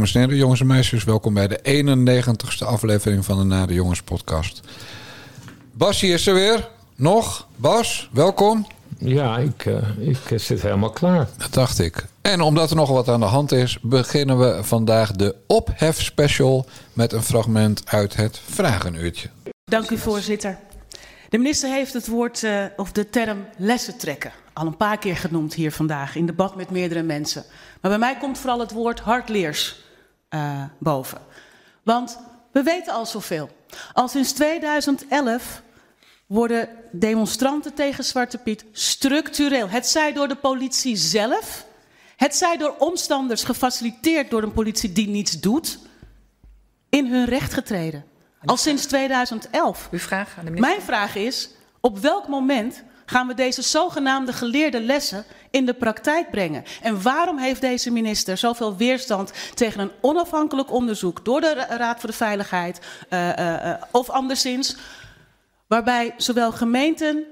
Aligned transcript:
Dames 0.00 0.14
en 0.14 0.20
heren, 0.20 0.36
jongens 0.36 0.60
en 0.60 0.66
meisjes, 0.66 1.04
welkom 1.04 1.34
bij 1.34 1.48
de 1.48 1.84
91ste 1.84 2.66
aflevering 2.66 3.24
van 3.24 3.38
de 3.38 3.44
Nade 3.44 3.74
Jongens 3.74 4.02
podcast. 4.02 4.60
Basje 5.72 6.06
is 6.06 6.26
er 6.26 6.34
weer. 6.34 6.68
Nog? 6.96 7.46
Bas, 7.56 8.08
welkom. 8.12 8.66
Ja, 8.98 9.38
ik, 9.38 9.64
uh, 9.64 10.08
ik 10.08 10.40
zit 10.40 10.62
helemaal 10.62 10.90
klaar. 10.90 11.28
Dat 11.36 11.52
dacht 11.52 11.78
ik. 11.78 12.06
En 12.20 12.40
omdat 12.40 12.70
er 12.70 12.76
nog 12.76 12.90
wat 12.90 13.08
aan 13.08 13.20
de 13.20 13.26
hand 13.26 13.52
is, 13.52 13.78
beginnen 13.82 14.38
we 14.38 14.64
vandaag 14.64 15.12
de 15.12 15.34
ophef 15.46 16.02
special 16.02 16.66
met 16.92 17.12
een 17.12 17.22
fragment 17.22 17.82
uit 17.84 18.16
het 18.16 18.40
Vragenuurtje. 18.44 19.28
Dank 19.64 19.90
u, 19.90 19.98
voorzitter. 19.98 20.58
De 21.28 21.38
minister 21.38 21.70
heeft 21.70 21.92
het 21.92 22.08
woord 22.08 22.42
uh, 22.42 22.64
of 22.76 22.92
de 22.92 23.10
term 23.10 23.46
lessen 23.56 23.98
trekken 23.98 24.32
al 24.52 24.66
een 24.66 24.76
paar 24.76 24.98
keer 24.98 25.16
genoemd 25.16 25.54
hier 25.54 25.72
vandaag 25.72 26.16
in 26.16 26.26
debat 26.26 26.56
met 26.56 26.70
meerdere 26.70 27.02
mensen. 27.02 27.44
Maar 27.80 27.90
bij 27.90 28.00
mij 28.00 28.16
komt 28.16 28.38
vooral 28.38 28.60
het 28.60 28.72
woord 28.72 29.00
hardleers 29.00 29.76
uh, 30.34 30.62
boven. 30.78 31.20
Want 31.82 32.18
we 32.52 32.62
weten 32.62 32.92
al 32.92 33.06
zoveel. 33.06 33.50
Al 33.92 34.08
sinds 34.08 34.32
2011 34.32 35.62
worden 36.26 36.68
demonstranten 36.92 37.74
tegen 37.74 38.04
Zwarte 38.04 38.38
Piet 38.38 38.64
structureel, 38.72 39.68
het 39.68 39.86
zij 39.86 40.12
door 40.12 40.28
de 40.28 40.36
politie 40.36 40.96
zelf, 40.96 41.66
het 42.16 42.36
zij 42.36 42.56
door 42.56 42.74
omstanders 42.78 43.44
gefaciliteerd 43.44 44.30
door 44.30 44.42
een 44.42 44.52
politie 44.52 44.92
die 44.92 45.08
niets 45.08 45.40
doet, 45.40 45.78
in 46.88 47.06
hun 47.06 47.24
recht 47.24 47.52
getreden. 47.52 48.04
Al 48.44 48.56
sinds 48.56 48.86
2011. 48.86 49.88
Uw 49.90 49.98
vraag 49.98 50.34
aan 50.38 50.44
de 50.44 50.50
minister? 50.50 50.70
Mijn 50.70 50.86
vraag 50.86 51.14
is: 51.14 51.50
op 51.80 51.98
welk 51.98 52.28
moment 52.28 52.82
gaan 53.10 53.26
we 53.26 53.34
deze 53.34 53.62
zogenaamde 53.62 54.32
geleerde 54.32 54.80
lessen 54.80 55.24
in 55.50 55.66
de 55.66 55.74
praktijk 55.74 56.30
brengen? 56.30 56.64
En 56.82 57.02
waarom 57.02 57.38
heeft 57.38 57.60
deze 57.60 57.90
minister 57.90 58.36
zoveel 58.36 58.76
weerstand 58.76 59.32
tegen 59.54 59.80
een 59.80 59.90
onafhankelijk 60.00 60.72
onderzoek 60.72 61.24
door 61.24 61.40
de 61.40 61.66
Raad 61.68 62.00
voor 62.00 62.08
de 62.08 62.16
Veiligheid 62.16 62.80
uh, 63.10 63.28
uh, 63.38 63.74
of 63.90 64.10
anderszins, 64.10 64.76
waarbij 65.66 66.14
zowel 66.16 66.52
gemeenten, 66.52 67.24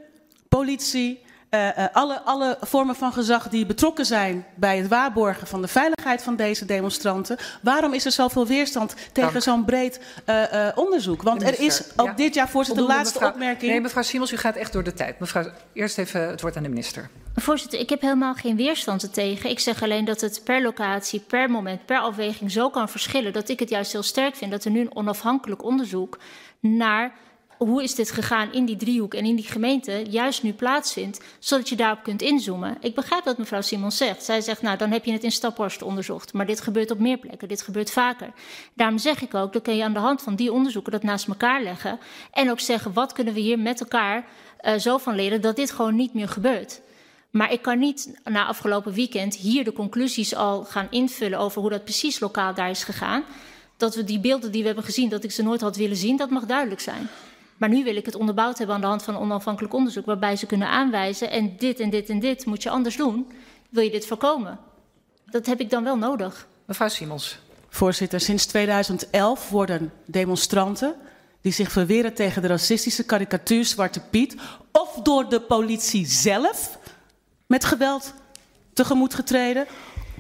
politie, 0.48 1.22
uh, 1.50 1.78
uh, 1.78 1.84
alle, 1.92 2.20
alle 2.20 2.56
vormen 2.60 2.94
van 2.94 3.12
gezag 3.12 3.48
die 3.48 3.66
betrokken 3.66 4.06
zijn 4.06 4.46
bij 4.54 4.76
het 4.76 4.88
waarborgen 4.88 5.46
van 5.46 5.62
de 5.62 5.68
veiligheid 5.68 6.22
van 6.22 6.36
deze 6.36 6.64
demonstranten. 6.64 7.36
Waarom 7.62 7.94
is 7.94 8.04
er 8.04 8.12
zoveel 8.12 8.46
weerstand 8.46 8.94
tegen 9.12 9.42
zo'n 9.42 9.64
breed 9.64 10.00
uh, 10.26 10.68
onderzoek? 10.74 11.22
Want 11.22 11.42
er 11.42 11.60
is 11.60 11.82
ook 11.96 12.06
ja. 12.06 12.12
dit 12.12 12.34
jaar, 12.34 12.48
voorzitter, 12.48 12.86
de 12.86 12.92
laatste 12.92 13.18
mevrouw, 13.18 13.32
opmerking. 13.32 13.70
Nee, 13.70 13.80
mevrouw 13.80 14.02
Simons, 14.02 14.32
u 14.32 14.36
gaat 14.36 14.56
echt 14.56 14.72
door 14.72 14.82
de 14.82 14.94
tijd. 14.94 15.18
Mevrouw, 15.18 15.50
eerst 15.72 15.98
even 15.98 16.28
het 16.28 16.40
woord 16.40 16.56
aan 16.56 16.62
de 16.62 16.68
minister. 16.68 17.08
Voorzitter, 17.34 17.78
ik 17.78 17.88
heb 17.88 18.00
helemaal 18.00 18.34
geen 18.34 18.56
weerstand 18.56 19.02
ertegen. 19.02 19.50
Ik 19.50 19.58
zeg 19.58 19.82
alleen 19.82 20.04
dat 20.04 20.20
het 20.20 20.40
per 20.44 20.62
locatie, 20.62 21.20
per 21.20 21.50
moment, 21.50 21.86
per 21.86 21.98
afweging 21.98 22.50
zo 22.50 22.70
kan 22.70 22.88
verschillen 22.88 23.32
dat 23.32 23.48
ik 23.48 23.58
het 23.58 23.68
juist 23.68 23.92
heel 23.92 24.02
sterk 24.02 24.36
vind 24.36 24.50
dat 24.50 24.64
er 24.64 24.70
nu 24.70 24.80
een 24.80 24.96
onafhankelijk 24.96 25.64
onderzoek 25.64 26.18
naar 26.60 27.12
hoe 27.58 27.82
is 27.82 27.94
dit 27.94 28.10
gegaan 28.10 28.52
in 28.52 28.64
die 28.64 28.76
driehoek 28.76 29.14
en 29.14 29.24
in 29.24 29.36
die 29.36 29.46
gemeente 29.46 30.04
juist 30.10 30.42
nu 30.42 30.52
plaatsvindt, 30.52 31.20
zodat 31.38 31.68
je 31.68 31.76
daarop 31.76 32.02
kunt 32.02 32.22
inzoomen. 32.22 32.76
Ik 32.80 32.94
begrijp 32.94 33.24
wat 33.24 33.38
mevrouw 33.38 33.60
Simons 33.60 33.96
zegt. 33.96 34.24
Zij 34.24 34.40
zegt, 34.40 34.62
nou, 34.62 34.76
dan 34.76 34.90
heb 34.90 35.04
je 35.04 35.12
het 35.12 35.24
in 35.24 35.32
Staphorst 35.32 35.82
onderzocht. 35.82 36.32
Maar 36.32 36.46
dit 36.46 36.60
gebeurt 36.60 36.90
op 36.90 36.98
meer 36.98 37.18
plekken, 37.18 37.48
dit 37.48 37.62
gebeurt 37.62 37.90
vaker. 37.90 38.30
Daarom 38.74 38.98
zeg 38.98 39.22
ik 39.22 39.34
ook, 39.34 39.52
dan 39.52 39.62
kun 39.62 39.76
je 39.76 39.84
aan 39.84 39.92
de 39.92 39.98
hand 39.98 40.22
van 40.22 40.34
die 40.34 40.52
onderzoeken 40.52 40.92
dat 40.92 41.02
naast 41.02 41.28
elkaar 41.28 41.62
leggen 41.62 41.98
en 42.32 42.50
ook 42.50 42.60
zeggen, 42.60 42.92
wat 42.92 43.12
kunnen 43.12 43.34
we 43.34 43.40
hier 43.40 43.58
met 43.58 43.80
elkaar 43.80 44.26
uh, 44.62 44.74
zo 44.74 44.98
van 44.98 45.14
leren 45.14 45.40
dat 45.40 45.56
dit 45.56 45.70
gewoon 45.70 45.96
niet 45.96 46.14
meer 46.14 46.28
gebeurt. 46.28 46.80
Maar 47.30 47.52
ik 47.52 47.62
kan 47.62 47.78
niet 47.78 48.18
na 48.24 48.46
afgelopen 48.46 48.92
weekend 48.92 49.36
hier 49.36 49.64
de 49.64 49.72
conclusies 49.72 50.34
al 50.34 50.64
gaan 50.64 50.86
invullen 50.90 51.38
over 51.38 51.60
hoe 51.60 51.70
dat 51.70 51.84
precies 51.84 52.20
lokaal 52.20 52.54
daar 52.54 52.70
is 52.70 52.84
gegaan. 52.84 53.24
Dat 53.76 53.94
we 53.94 54.04
die 54.04 54.20
beelden 54.20 54.50
die 54.52 54.60
we 54.60 54.66
hebben 54.66 54.84
gezien, 54.84 55.08
dat 55.08 55.24
ik 55.24 55.30
ze 55.30 55.42
nooit 55.42 55.60
had 55.60 55.76
willen 55.76 55.96
zien, 55.96 56.16
dat 56.16 56.30
mag 56.30 56.46
duidelijk 56.46 56.80
zijn. 56.80 57.08
Maar 57.58 57.68
nu 57.68 57.84
wil 57.84 57.96
ik 57.96 58.06
het 58.06 58.14
onderbouwd 58.14 58.58
hebben 58.58 58.76
aan 58.76 58.80
de 58.80 58.86
hand 58.86 59.02
van 59.02 59.16
onafhankelijk 59.16 59.74
onderzoek, 59.74 60.06
waarbij 60.06 60.36
ze 60.36 60.46
kunnen 60.46 60.68
aanwijzen 60.68 61.30
en 61.30 61.56
dit 61.56 61.80
en 61.80 61.90
dit 61.90 62.08
en 62.08 62.18
dit 62.18 62.46
moet 62.46 62.62
je 62.62 62.70
anders 62.70 62.96
doen. 62.96 63.32
Wil 63.68 63.82
je 63.82 63.90
dit 63.90 64.06
voorkomen? 64.06 64.58
Dat 65.24 65.46
heb 65.46 65.60
ik 65.60 65.70
dan 65.70 65.84
wel 65.84 65.96
nodig. 65.96 66.46
Mevrouw 66.64 66.88
Simons. 66.88 67.38
Voorzitter, 67.68 68.20
sinds 68.20 68.46
2011 68.46 69.48
worden 69.48 69.92
demonstranten 70.06 70.94
die 71.40 71.52
zich 71.52 71.72
verweren 71.72 72.14
tegen 72.14 72.42
de 72.42 72.48
racistische 72.48 73.04
karikatuur 73.04 73.64
Zwarte 73.64 74.00
Piet, 74.00 74.36
of 74.72 74.94
door 75.02 75.28
de 75.28 75.40
politie 75.40 76.06
zelf 76.06 76.78
met 77.46 77.64
geweld 77.64 78.14
tegemoet 78.72 79.14
getreden, 79.14 79.66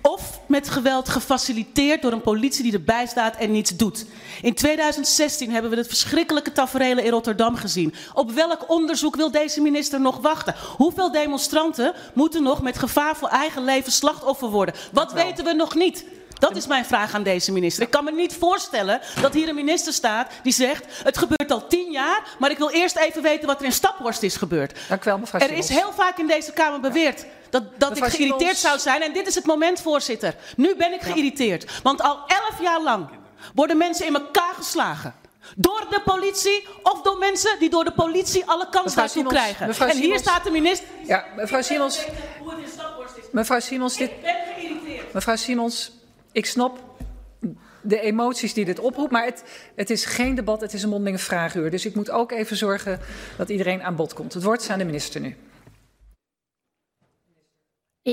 of 0.02 0.40
met 0.46 0.68
geweld 0.68 1.08
gefaciliteerd 1.08 2.02
door 2.02 2.12
een 2.12 2.20
politie 2.20 2.62
die 2.62 2.72
erbij 2.72 3.06
staat 3.06 3.36
en 3.36 3.50
niets 3.50 3.76
doet. 3.76 4.06
In 4.42 4.54
2016 4.54 5.50
hebben 5.50 5.70
we 5.70 5.76
het 5.76 5.86
verschrikkelijke 5.86 6.52
tafereel 6.52 6.98
in 6.98 7.10
Rotterdam 7.10 7.56
gezien. 7.56 7.94
Op 8.14 8.30
welk 8.30 8.70
onderzoek 8.70 9.16
wil 9.16 9.30
deze 9.30 9.60
minister 9.60 10.00
nog 10.00 10.18
wachten? 10.20 10.54
Hoeveel 10.76 11.12
demonstranten 11.12 11.92
moeten 12.14 12.42
nog 12.42 12.62
met 12.62 12.78
gevaar 12.78 13.16
voor 13.16 13.28
eigen 13.28 13.64
leven 13.64 13.92
slachtoffer 13.92 14.48
worden? 14.48 14.74
Wat 14.92 15.12
weten 15.12 15.44
we 15.44 15.52
nog 15.52 15.74
niet? 15.74 16.04
Dat 16.38 16.56
is 16.56 16.66
mijn 16.66 16.84
vraag 16.84 17.14
aan 17.14 17.22
deze 17.22 17.52
minister. 17.52 17.82
Ik 17.82 17.90
kan 17.90 18.04
me 18.04 18.12
niet 18.12 18.34
voorstellen 18.34 19.00
dat 19.20 19.34
hier 19.34 19.48
een 19.48 19.54
minister 19.54 19.92
staat 19.92 20.32
die 20.42 20.52
zegt: 20.52 20.84
Het 21.04 21.18
gebeurt 21.18 21.50
al 21.50 21.66
tien 21.66 21.92
jaar, 21.92 22.36
maar 22.38 22.50
ik 22.50 22.58
wil 22.58 22.70
eerst 22.70 22.96
even 22.96 23.22
weten 23.22 23.46
wat 23.46 23.58
er 23.58 23.64
in 23.64 23.72
Staphorst 23.72 24.22
is 24.22 24.36
gebeurd. 24.36 24.78
Dank 24.88 25.04
u 25.04 25.04
wel, 25.04 25.18
mevrouw 25.18 25.40
Er 25.40 25.52
is 25.52 25.68
heel 25.68 25.92
vaak 25.92 26.18
in 26.18 26.26
deze 26.26 26.52
Kamer 26.52 26.80
beweerd 26.80 27.24
dat, 27.50 27.62
dat 27.78 27.96
ik 27.96 28.04
geïrriteerd 28.04 28.56
zou 28.56 28.78
zijn. 28.78 29.02
En 29.02 29.12
dit 29.12 29.26
is 29.26 29.34
het 29.34 29.44
moment, 29.46 29.80
voorzitter. 29.80 30.34
Nu 30.56 30.76
ben 30.76 30.92
ik 30.92 31.00
geïrriteerd. 31.00 31.80
Want 31.82 32.02
al 32.02 32.18
elf 32.26 32.60
jaar 32.60 32.82
lang 32.82 33.08
worden 33.54 33.76
mensen 33.76 34.06
in 34.06 34.14
elkaar 34.14 34.54
geslagen. 34.54 35.14
Door 35.56 35.86
de 35.90 36.00
politie 36.04 36.66
of 36.82 37.02
door 37.02 37.18
mensen 37.18 37.58
die 37.58 37.70
door 37.70 37.84
de 37.84 37.92
politie 37.92 38.44
alle 38.46 38.68
kans 38.70 38.94
daartoe 38.94 39.24
krijgen. 39.24 39.66
Mevrouw 39.66 39.88
en 39.88 39.94
hier 39.94 40.02
Simons. 40.02 40.20
staat 40.22 40.44
de 40.44 40.50
minister. 40.50 40.88
Ja, 41.06 41.24
mevrouw 41.36 41.62
Simons. 41.62 42.06
Mevrouw 43.32 43.60
Simons, 43.60 43.96
dit, 43.96 44.10
Ik 44.10 44.20
ben 44.22 44.34
geïrriteerd. 44.56 45.12
mevrouw 45.12 45.36
Simons, 45.36 45.92
ik 46.32 46.46
snap 46.46 46.78
de 47.80 48.00
emoties 48.00 48.54
die 48.54 48.64
dit 48.64 48.78
oproept, 48.78 49.10
maar 49.10 49.24
het, 49.24 49.42
het 49.74 49.90
is 49.90 50.04
geen 50.04 50.34
debat, 50.34 50.60
het 50.60 50.72
is 50.72 50.82
een 50.82 50.88
mondelinge 50.88 51.18
vraaguur. 51.18 51.70
Dus 51.70 51.86
ik 51.86 51.94
moet 51.94 52.10
ook 52.10 52.32
even 52.32 52.56
zorgen 52.56 53.00
dat 53.36 53.48
iedereen 53.48 53.82
aan 53.82 53.96
bod 53.96 54.12
komt. 54.14 54.34
Het 54.34 54.42
woord 54.42 54.60
is 54.60 54.70
aan 54.70 54.78
de 54.78 54.84
minister 54.84 55.20
nu. 55.20 55.36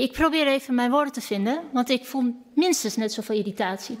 Ik 0.02 0.12
probeer 0.12 0.46
even 0.46 0.74
mijn 0.74 0.90
woorden 0.90 1.12
te 1.12 1.20
vinden, 1.20 1.60
want 1.72 1.90
ik 1.90 2.04
voel 2.04 2.34
minstens 2.54 2.96
net 2.96 3.12
zoveel 3.12 3.36
irritatie. 3.36 3.98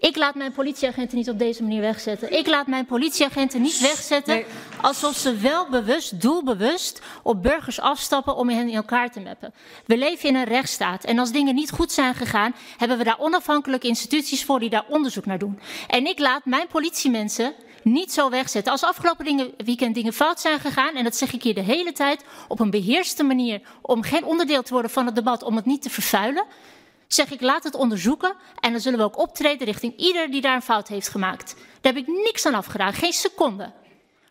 Ik 0.00 0.16
laat 0.16 0.34
mijn 0.34 0.52
politieagenten 0.52 1.16
niet 1.16 1.30
op 1.30 1.38
deze 1.38 1.62
manier 1.62 1.80
wegzetten. 1.80 2.38
Ik 2.38 2.46
laat 2.46 2.66
mijn 2.66 2.86
politieagenten 2.86 3.62
niet 3.62 3.80
wegzetten 3.80 4.34
Nee. 4.34 4.44
alsof 4.80 5.16
ze 5.16 5.36
wel 5.36 5.68
bewust, 5.68 6.20
doelbewust 6.20 7.00
op 7.22 7.42
burgers 7.42 7.80
afstappen 7.80 8.36
om 8.36 8.48
hen 8.48 8.68
in 8.68 8.74
elkaar 8.74 9.10
te 9.10 9.20
meppen. 9.20 9.54
We 9.84 9.98
leven 9.98 10.28
in 10.28 10.34
een 10.34 10.44
rechtsstaat 10.44 11.04
en 11.04 11.18
als 11.18 11.32
dingen 11.32 11.54
niet 11.54 11.70
goed 11.70 11.92
zijn 11.92 12.14
gegaan, 12.14 12.54
hebben 12.76 12.98
we 12.98 13.04
daar 13.04 13.18
onafhankelijke 13.18 13.88
instituties 13.88 14.44
voor 14.44 14.60
die 14.60 14.70
daar 14.70 14.84
onderzoek 14.88 15.26
naar 15.26 15.38
doen. 15.38 15.58
En 15.88 16.06
ik 16.06 16.18
laat 16.18 16.44
mijn 16.44 16.66
politiemensen 16.66 17.54
niet 17.92 18.12
zo 18.12 18.30
wegzetten. 18.30 18.72
Als 18.72 18.84
afgelopen 18.84 19.24
dingen, 19.24 19.52
weekend 19.64 19.94
dingen 19.94 20.12
fout 20.12 20.40
zijn 20.40 20.60
gegaan, 20.60 20.94
en 20.94 21.04
dat 21.04 21.16
zeg 21.16 21.32
ik 21.32 21.42
hier 21.42 21.54
de 21.54 21.60
hele 21.60 21.92
tijd, 21.92 22.24
op 22.48 22.60
een 22.60 22.70
beheerste 22.70 23.22
manier, 23.22 23.60
om 23.82 24.02
geen 24.02 24.24
onderdeel 24.24 24.62
te 24.62 24.72
worden 24.72 24.90
van 24.90 25.06
het 25.06 25.14
debat, 25.14 25.42
om 25.42 25.56
het 25.56 25.64
niet 25.64 25.82
te 25.82 25.90
vervuilen, 25.90 26.44
zeg 27.06 27.30
ik 27.30 27.40
laat 27.40 27.64
het 27.64 27.74
onderzoeken 27.74 28.34
en 28.60 28.72
dan 28.72 28.80
zullen 28.80 28.98
we 28.98 29.04
ook 29.04 29.18
optreden 29.18 29.66
richting 29.66 29.96
ieder 29.96 30.30
die 30.30 30.40
daar 30.40 30.54
een 30.54 30.62
fout 30.62 30.88
heeft 30.88 31.08
gemaakt. 31.08 31.54
Daar 31.80 31.92
heb 31.92 32.02
ik 32.02 32.14
niks 32.24 32.46
aan 32.46 32.54
afgedaan, 32.54 32.92
geen 32.92 33.12
seconde. 33.12 33.72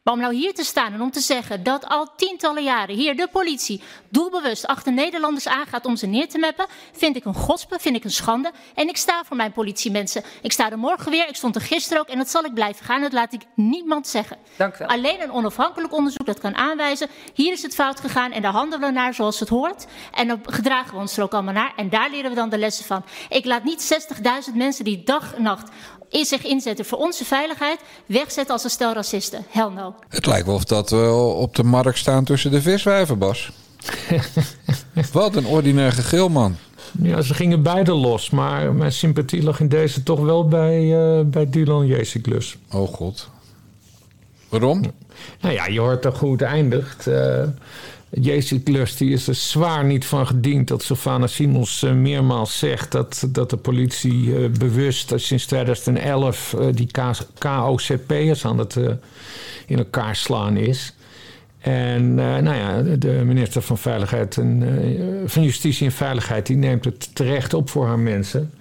Maar 0.05 0.13
om 0.13 0.19
nou 0.19 0.33
hier 0.33 0.53
te 0.53 0.63
staan 0.63 0.93
en 0.93 1.01
om 1.01 1.11
te 1.11 1.19
zeggen 1.19 1.63
dat 1.63 1.87
al 1.87 2.15
tientallen 2.15 2.63
jaren 2.63 2.95
hier 2.95 3.15
de 3.15 3.27
politie 3.31 3.81
doelbewust 4.09 4.67
achter 4.67 4.93
Nederlanders 4.93 5.47
aangaat 5.47 5.85
om 5.85 5.95
ze 5.95 6.05
neer 6.05 6.29
te 6.29 6.37
meppen, 6.37 6.65
vind 6.91 7.15
ik 7.15 7.25
een 7.25 7.33
gospe, 7.33 7.79
vind 7.79 7.95
ik 7.95 8.03
een 8.03 8.11
schande. 8.11 8.51
En 8.75 8.87
ik 8.87 8.97
sta 8.97 9.23
voor 9.23 9.35
mijn 9.35 9.51
politiemensen. 9.51 10.23
Ik 10.41 10.51
sta 10.51 10.71
er 10.71 10.77
morgen 10.77 11.11
weer, 11.11 11.27
ik 11.27 11.35
stond 11.35 11.55
er 11.55 11.61
gisteren 11.61 12.01
ook 12.01 12.07
en 12.07 12.17
dat 12.17 12.29
zal 12.29 12.43
ik 12.43 12.53
blijven 12.53 12.85
gaan. 12.85 13.01
Dat 13.01 13.13
laat 13.13 13.33
ik 13.33 13.41
niemand 13.55 14.07
zeggen. 14.07 14.37
Dank 14.55 14.75
u 14.75 14.77
wel. 14.77 14.87
Alleen 14.87 15.21
een 15.21 15.31
onafhankelijk 15.31 15.93
onderzoek 15.93 16.25
dat 16.25 16.39
kan 16.39 16.55
aanwijzen, 16.55 17.09
hier 17.33 17.51
is 17.51 17.61
het 17.61 17.75
fout 17.75 17.99
gegaan 17.99 18.31
en 18.31 18.41
daar 18.41 18.51
handelen 18.51 18.87
we 18.87 18.93
naar 18.93 19.13
zoals 19.13 19.39
het 19.39 19.49
hoort. 19.49 19.85
En 20.11 20.27
dan 20.27 20.39
gedragen 20.43 20.93
we 20.93 20.99
ons 20.99 21.17
er 21.17 21.23
ook 21.23 21.33
allemaal 21.33 21.53
naar 21.53 21.73
en 21.75 21.89
daar 21.89 22.09
leren 22.09 22.29
we 22.29 22.35
dan 22.35 22.49
de 22.49 22.57
lessen 22.57 22.85
van. 22.85 23.05
Ik 23.29 23.45
laat 23.45 23.63
niet 23.63 24.07
60.000 24.49 24.53
mensen 24.53 24.83
die 24.83 25.03
dag 25.03 25.33
en 25.35 25.41
nacht 25.41 25.69
zich 26.09 26.43
inzetten 26.43 26.85
voor 26.85 26.97
onze 26.97 27.25
veiligheid, 27.25 27.79
wegzetten 28.05 28.53
als 28.53 28.63
een 28.63 28.69
stel 28.69 28.93
racisten. 28.93 29.45
Hell 29.49 29.69
no. 29.75 29.95
Het 30.09 30.25
lijkt 30.25 30.45
wel 30.45 30.55
of 30.55 30.63
dat 30.63 30.89
we 30.89 31.11
op 31.35 31.55
de 31.55 31.63
markt 31.63 31.97
staan 31.97 32.23
tussen 32.23 32.51
de 32.51 32.61
viswijven, 32.61 33.17
Bas. 33.17 33.51
Wat 35.11 35.35
een 35.35 35.45
ordinair 35.45 35.91
gegil, 35.91 36.29
man. 36.29 36.55
Ja, 37.01 37.21
ze 37.21 37.33
gingen 37.33 37.63
beide 37.63 37.93
los, 37.93 38.29
maar 38.29 38.73
mijn 38.73 38.91
sympathie 38.91 39.43
lag 39.43 39.59
in 39.59 39.67
deze 39.67 40.03
toch 40.03 40.19
wel 40.19 40.47
bij, 40.47 40.93
eh, 41.17 41.25
bij 41.25 41.49
Dylan 41.49 41.85
Jeziklus. 41.85 42.57
Oh 42.71 42.93
god. 42.93 43.29
Waarom? 44.49 44.81
Nou 45.41 45.53
ja, 45.53 45.67
je 45.67 45.79
hoort 45.79 46.01
toch 46.01 46.19
hoe 46.19 46.31
het 46.31 46.41
eindigt. 46.41 47.07
Eh, 47.07 47.43
Jezus 48.21 48.59
Lust 48.63 48.97
die 48.97 49.11
is 49.11 49.27
er 49.27 49.35
zwaar 49.35 49.85
niet 49.85 50.05
van 50.05 50.27
gediend 50.27 50.67
dat 50.67 50.83
Sylvana 50.83 51.27
Simons 51.27 51.83
uh, 51.83 51.93
meermaals 51.93 52.59
zegt 52.59 52.91
dat, 52.91 53.27
dat 53.29 53.49
de 53.49 53.57
politie 53.57 54.25
uh, 54.25 54.49
bewust 54.49 55.13
sinds 55.15 55.45
2011 55.45 56.55
uh, 56.59 56.67
die 56.73 56.89
KOCP'ers 57.37 58.45
aan 58.45 58.57
het 58.57 58.75
in 59.65 59.77
elkaar 59.77 60.15
slaan 60.15 60.57
is. 60.57 60.93
En 61.59 62.13
nou 62.15 62.55
ja, 62.55 62.81
de 62.81 63.21
minister 63.25 63.61
van 63.61 63.77
Veiligheid 63.77 64.37
en 64.37 64.63
van 65.25 65.43
Justitie 65.43 65.85
en 65.85 65.91
Veiligheid 65.91 66.45
die 66.45 66.57
neemt 66.57 66.85
het 66.85 67.15
terecht 67.15 67.53
op 67.53 67.69
voor 67.69 67.85
haar 67.85 67.99
mensen. 67.99 68.51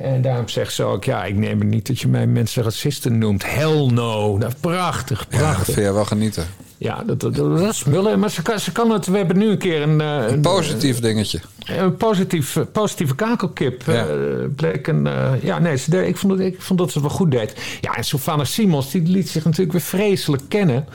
En 0.00 0.22
daarom 0.22 0.48
zegt 0.48 0.72
ze 0.72 0.82
ook, 0.82 1.04
ja, 1.04 1.24
ik 1.24 1.36
neem 1.36 1.58
het 1.58 1.68
niet 1.68 1.86
dat 1.86 2.00
je 2.00 2.08
mij 2.08 2.26
mensen 2.26 2.62
racisten 2.62 3.18
noemt. 3.18 3.54
Hell 3.54 3.86
no. 3.86 4.38
Dat 4.38 4.48
is 4.48 4.54
prachtig, 4.60 5.28
prachtig. 5.28 5.48
Ja, 5.48 5.56
dat 5.56 5.64
vind 5.64 5.86
je 5.86 5.92
wel 5.92 6.04
genieten. 6.04 6.46
Ja, 6.78 7.02
dat, 7.06 7.20
dat, 7.20 7.34
dat 7.34 7.60
is 7.60 7.78
smullen. 7.78 8.18
Maar 8.18 8.30
ze 8.30 8.42
kan, 8.42 8.60
ze 8.60 8.72
kan 8.72 8.90
het... 8.90 9.06
We 9.06 9.16
hebben 9.16 9.38
nu 9.38 9.48
een 9.50 9.58
keer 9.58 9.82
een... 9.82 10.00
Een, 10.00 10.32
een 10.32 10.40
positief 10.40 11.00
dingetje. 11.00 11.40
Een 11.64 11.96
positief, 11.96 12.58
positieve 12.72 13.14
kakelkip. 13.14 13.82
Ja. 13.86 14.06
Uh, 14.06 14.44
bleek 14.56 14.86
een... 14.86 15.06
Uh, 15.06 15.30
ja, 15.42 15.58
nee, 15.58 15.76
ze, 15.76 16.06
ik, 16.06 16.16
vond 16.16 16.36
dat, 16.36 16.46
ik 16.46 16.62
vond 16.62 16.78
dat 16.78 16.90
ze 16.90 16.98
het 16.98 17.06
wel 17.08 17.16
goed 17.16 17.30
deed. 17.30 17.54
Ja, 17.80 17.96
en 17.96 18.04
Sylvana 18.04 18.44
Simons, 18.44 18.90
die 18.90 19.02
liet 19.02 19.28
zich 19.28 19.44
natuurlijk 19.44 19.72
weer 19.72 19.80
vreselijk 19.80 20.42
kennen. 20.48 20.86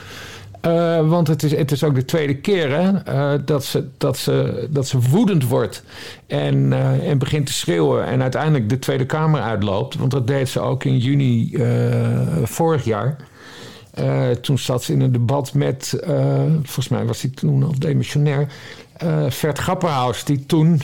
Uh, 0.66 1.08
want 1.08 1.28
het 1.28 1.42
is, 1.42 1.52
het 1.56 1.72
is 1.72 1.84
ook 1.84 1.94
de 1.94 2.04
tweede 2.04 2.36
keer 2.36 2.70
hè, 2.70 3.12
uh, 3.14 3.40
dat, 3.44 3.64
ze, 3.64 3.88
dat, 3.98 4.18
ze, 4.18 4.66
dat 4.70 4.88
ze 4.88 5.00
woedend 5.00 5.44
wordt 5.44 5.82
en, 6.26 6.56
uh, 6.56 7.08
en 7.08 7.18
begint 7.18 7.46
te 7.46 7.52
schreeuwen 7.52 8.04
en 8.06 8.22
uiteindelijk 8.22 8.68
de 8.68 8.78
Tweede 8.78 9.06
Kamer 9.06 9.40
uitloopt. 9.40 9.94
Want 9.94 10.10
dat 10.10 10.26
deed 10.26 10.48
ze 10.48 10.60
ook 10.60 10.84
in 10.84 10.98
juni 10.98 11.58
vorig 12.44 12.84
jaar. 12.84 13.16
toen 14.40 14.58
zat 14.58 14.82
ze 14.82 14.92
in 14.92 15.00
een 15.00 15.12
debat 15.12 15.54
met, 15.54 15.96
volgens 16.62 16.88
mij 16.88 17.04
was 17.04 17.22
hij 17.22 17.30
toen 17.30 17.62
al 17.62 17.78
demissionair, 17.78 18.46
Vert 19.28 19.58
Grapperhaus, 19.58 20.24
die 20.24 20.46
toen 20.46 20.80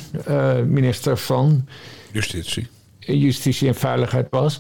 minister 0.67 1.19
van 1.19 1.67
Justitie. 2.13 2.67
Justitie 2.99 3.69
en 3.69 3.75
Veiligheid 3.75 4.27
was. 4.31 4.59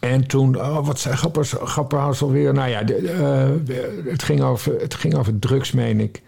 En 0.00 0.26
toen, 0.26 0.56
oh, 0.56 0.86
wat 0.86 0.98
zei 0.98 1.16
Grapperhaus 1.64 2.22
alweer? 2.22 2.54
Nou 2.54 2.68
ja, 2.68 2.82
de, 2.82 3.02
uh, 3.02 4.10
het, 4.10 4.22
ging 4.22 4.40
over, 4.40 4.80
het 4.80 4.94
ging 4.94 5.14
over 5.14 5.38
drugs, 5.38 5.72
meen 5.72 6.00
ik. 6.00 6.22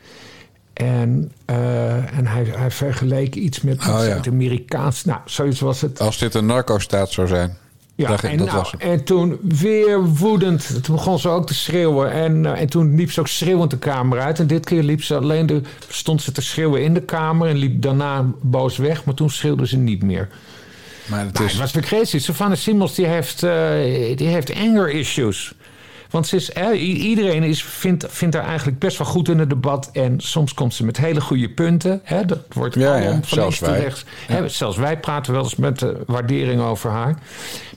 En, 0.73 1.33
uh, 1.51 2.19
en 2.19 2.27
hij, 2.27 2.45
hij 2.45 2.71
vergeleek 2.71 3.35
iets 3.35 3.61
met 3.61 3.79
oh, 3.79 3.85
ja. 3.85 3.99
het 3.99 4.29
Amerikaans. 4.29 5.05
Nou, 5.05 5.21
zoiets 5.25 5.61
was 5.61 5.81
het. 5.81 6.01
Als 6.01 6.19
dit 6.19 6.35
een 6.35 6.47
narco-staat 6.47 7.11
zou 7.11 7.27
zijn. 7.29 7.57
Ja, 7.95 8.23
en, 8.23 8.37
dat 8.39 8.47
nou, 8.47 8.59
was 8.59 8.75
en 8.79 9.05
toen 9.05 9.39
weer 9.43 10.05
woedend. 10.05 10.85
Toen 10.85 10.95
begon 10.95 11.19
ze 11.19 11.29
ook 11.29 11.47
te 11.47 11.55
schreeuwen. 11.55 12.13
En, 12.13 12.45
uh, 12.45 12.61
en 12.61 12.69
toen 12.69 12.95
liep 12.95 13.11
ze 13.11 13.21
ook 13.21 13.29
schreeuwend 13.29 13.71
de 13.71 13.79
kamer 13.79 14.21
uit. 14.21 14.39
En 14.39 14.47
dit 14.47 14.65
keer 14.65 14.83
liep 14.83 15.03
ze 15.03 15.17
alleen 15.17 15.47
de, 15.47 15.61
stond 15.89 16.23
ze 16.23 16.33
te 16.33 16.43
schreeuwen 16.43 16.83
in 16.83 16.95
de 16.95 17.03
kamer. 17.03 17.49
En 17.49 17.57
liep 17.57 17.83
daarna 17.83 18.25
boos 18.41 18.77
weg. 18.77 19.05
Maar 19.05 19.15
toen 19.15 19.31
schreeuwde 19.31 19.67
ze 19.67 19.77
niet 19.77 20.03
meer. 20.03 20.29
Maar 21.07 21.25
het, 21.25 21.41
is... 21.41 21.57
was 21.57 21.73
weer 21.73 21.83
crazy. 21.83 22.19
Savannah 22.19 22.59
Simmons 22.59 22.95
die 22.95 23.07
heeft, 23.07 23.43
uh, 23.43 23.51
die 24.17 24.29
heeft 24.29 24.55
anger 24.55 24.91
issues. 24.91 25.55
Want 26.13 26.27
ze 26.27 26.37
is, 26.37 26.53
eh, 26.53 27.03
iedereen 27.05 27.43
is, 27.43 27.65
vindt, 27.65 28.07
vindt 28.09 28.35
haar 28.35 28.47
eigenlijk 28.47 28.79
best 28.79 28.99
wel 28.99 29.07
goed 29.07 29.29
in 29.29 29.39
het 29.39 29.49
debat. 29.49 29.91
En 29.93 30.21
soms 30.21 30.55
komt 30.55 30.75
ze 30.75 30.85
met 30.85 30.97
hele 30.97 31.21
goede 31.21 31.49
punten. 31.49 32.01
Hè, 32.03 32.25
dat 32.25 32.39
wordt 32.49 32.75
ja, 32.75 32.97
ja, 32.97 33.11
van 33.11 33.23
zelfs 33.25 33.59
wij. 33.59 33.81
Rechts. 33.81 34.05
Ja. 34.29 34.35
Hè, 34.35 34.49
zelfs 34.49 34.77
wij 34.77 34.99
praten 34.99 35.33
wel 35.33 35.43
eens 35.43 35.57
met 35.57 35.83
uh, 35.83 35.91
waardering 36.07 36.61
over 36.61 36.91
haar. 36.91 37.19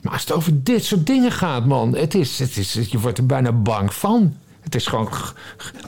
Maar 0.02 0.12
als 0.12 0.20
het 0.20 0.32
over 0.32 0.62
dit 0.62 0.84
soort 0.84 1.06
dingen 1.06 1.32
gaat, 1.32 1.66
man. 1.66 1.96
Het 1.96 2.14
is, 2.14 2.38
het 2.38 2.56
is, 2.56 2.72
je 2.90 2.98
wordt 2.98 3.18
er 3.18 3.26
bijna 3.26 3.52
bang 3.52 3.94
van. 3.94 4.36
Het 4.60 4.74
is 4.74 4.86
gewoon 4.86 5.08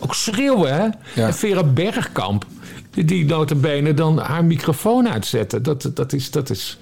ook 0.01 0.15
schreeuwen, 0.15 0.75
hè? 0.75 0.89
Ja. 1.23 1.33
Vera 1.33 1.63
Bergkamp, 1.63 2.45
die 2.91 3.25
notabene 3.25 3.95
dan 3.95 4.19
haar 4.19 4.45
microfoon 4.45 5.09
uitzetten. 5.09 5.63
Dat, 5.63 5.91
dat, 5.95 6.13
is, 6.13 6.31
dat 6.31 6.51
is... 6.51 6.79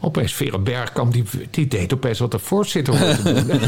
Opeens 0.00 0.34
Vera 0.34 0.58
Bergkamp, 0.58 1.12
die, 1.12 1.24
die 1.50 1.66
deed 1.66 1.92
opeens 1.94 2.18
wat 2.18 2.30
de 2.30 2.38
voorzitter 2.38 2.98
hoorde 2.98 3.22
doen. 3.22 3.60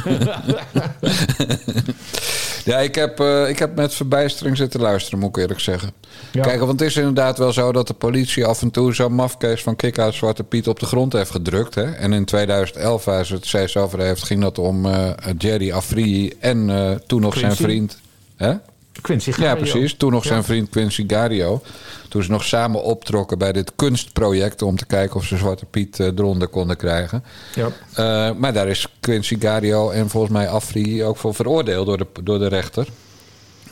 ja, 2.72 2.78
ik 2.78 2.94
heb, 2.94 3.20
uh, 3.20 3.48
ik 3.48 3.58
heb 3.58 3.76
met 3.76 3.94
verbijstering 3.94 4.56
zitten 4.56 4.80
luisteren, 4.80 5.18
moet 5.18 5.28
ik 5.28 5.36
eerlijk 5.36 5.60
zeggen. 5.60 5.92
Ja. 6.32 6.42
Kijk, 6.42 6.58
want 6.58 6.70
het 6.70 6.80
is 6.80 6.96
inderdaad 6.96 7.38
wel 7.38 7.52
zo 7.52 7.72
dat 7.72 7.86
de 7.86 7.94
politie 7.94 8.46
af 8.46 8.62
en 8.62 8.70
toe 8.70 8.94
zo'n 8.94 9.14
mafkees 9.14 9.62
van 9.62 9.76
Kik 9.76 9.98
uit 9.98 10.14
Zwarte 10.14 10.44
Piet 10.44 10.68
op 10.68 10.80
de 10.80 10.86
grond 10.86 11.12
heeft 11.12 11.30
gedrukt. 11.30 11.74
Hè? 11.74 11.92
En 11.92 12.12
in 12.12 12.24
2011, 12.24 13.04
waar 13.04 13.26
ze 13.26 13.34
het 13.34 13.46
steeds 13.46 13.76
over 13.76 14.00
heeft, 14.00 14.22
ging 14.22 14.40
dat 14.40 14.58
om 14.58 14.86
uh, 14.86 15.10
Jerry 15.38 15.70
Afri 15.70 16.32
en 16.40 16.68
uh, 16.68 16.90
toen 16.90 17.20
nog 17.20 17.36
zijn 17.36 17.56
vriend. 17.56 17.98
Hè? 18.36 18.54
Quincy 19.00 19.32
Gario. 19.32 19.48
Ja, 19.48 19.54
precies. 19.54 19.94
Toen 19.94 20.12
nog 20.12 20.24
zijn 20.24 20.44
vriend 20.44 20.68
Quincy 20.68 21.04
Gario. 21.06 21.62
Toen 22.08 22.22
ze 22.22 22.30
nog 22.30 22.44
samen 22.44 22.82
optrokken 22.82 23.38
bij 23.38 23.52
dit 23.52 23.72
kunstproject... 23.76 24.62
om 24.62 24.76
te 24.76 24.86
kijken 24.86 25.16
of 25.16 25.24
ze 25.24 25.36
Zwarte 25.36 25.64
Piet 25.64 25.98
uh, 25.98 26.06
eronder 26.06 26.48
konden 26.48 26.76
krijgen. 26.76 27.24
Ja. 27.54 27.66
Uh, 27.66 28.36
maar 28.36 28.52
daar 28.52 28.68
is 28.68 28.86
Quincy 29.00 29.36
Gario 29.40 29.90
en 29.90 30.08
volgens 30.08 30.32
mij 30.32 30.48
Afri 30.48 31.04
ook 31.04 31.16
voor 31.16 31.34
veroordeeld 31.34 31.86
door 31.86 31.98
de, 31.98 32.06
door 32.22 32.38
de 32.38 32.48
rechter. 32.48 32.88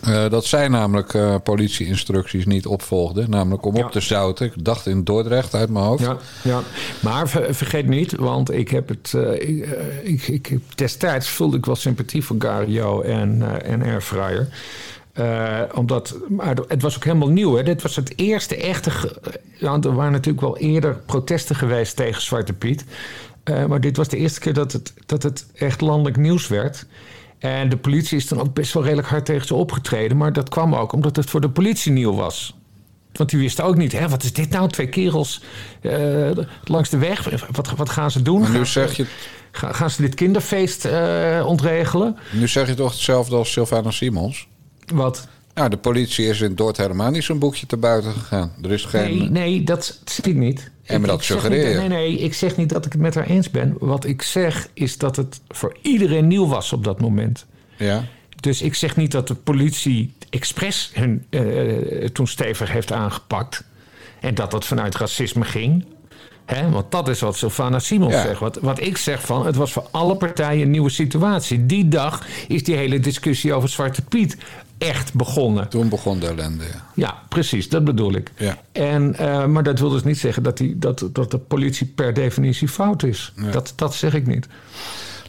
Uh, 0.07 0.31
dat 0.31 0.45
zij 0.45 0.69
namelijk 0.69 1.13
uh, 1.13 1.35
politieinstructies 1.43 2.47
niet 2.47 2.67
opvolgden. 2.67 3.31
Namelijk 3.31 3.65
om 3.65 3.77
ja. 3.77 3.85
op 3.85 3.93
te 3.93 4.01
zouten. 4.01 4.47
Ik 4.47 4.65
dacht 4.65 4.87
in 4.87 5.05
Dordrecht 5.05 5.55
uit 5.55 5.71
mijn 5.71 5.85
hoofd. 5.85 6.03
Ja, 6.03 6.17
ja. 6.43 6.61
maar 7.01 7.29
ver, 7.29 7.55
vergeet 7.55 7.87
niet, 7.87 8.17
want 8.17 8.53
ik 8.53 8.69
heb 8.69 8.89
het. 8.89 9.13
Uh, 9.17 9.33
ik, 10.03 10.29
ik, 10.29 10.49
ik, 10.49 10.61
destijds 10.75 11.29
voelde 11.29 11.57
ik 11.57 11.67
wel 11.67 11.77
sympathie 11.77 12.25
voor 12.25 12.37
Gario 12.39 13.01
en, 13.01 13.63
en 13.65 13.83
Airfryer. 13.83 14.49
Uh, 15.19 15.61
omdat, 15.75 16.17
maar 16.29 16.57
het 16.69 16.83
was 16.83 16.97
ook 16.97 17.05
helemaal 17.05 17.29
nieuw. 17.29 17.57
Hè? 17.57 17.63
Dit 17.63 17.83
was 17.83 17.97
het 17.97 18.13
eerste 18.17 18.57
echte. 18.57 18.91
Ja, 19.59 19.79
er 19.81 19.95
waren 19.95 20.13
natuurlijk 20.13 20.41
wel 20.41 20.59
eerder 20.59 20.97
protesten 21.07 21.57
geweest 21.57 21.97
tegen 21.97 22.23
Zwarte 22.23 22.53
Piet. 22.53 22.85
Uh, 23.45 23.65
maar 23.65 23.81
dit 23.81 23.97
was 23.97 24.09
de 24.09 24.17
eerste 24.17 24.41
keer 24.41 24.53
dat 24.53 24.73
het, 24.73 24.93
dat 25.07 25.23
het 25.23 25.47
echt 25.55 25.81
landelijk 25.81 26.17
nieuws 26.17 26.49
werd. 26.49 26.87
En 27.39 27.69
de 27.69 27.77
politie 27.77 28.17
is 28.17 28.29
dan 28.29 28.41
ook 28.41 28.55
best 28.55 28.73
wel 28.73 28.83
redelijk 28.83 29.09
hard 29.09 29.25
tegen 29.25 29.47
ze 29.47 29.55
opgetreden. 29.55 30.17
Maar 30.17 30.33
dat 30.33 30.49
kwam 30.49 30.75
ook 30.75 30.93
omdat 30.93 31.17
het 31.17 31.31
voor 31.31 31.41
de 31.41 31.51
politie 31.51 31.93
nieuw 31.93 32.15
was. 32.15 32.57
Want 33.13 33.31
die 33.31 33.39
wisten 33.39 33.65
ook 33.65 33.77
niet, 33.77 33.93
hè, 33.93 34.09
wat 34.09 34.23
is 34.23 34.33
dit 34.33 34.51
nou? 34.51 34.69
Twee 34.69 34.89
kerels 34.89 35.43
uh, 35.83 36.31
langs 36.65 36.89
de 36.89 36.99
weg. 36.99 37.47
Wat, 37.51 37.71
wat 37.77 37.91
gaan 37.91 38.11
ze 38.11 38.23
doen? 38.23 38.41
Maar 38.41 38.51
nu 38.51 38.67
zeg 38.67 38.97
je... 38.97 39.07
Gaan, 39.51 39.75
gaan 39.75 39.91
ze 39.91 40.03
dit 40.03 40.15
kinderfeest 40.15 40.89
ontregelen? 41.45 42.17
Nu 42.33 42.49
zeg 42.49 42.69
je 42.69 42.75
toch 42.75 42.93
hetzelfde 42.93 43.37
als 43.37 43.53
Sylvana 43.53 43.91
Simons? 43.91 44.49
Wat? 44.91 45.29
Nou, 45.55 45.71
de 45.71 45.77
politie 45.77 46.27
is 46.27 46.41
in 46.41 46.55
Dordt 46.55 46.77
helemaal 46.77 47.11
niet 47.11 47.25
zo'n 47.25 47.39
boekje 47.39 47.67
te 47.67 47.77
buiten 47.77 48.13
gegaan. 48.13 48.53
Er 48.63 48.71
is 48.71 48.85
geen... 48.85 49.19
Nee, 49.19 49.31
nee 49.31 49.63
dat 49.63 50.01
ik 50.23 50.35
niet. 50.35 50.71
En 50.85 51.01
maar 51.01 51.11
dat 51.11 51.25
suggereer 51.25 51.69
je. 51.69 51.77
Nee, 51.77 51.89
nee, 51.89 52.19
ik 52.19 52.35
zeg 52.35 52.57
niet 52.57 52.69
dat 52.69 52.87
ik 52.87 52.93
het 52.93 53.01
met 53.01 53.15
haar 53.15 53.27
eens 53.27 53.51
ben. 53.51 53.77
Wat 53.79 54.05
ik 54.05 54.23
zeg 54.23 54.69
is 54.75 54.99
dat 54.99 55.17
het 55.17 55.41
voor 55.49 55.77
iedereen 55.83 56.27
nieuw 56.27 56.47
was 56.47 56.73
op 56.73 56.85
dat 56.85 57.01
moment. 57.01 57.47
Ja. 57.77 58.05
Dus 58.41 58.63
ik 58.63 58.75
zeg 58.75 58.97
niet 58.97 59.13
dat 59.13 59.29
de 59.29 59.35
politie 59.35 60.13
expres 60.31 60.91
hun 60.95 61.27
uh, 61.31 62.05
toen 62.05 62.27
stevig 62.27 62.73
heeft 62.73 62.93
aangepakt. 62.93 63.65
En 64.21 64.35
dat 64.35 64.51
dat 64.51 64.65
vanuit 64.65 64.95
racisme 64.97 65.45
ging. 65.45 65.85
He, 66.45 66.71
want 66.71 66.91
dat 66.91 67.09
is 67.09 67.21
wat 67.21 67.37
Sylvana 67.37 67.79
Simons 67.79 68.15
zegt. 68.15 68.41
Wat, 68.41 68.59
wat 68.61 68.81
ik 68.81 68.97
zeg 68.97 69.21
van, 69.27 69.47
het 69.47 69.57
was 69.57 69.73
voor 69.73 69.87
alle 69.91 70.17
partijen 70.17 70.63
een 70.63 70.71
nieuwe 70.71 70.91
situatie. 70.91 71.67
Die 71.67 71.89
dag 71.89 72.27
is 72.49 72.65
die 72.65 72.77
hele 72.77 73.01
discussie 73.01 73.53
over 73.53 73.69
Zwarte 73.69 74.03
Piet 74.03 74.37
echt 74.79 75.15
begonnen. 75.15 75.69
Toen 75.69 75.89
begon 75.89 76.19
de 76.19 76.27
ellende, 76.27 76.65
ja. 76.65 76.85
Ja, 76.95 77.23
precies, 77.29 77.69
dat 77.69 77.85
bedoel 77.85 78.15
ik. 78.15 78.31
Ja. 78.37 78.59
En, 78.73 79.17
uh, 79.21 79.47
maar 79.47 79.63
dat 79.63 79.79
wil 79.79 79.89
dus 79.89 80.05
niet 80.05 80.19
zeggen 80.19 80.43
dat, 80.43 80.57
die, 80.57 80.79
dat, 80.79 81.05
dat 81.13 81.31
de 81.31 81.39
politie 81.39 81.87
per 81.87 82.15
definitie 82.15 82.69
fout 82.69 83.03
is. 83.03 83.33
Dat, 83.51 83.73
dat 83.77 83.95
zeg 83.95 84.15
ik 84.15 84.27
niet. 84.27 84.47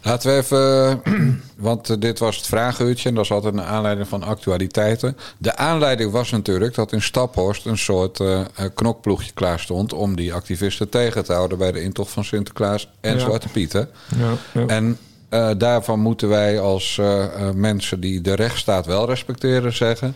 Laten 0.02 0.30
we 0.30 0.38
even, 0.38 1.02
want 1.70 2.02
dit 2.02 2.20
was 2.20 2.36
het 2.38 2.46
vragenuurtje 2.46 3.10
en 3.10 3.16
dat 3.16 3.24
is 3.24 3.32
altijd 3.32 3.54
een 3.54 3.62
aanleiding 3.62 4.08
van 4.08 4.24
actualiteiten. 4.24 5.18
De 5.38 5.56
aanleiding 5.56 6.12
was 6.12 6.32
natuurlijk 6.32 6.76
dat 6.76 6.92
in 6.92 7.02
Staphorst 7.02 7.66
een 7.66 7.78
soort 7.78 8.20
uh, 8.20 8.42
knokploegje 8.74 9.32
klaar 9.34 9.60
stond 9.60 9.94
om 9.94 10.16
die 10.16 10.34
activisten 10.34 10.90
tegen 10.90 11.26
te 11.26 11.34
houden 11.34 11.58
bij 11.58 11.72
de 11.72 11.82
intocht 11.82 12.12
van 12.12 12.24
Sinterklaas 12.24 12.90
en 13.02 13.14
ja. 13.14 13.20
Zwarte 13.20 13.48
Pieten. 13.48 13.90
Ja, 14.18 14.34
ja. 14.54 14.66
En 14.68 14.98
uh, 15.30 15.50
daarvan 15.58 16.00
moeten 16.00 16.30
wij 16.30 16.60
als 16.60 16.98
uh, 16.98 17.26
mensen 17.54 18.00
die 18.00 18.22
de 18.22 18.34
rechtsstaat 18.34 18.86
wel 18.86 19.06
respecteren 19.06 19.74
zeggen... 19.74 20.16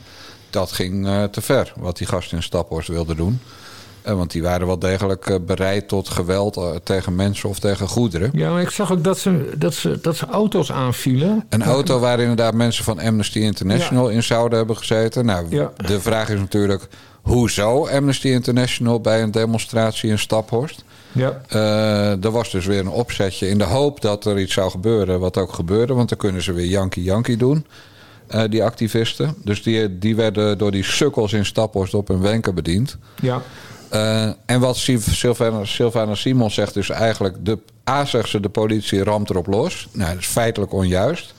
dat 0.50 0.72
ging 0.72 1.08
te 1.32 1.42
ver 1.42 1.74
wat 1.76 1.98
die 1.98 2.08
gasten 2.08 2.38
in 2.38 2.44
Staphorst 2.44 2.88
wilden 2.88 3.16
doen. 3.16 3.40
Want 4.04 4.32
die 4.32 4.42
waren 4.42 4.68
wel 4.68 4.80
degelijk 4.80 5.40
bereid 5.46 5.88
tot 5.88 6.10
geweld 6.10 6.62
tegen 6.84 7.16
mensen 7.16 7.50
of 7.50 7.60
tegen 7.60 7.88
goederen. 7.88 8.30
Ja, 8.34 8.52
maar 8.52 8.62
ik 8.62 8.70
zag 8.70 8.92
ook 8.92 9.04
dat 9.04 9.18
ze, 9.18 9.54
dat 9.58 9.74
ze, 9.74 10.00
dat 10.02 10.16
ze 10.16 10.26
auto's 10.26 10.72
aanvielen. 10.72 11.46
Een 11.50 11.64
auto 11.64 12.00
waar 12.00 12.20
inderdaad 12.20 12.54
mensen 12.54 12.84
van 12.84 13.00
Amnesty 13.00 13.40
International 13.40 14.10
ja. 14.10 14.16
in 14.16 14.24
zouden 14.24 14.58
hebben 14.58 14.78
gezeten. 14.78 15.26
Nou, 15.26 15.46
ja. 15.50 15.72
de 15.76 16.02
vraag 16.02 16.30
is 16.30 16.40
natuurlijk... 16.40 16.88
hoezo 17.22 17.88
Amnesty 17.88 18.28
International 18.28 19.02
bij 19.02 19.22
een 19.22 19.32
demonstratie 19.32 20.10
in 20.10 20.20
Staphorst? 20.20 20.84
Ja. 21.12 21.42
Uh, 21.54 22.24
er 22.24 22.32
was 22.32 22.52
dus 22.52 22.66
weer 22.66 22.80
een 22.80 22.90
opzetje 22.90 23.48
in 23.48 23.58
de 23.58 23.64
hoop 23.64 24.02
dat 24.02 24.26
er 24.26 24.40
iets 24.40 24.54
zou 24.54 24.72
gebeuren, 24.72 25.20
wat 25.20 25.38
ook 25.38 25.54
gebeurde. 25.54 25.94
Want 25.94 26.10
dan 26.10 26.18
kunnen 26.18 26.42
ze 26.42 26.54
weer 26.54 26.68
Yankee 26.68 27.04
Yankee 27.04 27.38
doen. 27.38 27.66
die 28.50 28.64
activisten. 28.64 29.36
Dus 29.44 29.64
die, 29.64 30.00
die 30.00 30.16
werden 30.16 30.58
door 30.58 30.72
die 30.72 30.84
sukkels 30.84 31.34
in 31.34 31.46
Staphorst 31.46 31.94
op 31.94 32.08
hun 32.08 32.22
wenken 32.22 32.56
bediend. 32.56 32.98
Ja. 33.22 33.42
En 34.46 34.60
wat 34.60 34.78
Sylvana, 34.78 35.66
Sylvana 35.66 36.16
Simons 36.16 36.54
zegt, 36.54 36.74
dus 36.74 36.90
eigenlijk... 36.90 37.46
De, 37.46 37.60
A 37.90 38.06
zegt 38.06 38.30
ze, 38.30 38.40
de 38.40 38.50
politie 38.50 39.04
ramt 39.04 39.30
erop 39.30 39.48
los. 39.48 39.88
Nou, 39.92 40.10
dat 40.10 40.20
is 40.20 40.28
feitelijk 40.28 40.74
onjuist. 40.74 41.34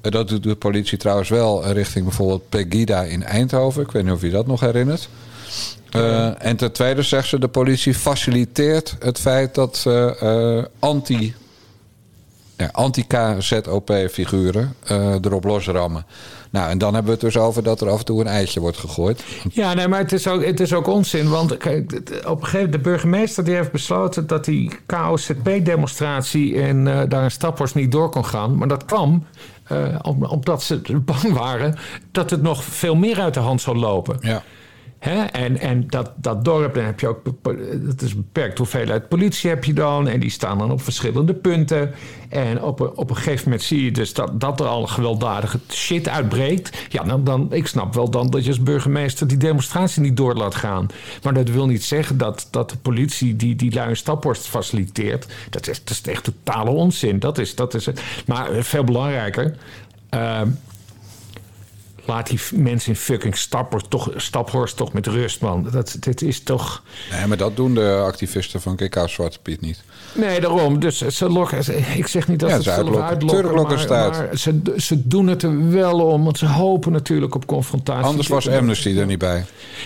dat 0.00 0.28
doet 0.28 0.42
de 0.42 0.56
politie 0.56 0.98
trouwens 0.98 1.28
wel 1.28 1.72
richting 1.72 2.04
bijvoorbeeld 2.04 2.48
Pegida 2.48 3.02
in 3.02 3.22
Eindhoven. 3.22 3.82
Ik 3.82 3.90
weet 3.90 4.04
niet 4.04 4.12
of 4.12 4.22
je 4.22 4.30
dat 4.30 4.46
nog 4.46 4.60
herinnert. 4.60 5.08
Uh, 5.96 6.44
en 6.44 6.56
ten 6.56 6.72
tweede 6.72 7.02
zegt 7.02 7.28
ze, 7.28 7.38
de 7.38 7.48
politie 7.48 7.94
faciliteert 7.94 8.96
het 8.98 9.18
feit 9.18 9.54
dat 9.54 9.86
anti, 10.78 11.34
ja, 12.56 12.68
anti-KZOP-figuren 12.72 14.74
uh, 14.90 15.14
erop 15.14 15.44
losrammen. 15.44 16.06
Nou, 16.52 16.70
en 16.70 16.78
dan 16.78 16.94
hebben 16.94 17.12
we 17.12 17.18
het 17.20 17.32
dus 17.32 17.42
over 17.42 17.62
dat 17.62 17.80
er 17.80 17.88
af 17.88 17.98
en 17.98 18.04
toe 18.04 18.20
een 18.20 18.26
eitje 18.26 18.60
wordt 18.60 18.76
gegooid. 18.76 19.24
Ja, 19.50 19.74
nee, 19.74 19.88
maar 19.88 19.98
het 19.98 20.12
is 20.12 20.28
ook, 20.28 20.44
het 20.44 20.60
is 20.60 20.72
ook 20.72 20.86
onzin. 20.86 21.28
Want 21.28 21.56
kijk, 21.56 21.92
op 22.26 22.40
een 22.40 22.44
gegeven 22.44 22.52
moment, 22.52 22.72
de 22.72 22.78
burgemeester 22.78 23.44
die 23.44 23.54
heeft 23.54 23.72
besloten 23.72 24.26
dat 24.26 24.44
die 24.44 24.70
KOZP-demonstratie 24.86 26.60
en 26.62 26.86
uh, 26.86 27.02
daar 27.08 27.24
een 27.24 27.30
Staphorst 27.30 27.74
niet 27.74 27.92
door 27.92 28.10
kon 28.10 28.24
gaan. 28.24 28.56
Maar 28.56 28.68
dat 28.68 28.84
kwam 28.84 29.26
uh, 29.72 29.98
omdat 30.30 30.62
ze 30.62 30.80
bang 31.04 31.32
waren 31.32 31.76
dat 32.10 32.30
het 32.30 32.42
nog 32.42 32.64
veel 32.64 32.94
meer 32.94 33.20
uit 33.20 33.34
de 33.34 33.40
hand 33.40 33.60
zou 33.60 33.76
lopen. 33.76 34.16
Ja. 34.20 34.42
En, 35.02 35.58
en 35.58 35.86
dat, 35.86 36.10
dat 36.16 36.44
dorp, 36.44 36.74
dan 36.74 36.84
heb 36.84 37.00
je 37.00 37.06
ook, 37.06 37.24
dat 37.86 38.02
is 38.02 38.10
een 38.10 38.16
beperkt 38.16 38.58
hoeveelheid 38.58 39.08
politie 39.08 39.50
heb 39.50 39.64
je 39.64 39.72
dan. 39.72 40.08
En 40.08 40.20
die 40.20 40.30
staan 40.30 40.58
dan 40.58 40.70
op 40.70 40.82
verschillende 40.82 41.34
punten. 41.34 41.94
En 42.28 42.62
op 42.62 42.80
een, 42.80 42.96
op 42.96 43.10
een 43.10 43.16
gegeven 43.16 43.44
moment 43.44 43.62
zie 43.62 43.84
je 43.84 43.90
dus 43.90 44.14
dat, 44.14 44.40
dat 44.40 44.60
er 44.60 44.66
al 44.66 44.86
gewelddadige 44.86 45.58
shit 45.68 46.08
uitbreekt. 46.08 46.86
Ja, 46.88 47.02
dan, 47.02 47.24
dan, 47.24 47.52
ik 47.52 47.66
snap 47.66 47.94
wel 47.94 48.10
dan 48.10 48.30
dat 48.30 48.42
je 48.42 48.48
als 48.48 48.62
burgemeester 48.62 49.26
die 49.26 49.36
demonstratie 49.36 50.02
niet 50.02 50.16
door 50.16 50.34
laat 50.34 50.54
gaan. 50.54 50.86
Maar 51.22 51.34
dat 51.34 51.48
wil 51.48 51.66
niet 51.66 51.84
zeggen 51.84 52.18
dat, 52.18 52.48
dat 52.50 52.70
de 52.70 52.76
politie 52.76 53.36
die 53.36 53.56
die 53.56 53.74
lui 53.74 53.94
staphorst 53.94 54.46
faciliteert. 54.46 55.26
Dat 55.50 55.68
is, 55.68 55.84
dat 55.84 55.90
is 55.90 56.02
echt 56.02 56.24
totale 56.24 56.70
onzin. 56.70 57.18
Dat 57.18 57.38
is, 57.38 57.54
dat 57.54 57.74
is 57.74 57.86
het. 57.86 58.02
Maar 58.26 58.48
veel 58.52 58.84
belangrijker. 58.84 59.56
Uh, 60.14 60.40
laat 62.04 62.26
die 62.26 62.40
mensen 62.54 62.92
in 62.92 62.98
fucking 62.98 63.36
Staphorst 63.36 63.90
toch, 63.90 64.10
Staphorst 64.16 64.76
toch 64.76 64.92
met 64.92 65.06
rust, 65.06 65.40
man. 65.40 65.68
Dat, 65.70 65.96
dit 66.00 66.22
is 66.22 66.42
toch... 66.42 66.82
Nee, 67.10 67.26
maar 67.26 67.36
dat 67.36 67.56
doen 67.56 67.74
de 67.74 68.02
activisten 68.04 68.60
van 68.60 68.76
KK 68.76 69.02
Zwarte 69.06 69.38
Piet 69.42 69.60
niet. 69.60 69.82
Nee, 70.14 70.40
daarom. 70.40 70.80
Dus 70.80 70.98
ze 70.98 71.28
lokken... 71.28 71.58
Ik 71.96 72.06
zeg 72.06 72.28
niet 72.28 72.40
dat 72.40 72.50
ja, 72.50 72.60
ze 72.60 72.70
het 72.70 72.86
zelf 72.86 73.00
uitlokken, 73.00 73.54
maar, 73.54 73.88
maar 73.88 74.36
ze, 74.38 74.60
ze 74.76 75.08
doen 75.08 75.26
het 75.26 75.42
er 75.42 75.70
wel 75.70 76.00
om. 76.00 76.24
Want 76.24 76.38
ze 76.38 76.46
hopen 76.46 76.92
natuurlijk 76.92 77.34
op 77.34 77.46
confrontatie. 77.46 78.04
Anders 78.04 78.28
was 78.28 78.48
Amnesty 78.48 78.98
er 78.98 79.06
niet 79.06 79.18
bij. 79.18 79.44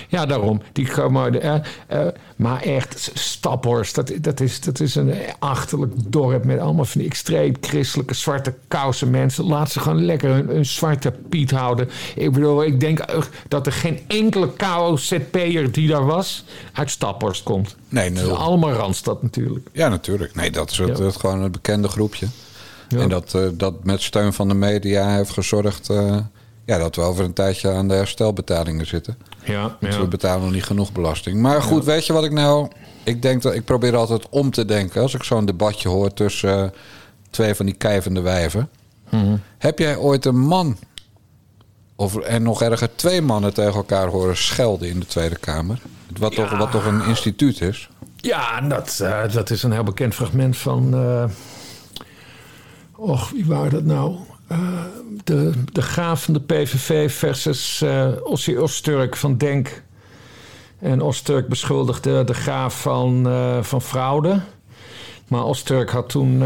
Ja, 0.08 0.26
daarom. 0.26 0.62
Die 0.72 0.88
komen... 0.88 1.44
Uh, 1.44 1.54
uh, 1.92 2.06
maar 2.36 2.62
echt, 2.62 3.10
Staphorst, 3.14 3.94
dat, 3.94 4.12
dat, 4.20 4.40
is, 4.40 4.60
dat 4.60 4.80
is 4.80 4.94
een 4.94 5.14
achterlijk 5.38 5.92
dorp... 5.96 6.44
met 6.44 6.58
allemaal 6.58 6.84
van 6.84 7.00
die 7.00 7.10
extreem 7.10 7.54
christelijke 7.60 8.14
zwarte 8.14 8.54
kousen 8.68 9.10
mensen. 9.10 9.44
Laat 9.44 9.70
ze 9.70 9.80
gewoon 9.80 10.04
lekker 10.04 10.30
hun, 10.30 10.48
hun 10.48 10.66
zwarte 10.66 11.12
Piet 11.28 11.50
houden... 11.50 11.88
Ik 12.14 12.32
bedoel, 12.32 12.64
ik 12.64 12.80
denk 12.80 13.04
dat 13.48 13.66
er 13.66 13.72
geen 13.72 14.00
enkele 14.06 14.50
KOZP'er 14.56 15.72
die 15.72 15.88
daar 15.88 16.06
was 16.06 16.44
uit 16.72 16.90
Staphorst 16.90 17.42
komt. 17.42 17.76
Nee, 17.88 18.10
nul. 18.10 18.36
Allemaal 18.36 18.72
Randstad 18.72 19.22
natuurlijk. 19.22 19.68
Ja, 19.72 19.88
natuurlijk. 19.88 20.34
Nee, 20.34 20.50
dat 20.50 20.70
is 20.70 20.78
het, 20.78 21.16
gewoon 21.16 21.42
een 21.42 21.52
bekende 21.52 21.88
groepje. 21.88 22.26
En 22.88 23.08
dat, 23.08 23.32
uh, 23.36 23.48
dat 23.52 23.84
met 23.84 24.02
steun 24.02 24.32
van 24.32 24.48
de 24.48 24.54
media 24.54 25.14
heeft 25.14 25.30
gezorgd... 25.30 25.90
Uh, 25.90 26.16
ja, 26.66 26.78
dat 26.78 26.96
we 26.96 27.02
over 27.02 27.24
een 27.24 27.32
tijdje 27.32 27.72
aan 27.72 27.88
de 27.88 27.94
herstelbetalingen 27.94 28.86
zitten. 28.86 29.18
Ja, 29.44 29.76
ja. 29.80 29.98
we 29.98 30.06
betalen 30.06 30.42
nog 30.42 30.52
niet 30.52 30.64
genoeg 30.64 30.92
belasting. 30.92 31.40
Maar 31.40 31.62
goed, 31.62 31.84
weet 31.84 32.06
je 32.06 32.12
wat 32.12 32.24
ik 32.24 32.32
nou... 32.32 32.68
Ik, 33.02 33.22
denk 33.22 33.42
dat, 33.42 33.54
ik 33.54 33.64
probeer 33.64 33.96
altijd 33.96 34.28
om 34.28 34.50
te 34.50 34.64
denken... 34.64 35.02
als 35.02 35.14
ik 35.14 35.22
zo'n 35.22 35.46
debatje 35.46 35.88
hoor 35.88 36.12
tussen 36.12 36.64
uh, 36.64 36.70
twee 37.30 37.54
van 37.54 37.66
die 37.66 37.74
kijvende 37.74 38.20
wijven. 38.20 38.68
Mm 39.10 39.40
Heb 39.58 39.78
jij 39.78 39.96
ooit 39.96 40.24
een 40.24 40.38
man 40.38 40.76
of, 41.96 42.16
en 42.16 42.42
nog 42.42 42.62
erger 42.62 42.96
twee 42.96 43.22
mannen 43.22 43.54
tegen 43.54 43.74
elkaar 43.74 44.08
horen 44.08 44.36
schelden 44.36 44.88
in 44.88 45.00
de 45.00 45.06
Tweede 45.06 45.36
Kamer. 45.36 45.78
Wat, 46.18 46.34
toch, 46.34 46.58
wat 46.58 46.70
toch 46.70 46.84
een 46.84 47.04
instituut 47.04 47.60
is. 47.60 47.88
Ja, 48.16 48.60
dat, 48.60 48.98
uh, 49.02 49.32
dat 49.32 49.50
is 49.50 49.62
een 49.62 49.72
heel 49.72 49.82
bekend 49.82 50.14
fragment 50.14 50.56
van. 50.56 50.94
Uh, 50.94 51.24
och, 52.96 53.30
wie 53.30 53.46
waren 53.46 53.70
dat 53.70 53.84
nou? 53.84 54.16
Uh, 54.52 54.84
de, 55.24 55.52
de 55.72 55.82
graaf 55.82 56.24
van 56.24 56.34
de 56.34 56.40
PVV 56.40 57.12
versus 57.12 57.80
uh, 57.84 58.08
Ossie 58.22 58.62
Osturk 58.62 59.16
van 59.16 59.36
Denk. 59.36 59.82
En 60.78 61.00
Osturk 61.00 61.48
beschuldigde 61.48 62.24
de 62.24 62.34
graaf 62.34 62.80
van, 62.80 63.26
van 63.64 63.82
fraude. 63.82 64.40
Maar 65.28 65.44
Osturk 65.44 65.90
had 65.90 66.08
toen 66.08 66.42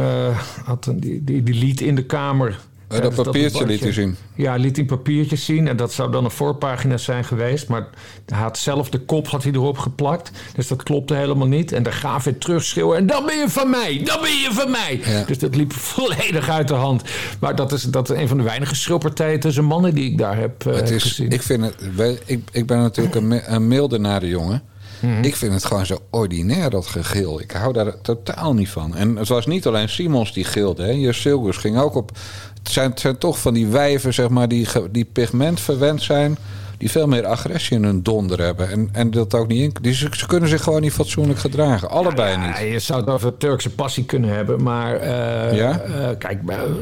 had 0.64 0.86
een, 0.86 1.00
die, 1.00 1.24
die, 1.24 1.42
die 1.42 1.54
liet 1.54 1.80
in 1.80 1.94
de 1.94 2.04
Kamer 2.04 2.58
uh, 2.92 3.00
dat 3.00 3.14
papiertje 3.14 3.66
liet 3.66 3.80
hij 3.80 3.92
zien. 3.92 4.16
Ja, 4.34 4.54
liet 4.54 4.76
hij 4.76 4.84
papiertje 4.84 5.36
zien. 5.36 5.68
En 5.68 5.76
dat 5.76 5.92
zou 5.92 6.12
dan 6.12 6.24
een 6.24 6.30
voorpagina 6.30 6.96
zijn 6.96 7.24
geweest. 7.24 7.68
Maar 7.68 7.88
hij 8.26 8.38
had 8.38 8.58
zelf 8.58 8.90
de 8.90 8.98
kop 8.98 9.28
had 9.28 9.42
hij 9.42 9.52
erop 9.52 9.78
geplakt. 9.78 10.30
Dus 10.54 10.68
dat 10.68 10.82
klopte 10.82 11.14
helemaal 11.14 11.46
niet. 11.46 11.72
En 11.72 11.82
de 11.82 11.92
gaaf 11.92 12.24
weer 12.24 12.38
terugschreeuwen. 12.38 12.96
En 12.96 13.06
dan 13.06 13.26
ben 13.26 13.38
je 13.38 13.48
van 13.48 13.70
mij! 13.70 14.00
Dan 14.04 14.20
ben 14.20 14.30
je 14.30 14.48
van 14.52 14.70
mij! 14.70 15.00
Dus 15.26 15.38
dat 15.38 15.56
liep 15.56 15.72
volledig 15.94 16.48
uit 16.48 16.68
de 16.68 16.74
hand. 16.74 17.02
Maar 17.40 17.56
dat 17.56 17.72
is, 17.72 17.82
dat 17.82 18.10
is 18.10 18.16
een 18.16 18.28
van 18.28 18.36
de 18.36 18.42
weinige 18.42 18.74
schilpartijen 18.74 19.40
tussen 19.40 19.64
mannen 19.64 19.94
die 19.94 20.10
ik 20.10 20.18
daar 20.18 20.36
heb 20.36 20.64
uh, 20.66 20.74
het 20.74 20.90
is, 20.90 21.02
gezien. 21.02 21.30
Ik, 21.30 21.42
vind 21.42 21.64
het, 21.64 22.20
ik, 22.24 22.40
ik 22.52 22.66
ben 22.66 22.78
natuurlijk 22.78 23.14
een, 23.14 23.54
een 23.54 23.68
milde 23.68 23.98
nare 23.98 24.28
jongen. 24.28 24.62
Mhm. 25.00 25.22
Ik 25.22 25.36
vind 25.36 25.52
het 25.52 25.64
gewoon 25.64 25.86
zo 25.86 25.98
ordinair, 26.10 26.70
dat 26.70 26.86
gegil. 26.86 27.40
Ik 27.40 27.50
hou 27.50 27.72
daar 27.72 28.00
totaal 28.00 28.54
niet 28.54 28.68
van. 28.68 28.96
En 28.96 29.16
het 29.16 29.28
was 29.28 29.46
niet 29.46 29.66
alleen 29.66 29.88
Simons 29.88 30.32
die 30.32 30.44
gilde. 30.44 30.82
Hè. 30.82 31.12
Silgus 31.12 31.56
ging 31.56 31.78
ook 31.78 31.94
op 31.94 32.18
zijn, 32.62 32.92
zijn 32.94 33.18
toch 33.18 33.38
van 33.38 33.54
die 33.54 33.66
wijven, 33.66 34.14
zeg 34.14 34.28
maar, 34.28 34.48
die, 34.48 34.68
die 34.90 35.04
pigmentverwend 35.04 36.02
zijn 36.02 36.38
die 36.80 36.90
veel 36.90 37.06
meer 37.06 37.26
agressie 37.26 37.76
in 37.76 37.84
hun 37.84 38.02
donder 38.02 38.40
hebben. 38.40 38.70
En, 38.70 38.88
en 38.92 39.10
dat 39.10 39.34
ook 39.34 39.48
niet 39.48 39.62
in. 39.62 39.82
Die, 39.82 39.94
ze, 39.94 40.08
ze 40.10 40.26
kunnen 40.26 40.48
zich 40.48 40.62
gewoon 40.62 40.80
niet 40.80 40.92
fatsoenlijk 40.92 41.38
gedragen. 41.38 41.90
Allebei 41.90 42.30
ja, 42.30 42.46
niet. 42.46 42.72
Je 42.72 42.78
zou 42.78 43.00
het 43.00 43.08
over 43.08 43.36
Turkse 43.36 43.70
passie 43.70 44.04
kunnen 44.04 44.30
hebben. 44.30 44.62
Maar 44.62 44.94
uh, 44.94 45.56
ja? 45.56 45.82
uh, 45.86 46.08
kijk, 46.18 46.40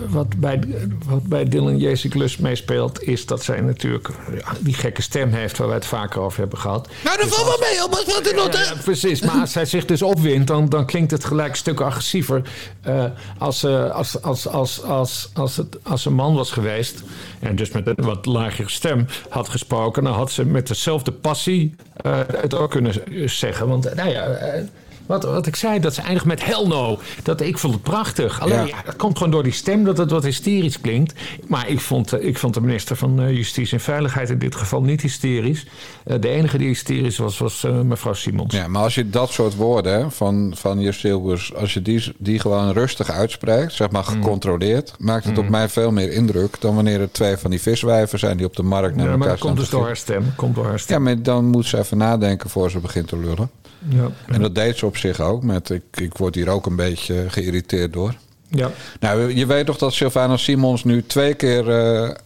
wat 0.09 0.37
bij, 0.37 0.61
wat 1.07 1.23
bij 1.23 1.45
Dylan 1.45 1.79
Jezik 1.79 2.15
Lust 2.15 2.41
meespeelt... 2.41 3.03
is 3.03 3.27
dat 3.27 3.43
zij 3.43 3.61
natuurlijk 3.61 4.09
ja, 4.39 4.53
die 4.61 4.75
gekke 4.75 5.03
stem 5.03 5.33
heeft... 5.33 5.59
waar 5.59 5.67
wij 5.67 5.77
het 5.77 5.87
vaker 5.87 6.21
over 6.21 6.41
hebben 6.41 6.59
gehad. 6.59 6.89
Nou, 7.05 7.17
dat 7.17 7.27
dus 7.27 7.35
valt 7.35 7.49
wel 7.49 7.69
mee. 7.69 7.79
Wat 7.79 8.05
wat 8.35 8.53
ja, 8.55 8.61
ja, 8.61 8.81
precies. 8.85 9.21
Maar 9.21 9.41
als 9.41 9.53
zij 9.53 9.65
zich 9.65 9.85
dus 9.85 10.03
opwint... 10.03 10.47
dan, 10.47 10.69
dan 10.69 10.87
klinkt 10.87 11.11
het 11.11 11.25
gelijk 11.25 11.51
een 11.51 11.57
stuk 11.57 11.81
agressiever. 11.81 12.43
Uh, 12.87 13.05
als, 13.39 13.65
als, 13.65 14.23
als, 14.23 14.49
als, 14.49 14.83
als, 14.83 15.31
als, 15.35 15.57
het, 15.57 15.79
als 15.83 16.05
een 16.05 16.15
man 16.15 16.35
was 16.35 16.51
geweest... 16.51 17.03
en 17.41 17.57
dus 17.57 17.71
met 17.71 17.87
een 17.87 18.05
wat 18.05 18.27
lagere 18.27 18.71
stem 18.71 19.07
had 19.29 19.49
gesproken 19.49 20.05
dan 20.05 20.13
had 20.13 20.31
ze 20.31 20.45
met 20.45 20.69
dezelfde 20.69 21.13
passie 21.13 21.75
uh, 22.07 22.21
het 22.27 22.55
ook 22.55 22.71
kunnen 22.71 22.95
zeggen. 23.31 23.69
Want 23.69 23.95
nou 23.95 24.09
ja, 24.11 24.29
uh, 24.29 24.63
wat, 25.09 25.25
wat 25.25 25.47
ik 25.47 25.57
zei, 25.57 25.81
dat 25.81 25.95
ze 25.95 26.03
eindigt 26.03 26.25
met 26.25 26.45
hell 26.45 26.67
no. 26.67 26.99
Dat, 27.23 27.41
ik 27.41 27.59
vond 27.59 27.75
het 27.75 27.83
prachtig. 27.83 28.41
Alleen, 28.41 28.67
ja. 28.67 28.83
dat 28.85 28.97
komt 28.97 29.17
gewoon 29.17 29.33
door 29.33 29.43
die 29.43 29.53
stem 29.53 29.85
dat 29.85 29.99
het 29.99 30.11
wat 30.11 30.25
hysterisch 30.25 30.81
klinkt. 30.81 31.13
Maar 31.47 31.69
ik 31.69 31.81
vond, 31.81 32.13
eh, 32.13 32.27
ik 32.27 32.39
vond 32.39 32.55
de 32.55 32.61
minister 32.61 32.97
van 32.97 33.21
eh, 33.21 33.37
Justitie 33.37 33.73
en 33.73 33.85
Veiligheid 33.85 34.31
in 34.31 34.39
dit 34.39 34.55
geval 34.55 34.83
niet 34.83 35.01
hysterisch. 35.01 35.67
Uh, 36.07 36.21
de 36.21 36.29
enige 36.29 36.59
die 36.59 36.69
hysterisch 36.69 37.19
was, 37.19 37.39
was 37.39 37.67
mevrouw 37.83 38.13
Simons. 38.13 38.55
Ja, 38.55 38.69
maar 38.69 38.83
als 38.83 38.95
je 38.95 39.11
dat 39.11 39.31
soort 39.31 39.55
woorden 39.55 40.13
van, 40.13 40.53
van 40.57 40.81
je 40.81 41.51
als 41.57 41.75
je 41.75 41.83
die, 41.83 42.13
die 42.19 42.39
gewoon 42.39 42.73
rustig 42.73 43.11
uitspreekt, 43.11 43.73
zeg 43.73 43.91
maar 43.91 44.05
mm. 44.09 44.23
gecontroleerd, 44.23 44.95
mm. 44.99 45.07
maakt 45.07 45.25
het 45.25 45.37
mm. 45.37 45.41
op 45.41 45.49
mij 45.49 45.69
veel 45.69 45.91
meer 45.91 46.13
indruk 46.13 46.61
dan 46.61 46.75
wanneer 46.75 47.01
er 47.01 47.13
twee 47.13 47.37
van 47.37 47.51
die 47.51 47.61
viswijven 47.61 48.19
zijn 48.19 48.37
die 48.37 48.47
op 48.47 48.57
de 48.57 48.63
markt 48.63 48.97
naar 48.97 49.05
ja, 49.05 49.11
elkaar 49.11 49.19
maar 49.19 49.29
dat 49.29 49.39
komt 49.39 49.57
dus 49.57 49.71
door 49.71 49.85
haar 49.85 49.97
stem. 49.97 50.33
Komt 50.37 50.55
door 50.55 50.67
haar 50.67 50.79
stem. 50.79 50.97
Ja, 50.97 51.03
maar 51.03 51.23
dan 51.23 51.45
moet 51.45 51.67
ze 51.67 51.79
even 51.79 51.97
nadenken 51.97 52.51
voor 52.51 52.71
ze 52.71 52.79
begint 52.79 53.09
te 53.09 53.19
lullen. 53.19 53.51
Ja, 53.89 54.11
En 54.27 54.41
dat 54.41 54.55
deed 54.55 54.77
ze 54.77 54.87
op 54.87 54.97
zich 54.97 55.21
ook. 55.21 55.43
Met, 55.43 55.71
ik, 55.71 55.83
ik 55.95 56.17
word 56.17 56.35
hier 56.35 56.49
ook 56.49 56.67
een 56.67 56.77
beetje 56.77 57.31
geïrriteerd 57.31 57.93
door. 57.93 58.15
Ja. 58.51 58.71
Nou, 59.01 59.35
je 59.35 59.47
weet 59.47 59.67
toch 59.67 59.79
dat 59.79 59.93
Sylvana 59.93 60.37
Simons 60.37 60.85
nu 60.85 61.03
twee 61.07 61.35
keer 61.35 61.69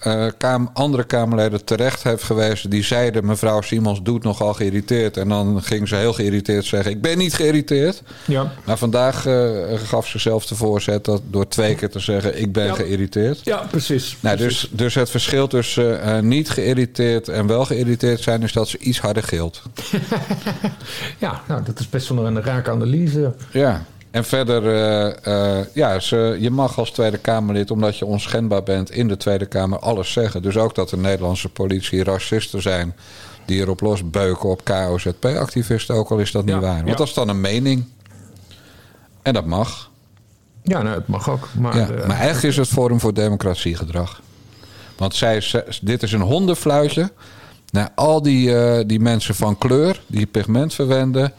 uh, 0.07 0.27
kam 0.39 0.71
andere 0.73 1.05
Kamerleden 1.05 1.65
terecht 1.65 2.03
heeft 2.03 2.23
gewezen. 2.23 2.71
Die 2.71 2.83
zeiden: 2.83 3.27
mevrouw 3.27 3.61
Simons 3.61 4.03
doet 4.03 4.23
nogal 4.23 4.55
geïrriteerd. 4.55 5.17
En 5.17 5.29
dan 5.29 5.63
ging 5.63 5.89
ze 5.89 5.97
heel 5.97 6.13
geïrriteerd 6.13 6.65
zeggen: 6.65 6.91
Ik 6.91 7.01
ben 7.01 7.19
niet 7.19 7.35
geïrriteerd. 7.35 8.03
Ja. 8.25 8.53
Maar 8.65 8.79
vandaag 8.79 9.27
uh, 9.27 9.79
gaf 9.85 10.07
ze 10.07 10.19
zelf 10.19 10.47
de 10.47 10.55
voorzet 10.55 11.05
dat 11.05 11.23
door 11.31 11.49
twee 11.49 11.75
keer 11.75 11.91
te 11.91 11.99
zeggen: 11.99 12.41
Ik 12.41 12.53
ben 12.53 12.75
geïrriteerd. 12.75 13.41
Ja, 13.45 13.67
precies. 13.71 14.17
Nou, 14.21 14.37
Dus, 14.37 14.69
dus 14.71 14.95
het 14.95 15.11
verschil 15.11 15.47
tussen 15.47 16.29
niet 16.29 16.51
geïrriteerd 16.51 17.29
en 17.29 17.47
wel 17.47 17.65
geïrriteerd 17.65 18.21
zijn, 18.21 18.43
is 18.43 18.53
dat 18.53 18.69
ze 18.69 18.79
iets 18.79 19.01
harder 19.01 19.23
gilt. 19.23 19.63
ja, 21.19 21.43
nou, 21.49 21.63
dat 21.65 21.79
is 21.79 21.89
best 21.89 22.09
wel 22.09 22.27
een 22.27 22.43
raak 22.43 22.69
analyse. 22.69 23.33
Ja. 23.51 23.85
En 24.13 24.25
verder, 24.25 24.65
ja, 25.75 26.01
ze, 26.01 26.37
je 26.41 26.51
mag 26.51 26.79
als 26.79 26.91
Tweede 26.91 27.19
Kamerlid, 27.19 27.71
omdat 27.71 27.99
je 27.99 28.05
onschendbaar 28.05 28.63
bent 28.63 28.91
in 28.91 29.09
de 29.09 29.17
Tweede 29.17 29.47
Kamer, 29.47 29.79
alles 29.79 30.13
zeggen. 30.13 30.43
Dus 30.43 30.57
ook 30.57 30.75
dat 30.75 30.89
de 30.89 30.97
Nederlandse 30.97 31.49
politie 31.49 32.05
racisten 32.05 32.63
zijn 32.63 32.95
die 33.45 33.61
erop 33.61 33.81
losbeuken 33.81 34.49
op 34.49 34.65
KOZP-activisten, 34.65 35.95
ook 35.95 36.11
al 36.11 36.19
is 36.19 36.33
dat 36.33 36.45
niet 36.45 36.61
waar. 36.61 36.85
Want 36.85 36.99
dat 36.99 37.07
is 37.07 37.15
dan 37.15 37.29
een 37.29 37.41
mening. 37.41 37.85
En 39.23 39.35
dat 39.35 39.47
mag. 39.47 39.91
Ja, 40.63 40.83
nou, 40.83 40.97
het 40.97 41.07
mag 41.07 41.31
ook. 41.31 41.49
Maar, 41.59 41.77
ja, 41.77 41.87
maar 41.87 42.17
eigenlijk 42.17 42.43
is 42.43 42.57
het 42.57 42.69
Forum 42.69 43.01
voor 43.01 43.15
Democratiegedrag. 43.15 44.21
Want 44.97 45.15
zij, 45.15 45.43
dit 45.83 46.03
is 46.03 46.13
een 46.13 46.21
hondenfluitje 46.21 47.13
naar 47.71 47.91
al 47.95 48.23
die, 48.23 48.87
die 48.87 49.01
mensen 49.01 49.35
van 49.35 49.59
kleur 49.59 50.03
die 50.07 50.27
pigment 50.27 50.75
verwenden. 50.75 51.33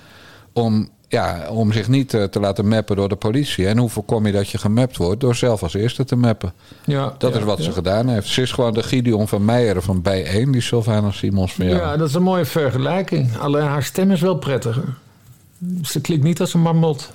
Om, 0.53 0.89
ja, 1.13 1.47
om 1.49 1.73
zich 1.73 1.87
niet 1.87 2.13
uh, 2.13 2.23
te 2.23 2.39
laten 2.39 2.67
mappen 2.67 2.95
door 2.95 3.09
de 3.09 3.15
politie. 3.15 3.67
En 3.67 3.77
hoe 3.77 3.89
voorkom 3.89 4.25
je 4.25 4.31
dat 4.31 4.49
je 4.49 4.57
gemapt 4.57 4.97
wordt? 4.97 5.21
Door 5.21 5.35
zelf 5.35 5.63
als 5.63 5.73
eerste 5.73 6.03
te 6.03 6.15
mappen. 6.15 6.53
Ja, 6.85 7.15
dat 7.17 7.35
is 7.35 7.43
wat 7.43 7.61
ze 7.61 7.71
gedaan 7.71 8.07
heeft. 8.07 8.27
Ze 8.27 8.41
is 8.41 8.51
gewoon 8.51 8.73
de 8.73 8.83
Gideon 8.83 9.27
van 9.27 9.45
Meijer 9.45 9.81
van 9.81 10.01
bij 10.01 10.45
die 10.51 10.61
Sylvana 10.61 11.11
Simons 11.11 11.53
van 11.53 11.65
jou. 11.65 11.77
Ja, 11.77 11.97
dat 11.97 12.07
is 12.07 12.13
een 12.13 12.23
mooie 12.23 12.45
vergelijking. 12.45 13.37
Alleen 13.37 13.65
haar 13.65 13.83
stem 13.83 14.11
is 14.11 14.21
wel 14.21 14.35
prettiger. 14.35 14.93
Ze 15.81 16.01
klinkt 16.01 16.23
niet 16.23 16.39
als 16.39 16.53
een 16.53 16.61
marmot. 16.61 17.11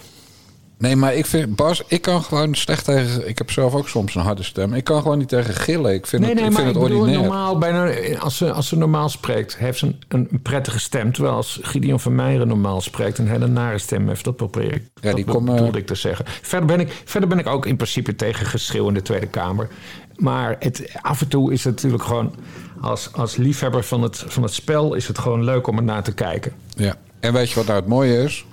Nee, 0.79 0.97
maar 0.97 1.15
ik 1.15 1.27
vind, 1.27 1.57
Bas, 1.57 1.83
ik 1.87 2.03
kan 2.03 2.23
gewoon 2.23 2.55
slecht 2.55 2.85
tegen. 2.85 3.29
Ik 3.29 3.39
heb 3.39 3.51
zelf 3.51 3.75
ook 3.75 3.89
soms 3.89 4.15
een 4.15 4.23
harde 4.23 4.43
stem. 4.43 4.75
Ik 4.75 4.85
kan 4.85 5.03
gewoon 5.03 5.19
niet 5.19 5.29
tegen 5.29 5.55
gillen. 5.55 5.95
Ik 5.95 6.07
vind 6.07 6.23
nee, 6.23 6.31
het, 6.31 6.41
nee, 6.41 6.51
ik 6.51 6.57
vind 6.57 6.67
het 6.67 6.77
ik 6.77 6.83
ordinair. 6.83 7.19
Normaal, 7.19 7.59
bijna, 7.59 7.93
als, 8.19 8.37
ze, 8.37 8.53
als 8.53 8.69
ze 8.69 8.77
normaal 8.77 9.09
spreekt, 9.09 9.57
heeft 9.57 9.79
ze 9.79 9.87
een, 9.87 10.29
een 10.31 10.43
prettige 10.43 10.79
stem. 10.79 11.13
Terwijl 11.13 11.35
als 11.35 11.59
Gideon 11.63 12.01
van 12.01 12.15
Meijeren 12.15 12.49
normaal 12.49 12.81
spreekt, 12.81 13.19
een 13.19 13.29
hele 13.29 13.47
nare 13.47 13.79
stem 13.79 14.09
heeft. 14.09 14.25
Dat 14.25 14.37
probeer 14.37 14.75
ik. 14.75 14.83
Ja, 15.01 15.13
die 15.13 15.25
dat 15.25 15.45
bedoelde 15.45 15.79
ik 15.79 15.87
te 15.87 15.95
zeggen. 15.95 16.25
Verder 16.43 16.67
ben 16.67 16.81
ik, 16.81 17.03
verder 17.05 17.29
ben 17.29 17.39
ik 17.39 17.47
ook 17.47 17.67
in 17.67 17.77
principe 17.77 18.17
tegen 18.17 18.47
geschreeuw 18.47 18.89
in 18.89 18.95
de 18.95 19.03
Tweede 19.03 19.27
Kamer. 19.27 19.69
Maar 20.17 20.57
het, 20.59 20.93
af 21.01 21.21
en 21.21 21.29
toe 21.29 21.53
is 21.53 21.65
het 21.65 21.75
natuurlijk 21.75 22.03
gewoon. 22.03 22.35
Als, 22.81 23.13
als 23.13 23.37
liefhebber 23.37 23.85
van 23.85 24.03
het, 24.03 24.25
van 24.27 24.43
het 24.43 24.55
spel 24.55 24.95
is 24.95 25.09
het 25.09 25.19
gewoon 25.19 25.45
leuk 25.45 25.67
om 25.67 25.77
er 25.77 25.83
naar 25.83 26.03
te 26.03 26.15
kijken. 26.15 26.53
Ja. 26.77 26.95
En 27.21 27.33
weet 27.33 27.49
je 27.49 27.55
wat 27.55 27.67
nou 27.67 27.79
het 27.79 27.89
mooie 27.89 28.23
is? 28.23 28.47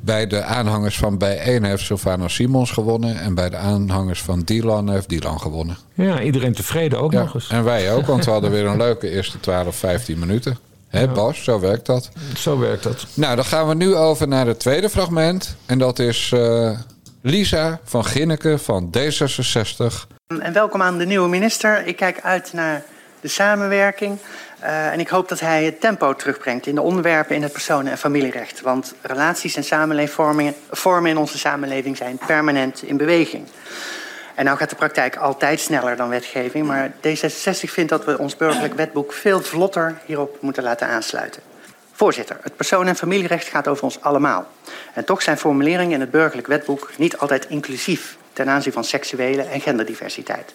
Bij 0.00 0.26
de 0.26 0.42
aanhangers 0.42 0.98
van 0.98 1.18
Bijeen 1.18 1.64
heeft 1.64 1.82
Sylvana 1.82 2.28
Simons 2.28 2.70
gewonnen. 2.70 3.20
En 3.20 3.34
bij 3.34 3.50
de 3.50 3.56
aanhangers 3.56 4.22
van 4.22 4.40
Dylan 4.40 4.90
heeft 4.90 5.08
Dylan 5.08 5.40
gewonnen. 5.40 5.76
Ja, 5.94 6.20
iedereen 6.20 6.54
tevreden 6.54 7.00
ook 7.00 7.12
nog 7.12 7.34
eens. 7.34 7.48
En 7.48 7.64
wij 7.64 7.92
ook, 7.92 8.06
want 8.06 8.24
we 8.24 8.30
hadden 8.30 8.50
weer 8.50 8.66
een 8.66 8.76
leuke 8.76 9.10
eerste 9.10 9.40
12, 9.40 9.76
15 9.76 10.18
minuten. 10.18 10.58
Hé 10.88 11.08
Bas, 11.08 11.44
zo 11.44 11.60
werkt 11.60 11.86
dat. 11.86 12.10
Zo 12.36 12.58
werkt 12.58 12.82
dat. 12.82 13.06
Nou, 13.14 13.36
dan 13.36 13.44
gaan 13.44 13.68
we 13.68 13.74
nu 13.74 13.94
over 13.94 14.28
naar 14.28 14.46
het 14.46 14.58
tweede 14.58 14.90
fragment. 14.90 15.56
En 15.66 15.78
dat 15.78 15.98
is 15.98 16.30
uh, 16.34 16.78
Lisa 17.22 17.80
van 17.84 18.04
Ginneke 18.04 18.58
van 18.58 18.90
D66. 18.98 20.16
En 20.42 20.52
welkom 20.52 20.82
aan 20.82 20.98
de 20.98 21.06
nieuwe 21.06 21.28
minister. 21.28 21.86
Ik 21.86 21.96
kijk 21.96 22.20
uit 22.20 22.52
naar 22.52 22.82
de 23.20 23.28
samenwerking. 23.28 24.18
Uh, 24.62 24.92
en 24.92 25.00
ik 25.00 25.08
hoop 25.08 25.28
dat 25.28 25.40
hij 25.40 25.64
het 25.64 25.80
tempo 25.80 26.14
terugbrengt 26.14 26.66
in 26.66 26.74
de 26.74 26.82
onderwerpen 26.82 27.36
in 27.36 27.42
het 27.42 27.52
personen- 27.52 27.92
en 27.92 27.98
familierecht. 27.98 28.60
Want 28.60 28.94
relaties 29.02 29.56
en 29.56 30.08
vormen 30.70 31.10
in 31.10 31.16
onze 31.16 31.38
samenleving 31.38 31.96
zijn 31.96 32.18
permanent 32.26 32.82
in 32.82 32.96
beweging. 32.96 33.46
En 34.34 34.44
nou 34.44 34.56
gaat 34.56 34.70
de 34.70 34.76
praktijk 34.76 35.16
altijd 35.16 35.60
sneller 35.60 35.96
dan 35.96 36.08
wetgeving, 36.08 36.66
maar 36.66 36.90
D66 36.90 37.70
vindt 37.70 37.90
dat 37.90 38.04
we 38.04 38.18
ons 38.18 38.36
burgerlijk 38.36 38.74
wetboek 38.74 39.12
veel 39.12 39.40
vlotter 39.40 39.98
hierop 40.04 40.36
moeten 40.40 40.62
laten 40.62 40.88
aansluiten. 40.88 41.42
Voorzitter, 41.92 42.36
het 42.42 42.56
persoon- 42.56 42.86
en 42.86 42.96
familierecht 42.96 43.48
gaat 43.48 43.68
over 43.68 43.84
ons 43.84 44.00
allemaal. 44.00 44.46
En 44.94 45.04
toch 45.04 45.22
zijn 45.22 45.38
formuleringen 45.38 45.94
in 45.94 46.00
het 46.00 46.10
burgerlijk 46.10 46.48
wetboek 46.48 46.90
niet 46.96 47.18
altijd 47.18 47.46
inclusief 47.48 48.16
ten 48.32 48.48
aanzien 48.48 48.72
van 48.72 48.84
seksuele 48.84 49.42
en 49.42 49.60
genderdiversiteit. 49.60 50.52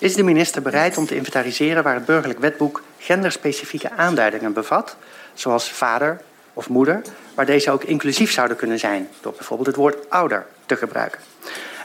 Is 0.00 0.14
de 0.14 0.22
minister 0.22 0.62
bereid 0.62 0.96
om 0.96 1.06
te 1.06 1.16
inventariseren 1.16 1.82
waar 1.82 1.94
het 1.94 2.04
burgerlijk 2.04 2.40
wetboek 2.40 2.82
genderspecifieke 2.98 3.90
aanduidingen 3.90 4.52
bevat, 4.52 4.96
zoals 5.34 5.70
vader 5.70 6.20
of 6.52 6.68
moeder, 6.68 7.02
waar 7.34 7.46
deze 7.46 7.70
ook 7.70 7.84
inclusief 7.84 8.32
zouden 8.32 8.56
kunnen 8.56 8.78
zijn, 8.78 9.08
door 9.20 9.32
bijvoorbeeld 9.32 9.68
het 9.68 9.76
woord 9.76 10.10
ouder 10.10 10.46
te 10.66 10.76
gebruiken? 10.76 11.20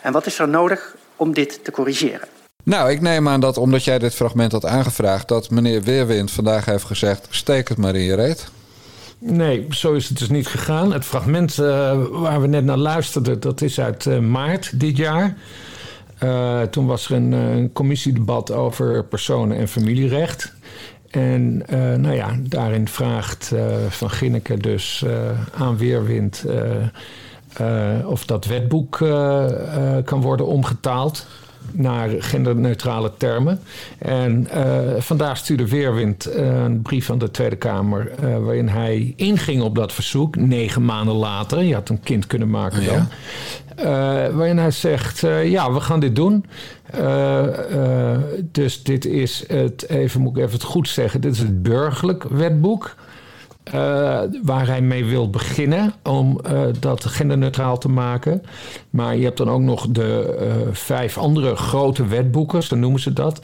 En 0.01 0.12
wat 0.12 0.25
is 0.25 0.39
er 0.39 0.47
nodig 0.47 0.95
om 1.15 1.34
dit 1.34 1.63
te 1.63 1.71
corrigeren? 1.71 2.28
Nou, 2.63 2.91
ik 2.91 3.01
neem 3.01 3.28
aan 3.28 3.39
dat 3.39 3.58
omdat 3.58 3.84
jij 3.84 3.99
dit 3.99 4.15
fragment 4.15 4.51
had 4.51 4.65
aangevraagd, 4.65 5.28
dat 5.28 5.49
meneer 5.49 5.82
Weerwind 5.82 6.32
vandaag 6.32 6.65
heeft 6.65 6.84
gezegd: 6.84 7.28
steek 7.30 7.67
het 7.69 7.78
maar 7.78 7.95
in 7.95 8.04
je 8.04 8.15
reet. 8.15 8.47
Nee, 9.17 9.67
zo 9.69 9.93
is 9.93 10.10
het 10.10 10.17
dus 10.17 10.30
niet 10.30 10.47
gegaan. 10.47 10.93
Het 10.93 11.06
fragment 11.06 11.58
uh, 11.58 12.06
waar 12.10 12.41
we 12.41 12.47
net 12.47 12.63
naar 12.63 12.78
luisterden, 12.78 13.39
dat 13.39 13.62
is 13.62 13.80
uit 13.80 14.06
uh, 14.06 14.19
maart 14.19 14.80
dit 14.80 14.97
jaar. 14.97 15.36
Uh, 16.23 16.62
toen 16.62 16.86
was 16.86 17.10
er 17.10 17.15
een, 17.15 17.32
een, 17.32 17.73
commissiedebat 17.73 18.51
over 18.51 19.06
personen- 19.06 19.58
en 19.58 19.67
familierecht. 19.67 20.54
En 21.10 21.63
uh, 21.69 21.93
nou 21.93 22.15
ja, 22.15 22.36
daarin 22.39 22.88
vraagt 22.88 23.54
Van 23.89 24.10
Ginneke 24.10 24.58
dus 24.58 25.06
aan 25.58 25.78
Weerwind 25.78 26.45
of 28.06 28.25
dat 28.25 28.45
wetboek 28.45 28.97
kan 30.06 30.21
worden 30.21 30.45
omgetaald 30.45 31.28
naar 31.71 32.10
genderneutrale 32.19 33.12
termen. 33.17 33.60
En 33.97 34.47
uh, 34.56 34.80
vandaag 34.97 35.38
stuurde 35.38 35.67
Weerwind 35.67 36.25
een 36.36 36.82
brief 36.82 37.10
aan 37.10 37.17
de 37.17 37.32
Tweede 37.32 37.56
Kamer... 37.56 38.12
Uh, 38.23 38.38
waarin 38.38 38.69
hij 38.69 39.13
inging 39.15 39.62
op 39.62 39.75
dat 39.75 39.93
verzoek, 39.93 40.36
negen 40.36 40.86
maanden 40.86 41.15
later. 41.15 41.63
Je 41.63 41.73
had 41.73 41.89
een 41.89 41.99
kind 41.99 42.28
kunnen 42.28 42.49
maken 42.49 42.86
dan. 42.86 43.08
Ja. 43.75 44.28
Uh, 44.28 44.36
waarin 44.36 44.58
hij 44.58 44.71
zegt, 44.71 45.19
ja, 45.43 45.73
we 45.73 45.80
gaan 45.80 45.99
dit 45.99 46.15
doen. 46.15 46.45
dus 48.51 48.84
dit 48.84 49.06
is 49.06 49.43
het, 49.47 49.89
even 49.89 50.21
moet 50.21 50.38
ik 50.38 50.43
even 50.43 50.54
het 50.54 50.63
goed 50.63 50.89
zeggen... 50.89 51.21
dit 51.21 51.34
is 51.34 51.39
het 51.39 51.63
burgerlijk 51.63 52.23
wetboek... 52.23 52.95
Uh, 53.73 54.21
waar 54.43 54.67
hij 54.67 54.82
mee 54.82 55.06
wil 55.06 55.30
beginnen 55.30 55.93
om 56.04 56.39
uh, 56.45 56.62
dat 56.80 57.06
genderneutraal 57.06 57.78
te 57.78 57.89
maken. 57.89 58.43
Maar 58.89 59.15
je 59.15 59.23
hebt 59.23 59.38
dan 59.38 59.49
ook 59.49 59.62
nog 59.62 59.88
de 59.89 60.38
uh, 60.39 60.67
vijf 60.71 61.17
andere 61.17 61.56
grote 61.56 62.08
wetboeken, 62.08 62.63
zo 62.63 62.75
noemen 62.75 62.99
ze 62.99 63.13
dat. 63.13 63.41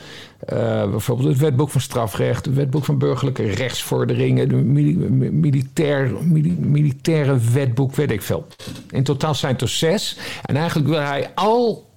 bijvoorbeeld 0.90 1.28
het 1.30 1.38
wetboek 1.38 1.70
van 1.70 1.82
strafrecht, 1.82 2.46
het 2.46 2.56
wetboek 2.56 2.86
van 2.86 2.98
burgerlijke 2.98 3.44
rechtsvorderingen, 3.44 4.50
het 4.50 4.66
militair, 5.32 6.12
militaire 6.60 7.38
wetboek, 7.54 7.96
weet 7.96 8.12
ik 8.12 8.22
veel. 8.22 8.48
In 8.90 9.04
totaal 9.04 9.36
zijn 9.36 9.54
het 9.54 9.62
er 9.62 9.70
zes. 9.70 10.18
En 10.46 10.56
eigenlijk 10.56 10.88
wil 10.88 11.00
hij 11.00 11.32
al 11.36 11.91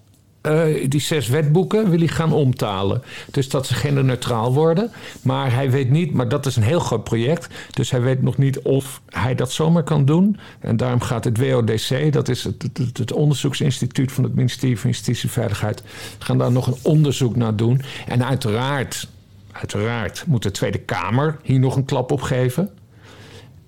uh, 0.47 0.87
die 0.89 1.01
zes 1.01 1.29
wetboeken 1.29 1.91
wil 1.91 1.99
hij 1.99 2.09
gaan 2.09 2.33
omtalen. 2.33 3.03
Dus 3.31 3.49
dat 3.49 3.67
ze 3.67 3.75
genderneutraal 3.75 4.53
worden. 4.53 4.91
Maar 5.23 5.55
hij 5.55 5.71
weet 5.71 5.91
niet, 5.91 6.13
maar 6.13 6.29
dat 6.29 6.47
is 6.47 6.57
een 6.57 6.63
heel 6.63 6.81
groot 6.81 7.05
project. 7.05 7.49
Dus 7.71 7.91
hij 7.91 8.01
weet 8.01 8.23
nog 8.23 8.37
niet 8.37 8.59
of 8.59 9.01
hij 9.09 9.35
dat 9.35 9.53
zomaar 9.53 9.83
kan 9.83 10.05
doen. 10.05 10.39
En 10.61 10.77
daarom 10.77 11.01
gaat 11.01 11.25
het 11.25 11.39
WODC, 11.39 12.13
dat 12.13 12.29
is 12.29 12.45
het, 12.45 12.63
het, 12.63 12.99
het 12.99 13.13
onderzoeksinstituut 13.13 14.13
van 14.13 14.25
het 14.25 14.35
ministerie 14.35 14.79
van 14.79 14.91
Justitie 14.91 15.29
en 15.29 15.35
Veiligheid, 15.35 15.83
gaan 16.19 16.39
daar 16.39 16.53
nog 16.53 16.67
een 16.67 16.79
onderzoek 16.83 17.37
naar 17.37 17.57
doen. 17.57 17.81
En 18.07 18.25
uiteraard, 18.25 19.09
uiteraard 19.53 20.25
moet 20.27 20.43
de 20.43 20.51
Tweede 20.51 20.79
Kamer 20.79 21.37
hier 21.43 21.59
nog 21.59 21.77
een 21.77 21.85
klap 21.85 22.13
op 22.13 22.23
geven. 22.23 22.71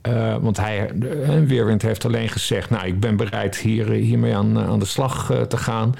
Uh, 0.08 0.36
want 0.40 0.56
hij, 0.56 0.92
uh, 0.92 1.38
Weerwind 1.46 1.82
heeft 1.82 2.04
alleen 2.04 2.28
gezegd: 2.28 2.70
Nou, 2.70 2.86
ik 2.86 3.00
ben 3.00 3.16
bereid 3.16 3.56
hier, 3.56 3.90
hiermee 3.90 4.36
aan, 4.36 4.58
aan 4.58 4.78
de 4.78 4.84
slag 4.84 5.32
te 5.48 5.56
gaan. 5.56 5.94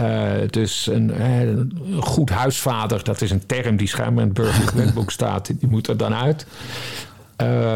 Uh, 0.00 0.32
dus 0.50 0.86
een, 0.86 1.72
goed 2.00 2.30
huisvader, 2.30 3.04
dat 3.04 3.20
is 3.20 3.30
een 3.30 3.46
term 3.46 3.76
die 3.76 3.88
schijnbaar 3.88 4.22
in 4.22 4.28
het 4.28 4.38
burgerlijk 4.38 4.70
wetboek 4.84 5.10
staat, 5.10 5.46
die 5.46 5.68
moet 5.68 5.88
er 5.88 5.96
dan 5.96 6.14
uit. 6.14 6.46
Uh, 7.42 7.74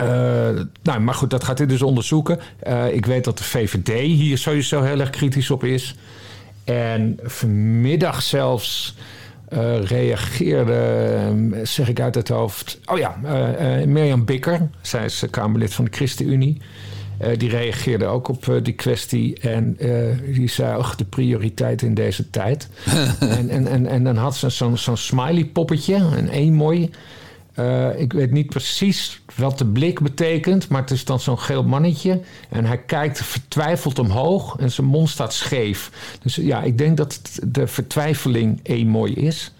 uh, 0.00 0.60
nou, 0.82 1.00
maar 1.00 1.14
goed, 1.14 1.30
dat 1.30 1.44
gaat 1.44 1.58
hij 1.58 1.66
dus 1.66 1.82
onderzoeken. 1.82 2.38
Uh, 2.66 2.94
ik 2.94 3.06
weet 3.06 3.24
dat 3.24 3.38
de 3.38 3.44
VVD 3.44 4.00
hier 4.00 4.38
sowieso 4.38 4.82
heel 4.82 5.00
erg 5.00 5.10
kritisch 5.10 5.50
op 5.50 5.64
is. 5.64 5.94
En 6.64 7.18
vanmiddag 7.22 8.22
zelfs 8.22 8.96
uh, 9.52 9.82
reageerde, 9.82 11.60
zeg 11.62 11.88
ik 11.88 12.00
uit 12.00 12.14
het 12.14 12.28
hoofd. 12.28 12.80
Oh 12.84 12.98
ja, 12.98 13.16
Mirjam 13.86 14.24
Bikker, 14.24 14.68
zij 14.80 15.04
is 15.04 15.24
Kamerlid 15.30 15.74
van 15.74 15.84
de 15.84 15.90
ChristenUnie. 15.90 16.60
Uh, 17.22 17.28
die 17.38 17.48
reageerde 17.48 18.04
ook 18.04 18.28
op 18.28 18.46
uh, 18.46 18.56
die 18.62 18.74
kwestie. 18.74 19.40
En 19.40 19.76
uh, 19.78 20.34
die 20.34 20.48
zei, 20.48 20.78
ach, 20.78 20.96
de 20.96 21.04
prioriteit 21.04 21.82
in 21.82 21.94
deze 21.94 22.30
tijd. 22.30 22.68
en, 23.20 23.48
en, 23.48 23.66
en, 23.66 23.86
en 23.86 24.04
dan 24.04 24.16
had 24.16 24.36
ze 24.36 24.48
zo'n 24.48 24.76
zo'n 24.78 24.96
smiley 24.96 25.44
poppetje, 25.44 25.94
een 25.94 26.28
emoji. 26.28 26.90
ik 27.96 28.12
weet 28.12 28.30
niet 28.30 28.48
precies 28.48 29.20
wat 29.34 29.58
de 29.58 29.66
blik 29.66 30.00
betekent, 30.00 30.68
maar 30.68 30.80
het 30.80 30.90
is 30.90 31.04
dan 31.04 31.20
zo'n 31.20 31.38
geel 31.38 31.64
mannetje. 31.64 32.20
En 32.48 32.64
hij 32.64 32.78
kijkt 32.78 33.22
vertwijfeld 33.22 33.98
omhoog 33.98 34.56
en 34.58 34.70
zijn 34.70 34.86
mond 34.86 35.08
staat 35.08 35.32
scheef. 35.32 35.90
Dus 36.22 36.34
ja, 36.34 36.62
ik 36.62 36.78
denk 36.78 36.96
dat 36.96 37.20
de 37.42 37.66
vertwijfeling 37.66 38.60
emoji 38.62 39.14
is. 39.14 39.52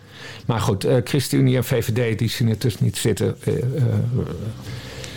Maar 0.46 0.60
goed, 0.60 0.86
ChristenUnie 1.04 1.56
en 1.56 1.64
VVD 1.64 2.18
die 2.18 2.28
zien 2.28 2.48
het 2.48 2.60
dus 2.60 2.80
niet 2.80 2.96
zitten 2.96 3.36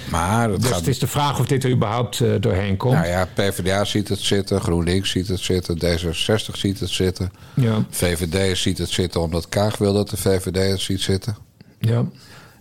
Maar 0.10 0.50
het, 0.50 0.62
dus 0.62 0.70
gaat... 0.70 0.80
het 0.80 0.88
is 0.88 1.00
de 1.00 1.08
vraag 1.08 1.40
of 1.40 1.46
dit 1.46 1.64
er 1.64 1.72
überhaupt 1.72 2.20
uh, 2.20 2.34
doorheen 2.40 2.78
komt. 2.78 2.94
Nou 2.94 3.08
ja, 3.08 3.28
PvdA 3.34 3.86
ziet 3.86 4.08
het 4.08 4.20
zitten, 4.20 4.62
GroenLinks 4.62 5.10
ziet 5.10 5.28
het 5.28 5.40
zitten, 5.40 5.78
D66 5.78 6.54
ziet 6.54 6.80
het 6.80 6.90
zitten. 6.90 7.32
Ja. 7.54 7.86
VVD 7.90 8.58
ziet 8.58 8.78
het 8.78 8.90
zitten 8.90 9.22
omdat 9.22 9.50
Kaag 9.50 9.78
wil 9.78 9.94
dat 9.94 10.10
de 10.10 10.18
VVD 10.18 10.72
het 10.72 10.82
ziet 10.82 11.02
zitten. 11.02 11.38
Ja. 11.80 12.06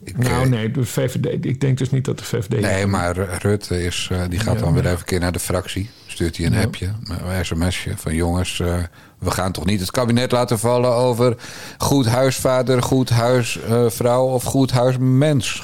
Ik, 0.05 0.19
nou 0.19 0.45
eh, 0.45 0.51
nee, 0.51 0.71
de 0.71 0.85
VVD, 0.85 1.45
ik 1.45 1.61
denk 1.61 1.79
dus 1.79 1.91
niet 1.91 2.05
dat 2.05 2.19
de 2.19 2.25
VVD... 2.25 2.61
Nee, 2.61 2.87
maar 2.87 3.17
Rutte 3.43 3.85
is, 3.85 4.09
uh, 4.13 4.21
die 4.29 4.39
gaat 4.39 4.59
dan 4.59 4.73
weer 4.73 4.87
even 4.87 4.99
een 4.99 5.05
keer 5.05 5.21
naar 5.21 5.33
de 5.33 5.39
fractie. 5.39 5.91
Stuurt 6.07 6.37
hij 6.37 6.47
een 6.47 6.53
ja. 6.53 6.63
appje, 6.63 6.93
een 7.05 7.45
sms'je 7.45 7.93
van 7.97 8.15
jongens... 8.15 8.59
Uh, 8.59 8.77
we 9.19 9.31
gaan 9.31 9.53
toch 9.53 9.65
niet 9.65 9.81
het 9.81 9.91
kabinet 9.91 10.33
laten 10.33 10.59
vallen 10.59 10.95
over 10.95 11.37
goed 11.79 12.07
huisvader, 12.07 12.83
goed 12.83 13.09
huisvrouw 13.09 14.27
of 14.27 14.43
goed 14.43 14.71
huismens. 14.71 15.63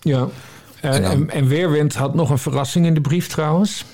Ja, 0.00 0.28
en, 0.80 1.04
en, 1.04 1.30
en, 1.30 1.46
Weerwind 1.46 1.94
had 1.94 2.14
nog 2.14 2.30
een 2.30 2.38
verrassing 2.38 2.86
in 2.86 2.94
de 2.94 3.00
brief 3.00 3.28
trouwens. 3.28 3.84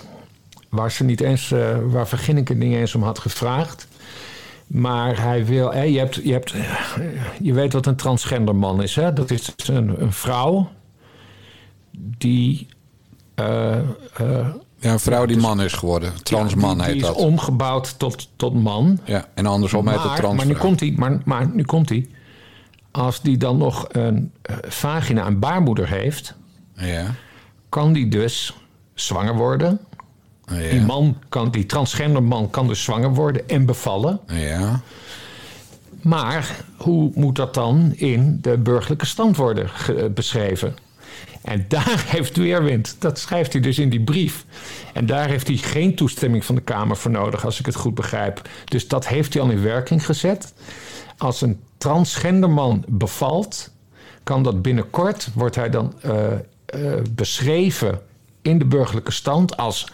Waar 0.68 0.90
ze 0.90 1.04
niet 1.04 1.20
eens, 1.20 1.50
uh, 1.50 1.76
waar 1.84 2.08
Verginneke 2.08 2.54
niet 2.54 2.74
eens 2.74 2.94
om 2.94 3.02
had 3.02 3.18
gevraagd. 3.18 3.88
Maar 4.66 5.22
hij 5.22 5.46
wil, 5.46 5.72
hè, 5.72 5.82
je, 5.82 5.98
hebt, 5.98 6.14
je, 6.14 6.32
hebt, 6.32 6.54
je 7.40 7.52
weet 7.52 7.72
wat 7.72 7.86
een 7.86 7.96
transgender 7.96 8.56
man 8.56 8.82
is. 8.82 8.94
Hè? 8.94 9.12
Dat 9.12 9.30
is 9.30 9.52
een, 9.66 10.02
een 10.02 10.12
vrouw 10.12 10.68
die 11.96 12.66
uh, 13.40 13.78
ja, 14.78 14.92
een 14.92 15.00
vrouw 15.00 15.26
die 15.26 15.36
man 15.36 15.62
is 15.62 15.72
geworden. 15.72 16.22
Transman 16.22 16.80
heet 16.80 17.00
dat. 17.00 17.14
Die 17.14 17.24
is 17.24 17.30
omgebouwd 17.30 17.98
tot, 17.98 18.28
tot 18.36 18.62
man. 18.62 18.98
Ja, 19.04 19.28
en 19.34 19.46
andersom 19.46 19.88
heet 19.88 20.02
het 20.02 20.16
trans. 20.16 20.36
Maar 20.36 20.46
nu 20.46 20.54
komt 20.54 20.80
hij. 20.80 20.94
Maar, 20.96 21.20
maar 21.24 21.50
nu 21.54 21.62
komt 21.62 21.88
hij. 21.88 22.08
Als 22.90 23.20
die 23.20 23.36
dan 23.36 23.56
nog 23.56 23.86
een 23.88 24.32
vagina 24.62 25.26
en 25.26 25.38
baarmoeder 25.38 25.88
heeft... 25.88 26.34
Ja. 26.74 27.14
kan 27.68 27.92
die 27.92 28.08
dus 28.08 28.56
zwanger 28.94 29.34
worden. 29.34 29.80
Ja. 30.46 30.70
Die 30.70 30.80
man 30.80 31.18
kan, 31.28 31.50
die 31.50 31.66
transgender 31.66 32.22
man 32.22 32.50
kan 32.50 32.68
dus 32.68 32.82
zwanger 32.82 33.14
worden 33.14 33.48
en 33.48 33.66
bevallen. 33.66 34.20
Ja. 34.26 34.80
Maar 36.02 36.64
hoe 36.76 37.10
moet 37.14 37.36
dat 37.36 37.54
dan 37.54 37.92
in 37.94 38.38
de 38.40 38.58
burgerlijke 38.58 39.06
stand 39.06 39.36
worden 39.36 39.70
beschreven? 40.14 40.74
En 41.42 41.64
daar 41.68 42.04
heeft 42.16 42.36
Weerwind, 42.36 42.96
dat 42.98 43.18
schrijft 43.18 43.52
hij 43.52 43.62
dus 43.62 43.78
in 43.78 43.88
die 43.88 44.00
brief. 44.00 44.44
En 44.92 45.06
daar 45.06 45.28
heeft 45.28 45.46
hij 45.46 45.56
geen 45.56 45.94
toestemming 45.94 46.44
van 46.44 46.54
de 46.54 46.60
Kamer 46.60 46.96
voor 46.96 47.10
nodig, 47.10 47.44
als 47.44 47.58
ik 47.58 47.66
het 47.66 47.74
goed 47.74 47.94
begrijp. 47.94 48.48
Dus 48.64 48.88
dat 48.88 49.08
heeft 49.08 49.34
hij 49.34 49.42
al 49.42 49.50
in 49.50 49.62
werking 49.62 50.06
gezet. 50.06 50.54
Als 51.18 51.40
een 51.40 51.60
transgenderman 51.78 52.84
bevalt, 52.88 53.70
kan 54.22 54.42
dat 54.42 54.62
binnenkort, 54.62 55.28
wordt 55.34 55.56
hij 55.56 55.70
dan 55.70 55.94
uh, 56.04 56.12
uh, 56.76 56.94
beschreven 57.10 58.00
in 58.42 58.58
de 58.58 58.64
burgerlijke 58.64 59.12
stand 59.12 59.56
als 59.56 59.86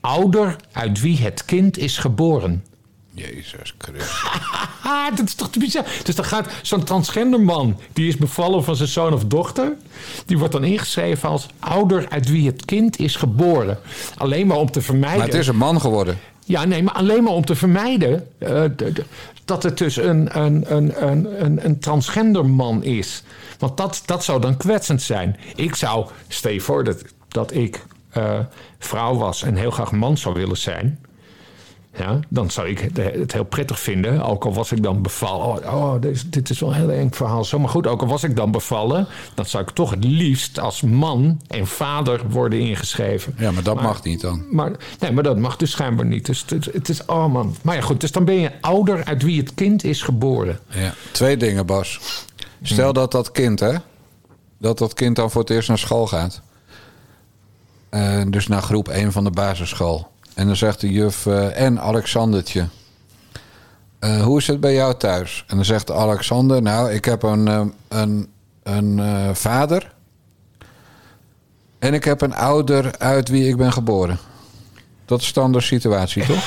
ouder 0.00 0.56
uit 0.72 1.00
wie 1.00 1.18
het 1.18 1.44
kind 1.44 1.78
is 1.78 1.98
geboren. 1.98 2.64
Jezus 3.10 3.74
Christus. 3.78 4.22
dat 5.16 5.26
is 5.26 5.34
toch 5.34 5.50
te 5.50 5.58
bizar. 5.58 5.84
Dus 6.02 6.14
dan 6.14 6.24
gaat 6.24 6.52
zo'n 6.62 6.84
transgender 6.84 7.40
man, 7.40 7.80
die 7.92 8.08
is 8.08 8.16
bevallen 8.16 8.64
van 8.64 8.76
zijn 8.76 8.88
zoon 8.88 9.12
of 9.12 9.24
dochter, 9.24 9.72
die 10.26 10.38
wordt 10.38 10.52
dan 10.52 10.64
ingeschreven 10.64 11.28
als 11.28 11.46
ouder 11.58 12.08
uit 12.08 12.28
wie 12.28 12.46
het 12.46 12.64
kind 12.64 12.98
is 12.98 13.16
geboren. 13.16 13.78
Alleen 14.16 14.46
maar 14.46 14.56
om 14.56 14.70
te 14.70 14.80
vermijden. 14.80 15.18
Maar 15.18 15.26
het 15.26 15.36
is 15.36 15.46
een 15.46 15.56
man 15.56 15.80
geworden. 15.80 16.18
Ja, 16.44 16.64
nee, 16.64 16.82
maar 16.82 16.94
alleen 16.94 17.22
maar 17.22 17.32
om 17.32 17.44
te 17.44 17.54
vermijden 17.54 18.26
uh, 18.38 18.64
dat 19.50 19.62
het 19.62 19.78
dus 19.78 19.96
een, 19.96 20.38
een, 20.40 20.76
een, 20.76 21.08
een, 21.08 21.44
een, 21.44 21.64
een 21.64 21.78
transgender 21.78 22.46
man 22.46 22.82
is. 22.82 23.22
Want 23.58 23.76
dat, 23.76 24.02
dat 24.06 24.24
zou 24.24 24.40
dan 24.40 24.56
kwetsend 24.56 25.02
zijn. 25.02 25.36
Ik 25.54 25.74
zou, 25.74 26.06
stel 26.28 26.52
je 26.52 26.60
voor 26.60 26.84
dat, 26.84 27.02
dat 27.28 27.54
ik 27.54 27.84
uh, 28.16 28.38
vrouw 28.78 29.16
was 29.16 29.42
en 29.42 29.54
heel 29.54 29.70
graag 29.70 29.92
man 29.92 30.16
zou 30.16 30.34
willen 30.34 30.56
zijn. 30.56 30.98
Ja, 31.96 32.18
dan 32.28 32.50
zou 32.50 32.68
ik 32.68 32.90
het 32.94 33.32
heel 33.32 33.44
prettig 33.44 33.80
vinden. 33.80 34.22
Ook 34.22 34.44
al 34.44 34.54
was 34.54 34.72
ik 34.72 34.82
dan 34.82 35.02
bevallen. 35.02 35.72
Oh, 35.72 35.74
oh 35.74 36.00
dit, 36.00 36.32
dit, 36.32 36.50
is 36.50 36.60
wel 36.60 36.68
een 36.68 36.74
heel 36.74 36.90
eng 36.90 37.10
verhaal. 37.10 37.44
Zo, 37.44 37.58
maar 37.58 37.68
goed, 37.68 37.86
ook 37.86 38.00
al 38.00 38.06
was 38.06 38.24
ik 38.24 38.36
dan 38.36 38.50
bevallen. 38.50 39.06
Dan 39.34 39.46
zou 39.46 39.62
ik 39.62 39.70
toch 39.70 39.90
het 39.90 40.04
liefst 40.04 40.58
als 40.58 40.82
man 40.82 41.40
en 41.46 41.66
vader 41.66 42.20
worden 42.28 42.60
ingeschreven. 42.60 43.34
Ja, 43.38 43.50
maar 43.50 43.62
dat 43.62 43.82
mag 43.82 44.02
niet 44.02 44.20
dan. 44.20 44.44
Maar, 44.50 44.70
nee, 44.98 45.12
maar 45.12 45.22
dat 45.22 45.38
mag 45.38 45.56
dus 45.56 45.70
schijnbaar 45.70 46.06
niet. 46.06 46.26
Dus 46.26 46.44
het, 46.46 46.64
het, 46.64 46.88
is, 46.88 47.04
oh 47.04 47.26
man. 47.26 47.56
Maar 47.62 47.74
ja, 47.74 47.80
goed, 47.80 48.00
dus 48.00 48.12
dan 48.12 48.24
ben 48.24 48.34
je 48.34 48.50
ouder 48.60 49.04
uit 49.04 49.22
wie 49.22 49.40
het 49.40 49.54
kind 49.54 49.84
is 49.84 50.02
geboren. 50.02 50.58
Ja, 50.68 50.94
twee 51.12 51.36
dingen, 51.36 51.66
Bas. 51.66 52.00
Stel 52.62 52.92
dat 52.92 53.12
dat 53.12 53.32
kind, 53.32 53.60
hè. 53.60 53.74
Dat 54.58 54.78
dat 54.78 54.94
kind 54.94 55.16
dan 55.16 55.30
voor 55.30 55.40
het 55.40 55.50
eerst 55.50 55.68
naar 55.68 55.78
school 55.78 56.06
gaat. 56.06 56.42
Uh, 57.90 58.22
dus 58.26 58.46
naar 58.46 58.62
groep 58.62 58.88
1 58.88 59.12
van 59.12 59.24
de 59.24 59.30
basisschool. 59.30 60.10
En 60.40 60.46
dan 60.46 60.56
zegt 60.56 60.80
de 60.80 60.92
juf, 60.92 61.26
uh, 61.26 61.60
en 61.60 61.80
Alexandertje, 61.80 62.66
uh, 64.00 64.22
hoe 64.22 64.38
is 64.38 64.46
het 64.46 64.60
bij 64.60 64.74
jou 64.74 64.96
thuis? 64.96 65.44
En 65.46 65.56
dan 65.56 65.64
zegt 65.64 65.90
Alexander, 65.90 66.62
nou, 66.62 66.92
ik 66.92 67.04
heb 67.04 67.22
een, 67.22 67.46
uh, 67.46 67.60
een, 67.88 68.28
een 68.62 69.36
vader. 69.36 69.94
En 71.78 71.94
ik 71.94 72.04
heb 72.04 72.20
een 72.20 72.34
ouder 72.34 72.98
uit 72.98 73.28
wie 73.28 73.48
ik 73.48 73.56
ben 73.56 73.72
geboren. 73.72 74.18
Dat 75.04 75.20
is 75.20 75.26
standaard 75.26 75.64
situatie, 75.64 76.26
toch? 76.26 76.44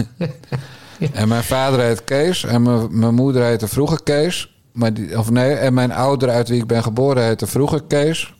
en 1.12 1.28
mijn 1.28 1.44
vader 1.44 1.80
heet 1.80 2.04
Kees 2.04 2.44
en 2.44 2.62
mijn, 2.62 2.98
mijn 2.98 3.14
moeder 3.14 3.44
heette 3.44 3.68
vroeger 3.68 4.02
Kees. 4.02 4.54
Maar 4.72 4.94
die, 4.94 5.18
of 5.18 5.30
nee, 5.30 5.54
en 5.54 5.74
mijn 5.74 5.92
ouder 5.92 6.28
uit 6.28 6.48
wie 6.48 6.60
ik 6.60 6.66
ben 6.66 6.82
geboren 6.82 7.24
heette 7.24 7.46
vroeger 7.46 7.82
Kees. 7.82 8.34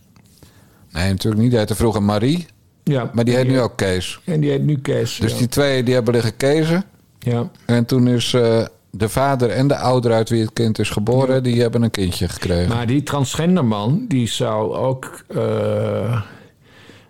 Nee, 0.91 1.11
natuurlijk 1.11 1.43
niet. 1.43 1.51
Hij 1.51 1.61
heette 1.61 1.75
vroeger 1.75 2.03
Marie. 2.03 2.47
Ja, 2.91 3.11
maar 3.13 3.25
die 3.25 3.35
heet 3.35 3.49
nu 3.49 3.61
ook 3.61 3.77
Kees. 3.77 4.21
En 4.25 4.41
die 4.41 4.51
heet 4.51 4.65
nu 4.65 4.79
Kees. 4.79 5.19
Dus 5.19 5.37
die 5.37 5.49
twee 5.49 5.83
die 5.83 5.95
hebben 5.95 6.15
liggen 6.15 6.37
kezen. 6.37 6.85
Ja. 7.19 7.51
En 7.65 7.85
toen 7.85 8.09
is 8.09 8.33
uh, 8.33 8.65
de 8.91 9.09
vader 9.09 9.51
en 9.51 9.69
de 9.69 9.77
ouder 9.77 10.13
uit 10.13 10.29
wie 10.29 10.41
het 10.41 10.53
kind 10.53 10.79
is 10.79 10.91
geboren, 10.91 11.43
die 11.43 11.61
hebben 11.61 11.83
een 11.83 11.91
kindje 11.91 12.29
gekregen. 12.29 12.69
Maar 12.69 12.87
die 12.87 13.03
transgenderman, 13.03 14.05
die 14.09 14.29
zou 14.29 14.75
ook 14.75 15.25
uh, 15.29 16.23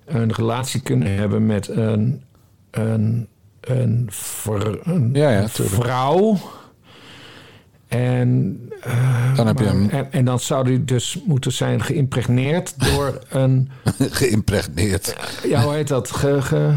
een 0.04 0.32
relatie 0.32 0.80
kunnen 0.80 1.14
hebben 1.14 1.46
met 1.46 1.68
een, 1.68 2.22
een, 2.70 3.28
een, 3.60 4.06
ver, 4.10 4.78
een, 4.82 5.10
ja, 5.12 5.30
ja, 5.30 5.42
een 5.42 5.48
vrouw 5.48 6.38
en, 7.96 8.60
uh, 8.86 9.36
dan 9.36 9.46
heb 9.46 9.58
je 9.58 9.64
hem. 9.64 9.88
En, 9.90 10.12
en, 10.12 10.24
dan 10.24 10.40
zou 10.40 10.64
die 10.64 10.84
dus 10.84 11.18
moeten 11.24 11.52
zijn 11.52 11.82
geïmpregneerd 11.82 12.74
door 12.76 13.18
een. 13.28 13.70
geïmpregneerd. 13.98 15.16
ja, 15.42 15.62
hoe 15.62 15.72
heet 15.72 15.88
dat? 15.88 16.10
Ge, 16.10 16.42
ge, 16.42 16.72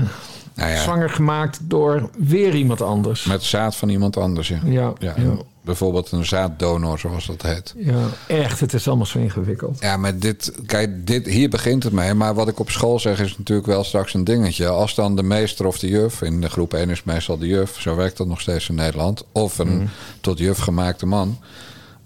nou 0.55 0.71
ja. 0.71 0.82
Zwanger 0.82 1.10
gemaakt 1.10 1.60
door 1.63 2.10
weer 2.17 2.55
iemand 2.55 2.82
anders. 2.82 3.23
Met 3.25 3.43
zaad 3.43 3.75
van 3.75 3.89
iemand 3.89 4.17
anders, 4.17 4.47
ja. 4.47 4.60
ja, 4.65 4.93
ja. 4.99 5.13
Bijvoorbeeld 5.62 6.12
een 6.12 6.26
zaaddonor, 6.26 7.00
zoals 7.00 7.26
dat 7.26 7.41
heet. 7.41 7.74
Ja, 7.78 8.08
echt. 8.28 8.60
Het 8.60 8.74
is 8.74 8.88
allemaal 8.88 9.06
zo 9.06 9.19
ingewikkeld. 9.19 9.78
Ja, 9.80 9.98
maar 9.98 10.19
dit, 10.19 10.54
kijk, 10.65 11.08
dit, 11.08 11.26
hier 11.26 11.50
begint 11.50 11.84
het 11.84 11.93
mee. 11.93 12.13
Maar 12.13 12.34
wat 12.34 12.48
ik 12.48 12.60
op 12.60 12.69
school 12.69 13.00
zeg 13.00 13.19
is 13.19 13.38
natuurlijk 13.38 13.67
wel 13.67 13.84
straks 13.84 14.13
een 14.13 14.24
dingetje. 14.24 14.67
Als 14.67 14.95
dan 14.95 15.15
de 15.15 15.24
meester 15.24 15.65
of 15.65 15.80
de 15.80 15.88
juf, 15.88 16.22
in 16.22 16.41
de 16.41 16.50
groep 16.50 16.74
1 16.74 16.89
is 16.89 17.04
meestal 17.04 17.38
de 17.38 17.48
juf, 17.48 17.82
zo 17.82 17.95
werkt 17.95 18.17
dat 18.17 18.28
nog 18.28 18.41
steeds 18.41 18.69
in 18.69 18.76
Nederland, 18.76 19.24
of 19.32 19.58
een 19.58 19.80
mm. 19.80 19.89
tot 20.22 20.39
juf 20.39 20.58
gemaakte 20.58 21.06
man 21.06 21.38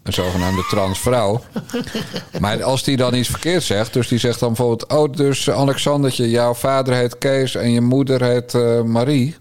een 0.04 0.14
zogenaamde 0.14 0.66
transvrouw. 0.70 1.42
maar 2.40 2.64
als 2.64 2.84
die 2.84 2.98
dan 2.98 3.14
iets 3.14 3.30
verkeerd 3.30 3.64
zegt, 3.64 3.94
dus 3.94 4.08
die 4.08 4.20
zegt 4.20 4.40
dan 4.40 4.48
bijvoorbeeld: 4.48 4.94
Oh, 4.94 5.14
dus 5.14 5.50
Alexandertje, 5.50 6.30
jouw 6.30 6.54
vader 6.54 6.94
heet 6.94 7.18
Kees 7.18 7.56
en 7.56 7.72
je 7.72 7.82
moeder 7.82 8.24
heet 8.24 8.54
uh, 8.54 8.82
Marie. 8.82 9.36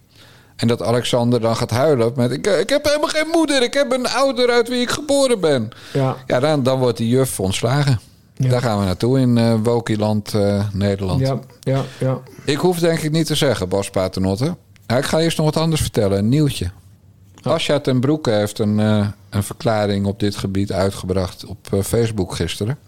En 0.57 0.69
dat 0.69 0.83
Alexander 0.83 1.41
dan 1.41 1.57
gaat 1.57 1.71
huilen 1.71 2.13
met... 2.17 2.31
Ik, 2.31 2.47
ik 2.47 2.69
heb 2.69 2.85
helemaal 2.85 3.09
geen 3.09 3.29
moeder, 3.33 3.63
ik 3.63 3.75
heb 3.75 3.93
een 3.93 4.09
ouder 4.09 4.51
uit 4.51 4.69
wie 4.69 4.81
ik 4.81 4.91
geboren 4.91 5.41
ben. 5.41 5.69
Ja, 5.93 6.17
ja 6.27 6.41
dan, 6.41 6.63
dan 6.63 6.79
wordt 6.79 6.97
die 6.97 7.09
juf 7.09 7.41
ontslagen. 7.41 8.01
Daar 8.37 8.61
gaan 8.61 8.79
we 8.79 8.85
naartoe 8.85 9.21
in 9.21 9.37
uh, 9.37 9.55
Wokieland, 9.63 10.35
uh, 10.35 10.65
Nederland. 10.73 11.21
Ja, 11.21 11.39
ja, 11.61 11.83
ja. 11.99 12.19
Ik 12.45 12.57
hoef 12.57 12.79
denk 12.79 12.99
ik 12.99 13.11
niet 13.11 13.27
te 13.27 13.35
zeggen, 13.35 13.69
Bas 13.69 13.91
Paternotte. 13.91 14.57
Ja, 14.87 14.97
ik 14.97 15.05
ga 15.05 15.19
eerst 15.19 15.37
nog 15.37 15.47
wat 15.47 15.57
anders 15.57 15.81
vertellen, 15.81 16.19
een 16.19 16.29
nieuwtje. 16.29 16.71
Oh. 17.43 17.53
Asja 17.53 17.81
ten 17.81 18.01
Broeke 18.01 18.31
heeft 18.31 18.59
een, 18.59 18.79
uh, 18.79 19.07
een 19.31 19.43
verklaring 19.43 20.07
op 20.07 20.21
dit 20.21 20.37
gebied 20.37 20.73
uitgebracht 20.73 21.45
op 21.45 21.69
Facebook 21.83 22.35
gisteren. 22.35 22.79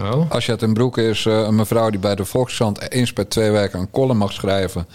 Oh. 0.00 0.30
Asja 0.30 0.56
ten 0.56 0.72
Broeke 0.72 1.08
is 1.08 1.24
een 1.24 1.54
mevrouw 1.54 1.90
die 1.90 2.00
bij 2.00 2.14
de 2.14 2.24
Volkskrant 2.24 2.90
eens 2.90 3.12
per 3.12 3.28
twee 3.28 3.50
weken 3.50 3.80
een 3.80 3.90
column 3.90 4.18
mag 4.18 4.32
schrijven 4.32 4.86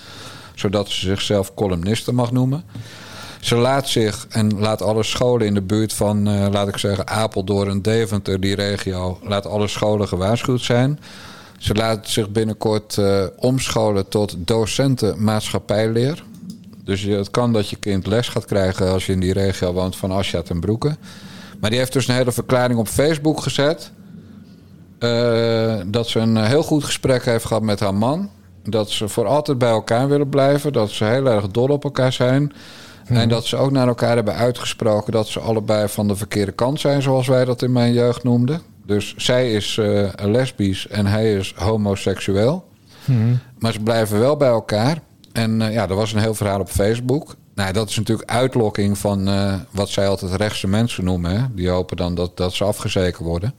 zodat 0.56 0.90
ze 0.90 1.00
zichzelf 1.00 1.54
columniste 1.54 2.14
mag 2.14 2.32
noemen. 2.32 2.64
Ze 3.44 3.56
laat 3.56 3.90
zich 3.90 4.26
en 4.30 4.60
laat 4.60 4.82
alle 4.82 5.04
scholen 5.04 5.48
in 5.48 5.54
de 5.54 5.62
buurt 5.62 5.94
van, 5.94 6.28
uh, 6.28 6.48
laat 6.52 6.68
ik 6.68 6.78
zeggen, 6.78 7.08
Apeldoorn 7.08 7.70
en 7.70 7.82
Deventer, 7.82 8.40
die 8.40 8.56
regio, 8.56 9.20
laat 9.24 9.46
alle 9.46 9.68
scholen 9.68 10.08
gewaarschuwd 10.08 10.62
zijn. 10.62 11.00
Ze 11.58 11.74
laat 11.74 12.10
zich 12.10 12.30
binnenkort 12.30 12.98
uh, 12.98 13.24
omscholen 13.36 14.08
tot 14.08 14.36
docenten 14.38 15.24
maatschappijleer. 15.24 16.24
Dus 16.84 17.02
het 17.02 17.32
kan 17.32 17.54
dat 17.54 17.70
je 17.70 17.76
kind 17.76 18.08
les 18.08 18.28
gaat 18.28 18.46
krijgen 18.46 18.92
als 18.92 19.06
je 19.06 19.12
in 19.12 19.20
die 19.20 19.34
regio 19.34 19.74
woont 19.74 19.96
van 19.96 20.12
Asja 20.12 20.42
ten 20.42 20.60
Broeke. 20.60 20.98
Maar 21.60 21.70
die 21.70 21.80
heeft 21.80 21.94
dus 21.94 22.08
een 22.08 22.16
hele 22.16 22.32
verklaring 22.32 22.80
op 22.80 22.88
Facebook 22.88 23.42
gezet. 23.42 23.92
dat 25.86 26.08
ze 26.08 26.20
een 26.20 26.46
heel 26.46 26.64
goed 26.64 26.84
gesprek 26.84 27.26
heeft 27.26 27.46
gehad 27.46 27.64
met 27.64 27.80
haar 27.80 27.96
man. 27.96 28.30
Dat 28.64 28.90
ze 28.90 29.08
voor 29.08 29.28
altijd 29.28 29.58
bij 29.58 29.70
elkaar 29.70 30.08
willen 30.08 30.30
blijven. 30.30 30.74
Dat 30.74 30.90
ze 30.90 31.06
heel 31.06 31.26
erg 31.26 31.48
dol 31.48 31.68
op 31.68 31.84
elkaar 31.84 32.14
zijn. 32.14 32.54
En 33.06 33.14
mhm. 33.16 33.28
dat 33.28 33.46
ze 33.46 33.58
ook 33.58 33.72
naar 33.72 33.88
elkaar 33.88 34.16
hebben 34.16 34.36
uitgesproken 34.36 35.12
dat 35.12 35.28
ze 35.28 35.40
allebei 35.40 35.88
van 35.88 36.08
de 36.08 36.16
verkeerde 36.16 36.52
kant 36.52 36.80
zijn, 36.80 37.02
zoals 37.02 37.28
wij 37.28 37.46
dat 37.46 37.62
in 37.62 37.72
mijn 37.72 37.94
jeugd 37.94 38.24
noemden. 38.24 38.62
Dus 38.86 39.14
zij 39.18 39.52
is 39.52 39.78
uh, 39.78 40.10
lesbisch 40.22 40.88
en 40.88 41.06
hij 41.06 41.34
is 41.34 41.54
homoseksueel. 41.56 42.66
Mhm. 43.06 43.36
Maar 43.60 43.74
ze 43.74 43.80
blijven 43.80 44.20
wel 44.20 44.38
bij 44.38 44.50
elkaar. 44.50 45.00
En 45.32 45.62
uh, 45.62 45.74
ja, 45.74 45.90
er 45.90 45.96
was 45.96 46.14
een 46.14 46.20
heel 46.20 46.34
verhaal 46.34 46.60
op 46.60 46.70
Facebook. 46.70 47.36
Nou, 47.56 47.74
dat 47.74 47.90
is 47.90 47.98
natuurlijk 47.98 48.30
uitlokking 48.30 48.98
van 48.98 49.28
uh, 49.30 49.54
wat 49.72 49.90
zij 49.90 50.08
altijd 50.08 50.34
rechtse 50.34 50.68
mensen 50.68 51.04
noemen. 51.04 51.32
Hè? 51.32 51.46
Die 51.52 51.70
hopen 51.70 51.98
dan 51.98 52.16
dat, 52.16 52.38
dat 52.38 52.54
ze 52.54 52.64
afgezeken 52.64 53.26
worden. 53.26 53.54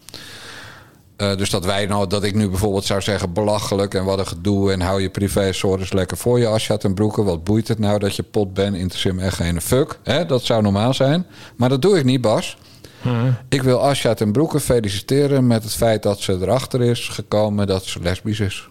Uh, 1.16 1.36
dus 1.36 1.50
dat 1.50 1.64
wij 1.64 1.86
nou, 1.86 2.06
dat 2.06 2.22
ik 2.24 2.34
nu 2.34 2.48
bijvoorbeeld 2.48 2.84
zou 2.84 3.00
zeggen 3.00 3.32
belachelijk 3.32 3.94
en 3.94 4.04
wat 4.04 4.18
een 4.18 4.26
gedoe 4.26 4.72
en 4.72 4.80
hou 4.80 5.02
je 5.02 5.10
privé 5.10 5.52
sores 5.52 5.92
lekker 5.92 6.16
voor 6.16 6.38
je 6.38 6.46
als 6.46 6.66
je 6.66 6.72
had 6.72 6.84
een 6.84 6.94
broeken. 6.94 7.24
Wat 7.24 7.44
boeit 7.44 7.68
het 7.68 7.78
nou 7.78 7.98
dat 7.98 8.16
je 8.16 8.22
pot 8.22 8.54
bent? 8.54 8.76
Interesseert 8.76 9.14
me 9.14 9.22
echt 9.22 9.36
geen 9.36 9.60
fuck. 9.60 9.98
Hè? 10.02 10.26
Dat 10.26 10.42
zou 10.42 10.62
normaal 10.62 10.94
zijn. 10.94 11.26
Maar 11.56 11.68
dat 11.68 11.82
doe 11.82 11.98
ik 11.98 12.04
niet, 12.04 12.20
Bas. 12.20 12.56
Hmm. 13.04 13.36
Ik 13.48 13.62
wil 13.62 13.88
Asja 13.88 14.14
ten 14.14 14.32
Broeke 14.32 14.60
feliciteren 14.60 15.46
met 15.46 15.62
het 15.62 15.74
feit 15.74 16.02
dat 16.02 16.20
ze 16.20 16.32
erachter 16.32 16.82
is 16.82 17.08
gekomen 17.08 17.66
dat 17.66 17.84
ze 17.84 18.00
lesbisch 18.00 18.40
is. 18.40 18.68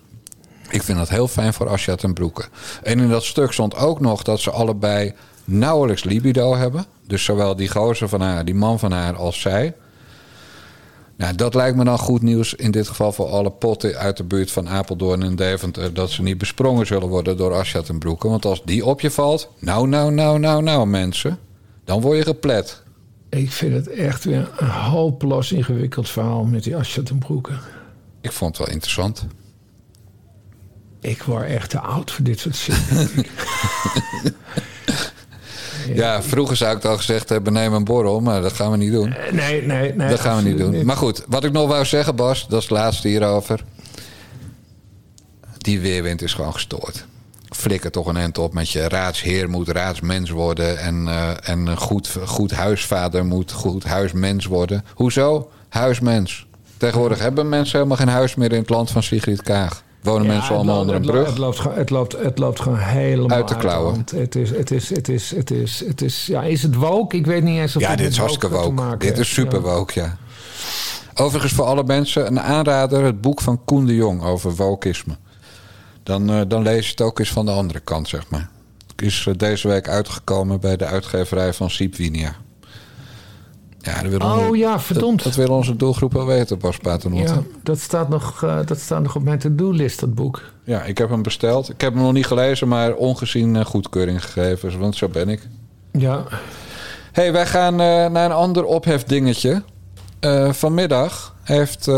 Ik 0.70 0.84
vind 0.84 0.98
dat 0.98 1.10
heel 1.10 1.28
fijn 1.28 1.54
voor 1.54 1.70
Asja 1.70 1.96
ten 1.96 2.14
Broeke. 2.14 2.44
En 2.84 3.00
in 3.00 3.10
dat 3.10 3.24
stuk 3.24 3.52
stond 3.52 3.76
ook 3.76 4.00
nog 4.00 4.24
dat 4.24 4.40
ze 4.40 4.52
allebei 4.52 5.14
nauwelijks 5.44 6.04
libido 6.04 6.56
hebben. 6.56 6.86
Dus 7.08 7.24
zowel 7.24 7.56
die 7.56 7.70
gozer 7.70 8.10
van 8.10 8.22
haar, 8.22 8.46
die 8.46 8.56
man 8.56 8.80
van 8.80 8.92
haar 8.92 9.16
als 9.16 9.42
zij. 9.42 9.74
Nou, 11.18 11.36
dat 11.36 11.54
lijkt 11.54 11.78
me 11.78 11.84
dan 11.84 11.98
goed 11.98 12.22
nieuws 12.22 12.54
in 12.54 12.72
dit 12.72 12.88
geval 12.88 13.12
voor 13.12 13.26
alle 13.26 13.52
potten 13.52 13.96
uit 13.96 14.18
de 14.18 14.24
buurt 14.24 14.52
van 14.52 14.70
Apeldoorn 14.70 15.24
en 15.24 15.36
Deventer. 15.36 15.94
Dat 15.94 16.10
ze 16.10 16.22
niet 16.22 16.38
besprongen 16.38 16.86
zullen 16.86 17.08
worden 17.08 17.38
door 17.38 17.54
Aschat 17.54 17.90
en 17.90 18.00
Broeken. 18.00 18.30
Want 18.30 18.46
als 18.46 18.62
die 18.66 18.86
op 18.86 19.02
je 19.02 19.12
valt, 19.12 19.50
nou, 19.60 19.88
nou, 19.88 20.12
nou, 20.12 20.40
nou, 20.40 20.64
nou 20.64 20.88
mensen, 20.88 21.40
dan 21.84 22.02
word 22.02 22.18
je 22.18 22.24
geplet. 22.24 22.84
Ik 23.30 23.52
vind 23.52 23.74
het 23.74 23.88
echt 23.88 24.24
weer 24.24 24.50
een 24.58 24.70
hopeloos 24.70 25.52
ingewikkeld 25.52 26.10
verhaal 26.10 26.44
met 26.44 26.64
die 26.64 26.76
Aschat 26.76 27.10
en 27.10 27.18
Broeken. 27.18 27.60
Ik 28.22 28.32
vond 28.32 28.58
het 28.58 28.66
wel 28.66 28.76
interessant. 28.76 29.26
Ik 31.00 31.24
word 31.24 31.46
echt 31.46 31.70
te 31.70 31.80
oud 31.80 32.12
voor 32.12 32.24
dit 32.24 32.40
soort 32.40 32.56
shit. 32.56 32.76
Ja, 35.94 36.24
vroeger 36.24 36.56
zou 36.56 36.78
ik 36.78 36.86
al 36.86 36.98
gezegd 36.98 37.30
hebben: 37.30 37.54
neem 37.54 37.74
een 37.74 37.84
borrel, 37.84 38.20
maar 38.20 38.42
dat 38.42 38.54
gaan 38.54 38.72
we 38.72 38.78
niet 38.78 38.92
doen. 38.92 39.14
Eh, 39.14 39.32
nee, 39.32 39.66
nee, 39.66 39.94
nee. 39.94 40.10
Dat 40.10 40.20
gaan 40.20 40.44
we 40.44 40.50
niet 40.50 40.58
doen. 40.58 40.86
Maar 40.86 40.98
goed, 40.98 41.24
wat 41.28 41.44
ik 41.44 41.52
nog 41.52 41.68
wou 41.68 41.86
zeggen, 41.86 42.16
Bas, 42.16 42.48
dat 42.48 42.62
is 42.62 42.70
het 42.70 42.78
laatste 42.78 43.08
hierover. 43.08 43.64
Die 45.58 45.80
weerwind 45.80 46.22
is 46.22 46.34
gewoon 46.34 46.54
gestoord. 46.54 47.06
Flikker 47.50 47.92
toch 47.92 48.08
een 48.08 48.18
end 48.18 48.38
op 48.38 48.54
met 48.54 48.70
je 48.70 48.88
raadsheer 48.88 49.50
moet 49.50 49.68
raadsmens 49.68 50.30
worden. 50.30 50.80
En, 50.80 51.06
uh, 51.06 51.50
en 51.50 51.66
een 51.66 51.78
goed, 51.78 52.18
goed 52.26 52.52
huisvader 52.52 53.26
moet 53.26 53.52
goed 53.52 53.84
huismens 53.84 54.46
worden. 54.46 54.86
Hoezo? 54.94 55.52
Huismens. 55.70 56.46
Tegenwoordig 56.78 57.20
hebben 57.20 57.50
mensen 57.50 57.78
helemaal 57.78 57.98
geen 57.98 58.08
huis 58.08 58.36
meer 58.36 58.52
in 58.52 58.60
het 58.60 58.70
land 58.70 58.92
van 58.92 59.04
Sigrid 59.04 59.42
Kaag. 59.42 59.83
Wonen 60.04 60.28
mensen 60.28 60.56
allemaal 60.56 60.80
onder 60.80 60.96
een 60.96 61.02
brug? 61.02 61.28
Het 61.28 61.38
loopt, 61.38 61.64
het, 61.64 61.90
loopt, 61.90 62.16
het 62.18 62.40
loopt 62.40 62.60
gewoon 62.60 62.78
helemaal 62.78 63.38
uit 63.38 63.48
de 63.48 63.58
klauwen. 63.58 64.06
Het 64.16 64.36
is, 64.36 64.50
het 64.50 64.72
is, 64.72 64.90
het 64.90 65.10
is, 65.10 65.32
het 65.36 65.52
is, 65.52 65.84
het 65.86 66.02
is, 66.02 66.26
ja, 66.26 66.44
is 66.44 66.64
het 66.64 66.76
woke? 66.76 67.18
Ik 67.18 67.26
weet 67.26 67.44
niet 67.44 67.60
eens 67.60 67.76
of 67.76 67.82
ja, 67.82 67.96
dit 67.96 68.12
is 68.12 68.18
hartstikke 68.18 68.50
woke. 68.50 68.98
Dit 68.98 69.18
is 69.18 69.34
super 69.34 69.60
ja. 69.60 69.64
woke, 69.64 70.00
ja. 70.00 70.18
Overigens 71.16 71.54
voor 71.54 71.66
alle 71.66 71.84
mensen 71.84 72.28
een 72.28 72.40
aanrader, 72.40 73.04
het 73.04 73.22
boek 73.22 73.42
van 73.42 73.62
Koen 73.66 73.86
de 73.86 73.96
Jong 73.96 74.24
over 74.24 74.56
wokisme. 74.56 75.18
Dan, 76.04 76.32
uh, 76.32 76.42
dan 76.48 76.62
lees 76.62 76.86
je 76.86 76.92
het 76.92 77.02
ook 77.02 77.20
eens 77.20 77.32
van 77.32 77.46
de 77.46 77.52
andere 77.52 77.80
kant, 77.80 78.08
zeg 78.08 78.30
maar. 78.30 78.50
Het 78.88 79.02
is 79.02 79.26
uh, 79.26 79.34
deze 79.38 79.68
week 79.68 79.88
uitgekomen 79.88 80.60
bij 80.60 80.78
de 80.78 80.86
uitgeverij 80.86 81.54
van 81.54 81.70
Siep 81.70 81.96
Winia. 81.96 82.36
Ja, 83.86 84.02
dat 84.02 84.24
oh 84.24 84.56
ja, 84.56 84.80
verdomd. 84.80 85.24
Dat, 85.24 85.36
willen 85.36 85.56
onze 85.56 85.76
doelgroep 85.76 86.14
wel 86.14 86.26
weten, 86.26 86.60
Bas 86.60 86.78
Paternotte. 86.78 87.34
Ja, 87.34 87.42
dat 87.64 87.80
staat, 87.80 88.10
nog, 88.10 88.42
uh, 88.44 88.60
dat 88.66 88.80
staat 88.80 89.02
nog 89.02 89.16
op 89.16 89.24
mijn 89.24 89.40
to-do-list, 89.40 90.00
dat 90.00 90.14
boek. 90.14 90.42
Ja, 90.64 90.84
ik 90.84 90.98
heb 90.98 91.10
hem 91.10 91.22
besteld. 91.22 91.70
Ik 91.70 91.82
heb 91.82 91.94
hem 91.94 92.04
nog 92.04 92.14
niet 92.14 92.26
gelezen, 92.26 92.68
maar 92.68 92.96
ongezien 92.96 93.56
uh, 93.56 93.66
goedkeuring 93.66 94.24
gegeven. 94.26 94.80
Want 94.80 94.96
zo 94.96 95.08
ben 95.08 95.30
ik. 95.30 95.48
Ja. 95.92 96.24
hey, 97.12 97.32
wij 97.32 97.46
gaan 97.46 97.74
uh, 97.74 97.80
naar 98.10 98.26
een 98.26 98.32
ander 98.32 98.66
ophefdingetje. 98.66 99.64
vanmiddag 100.52 101.36
heeft 101.44 101.92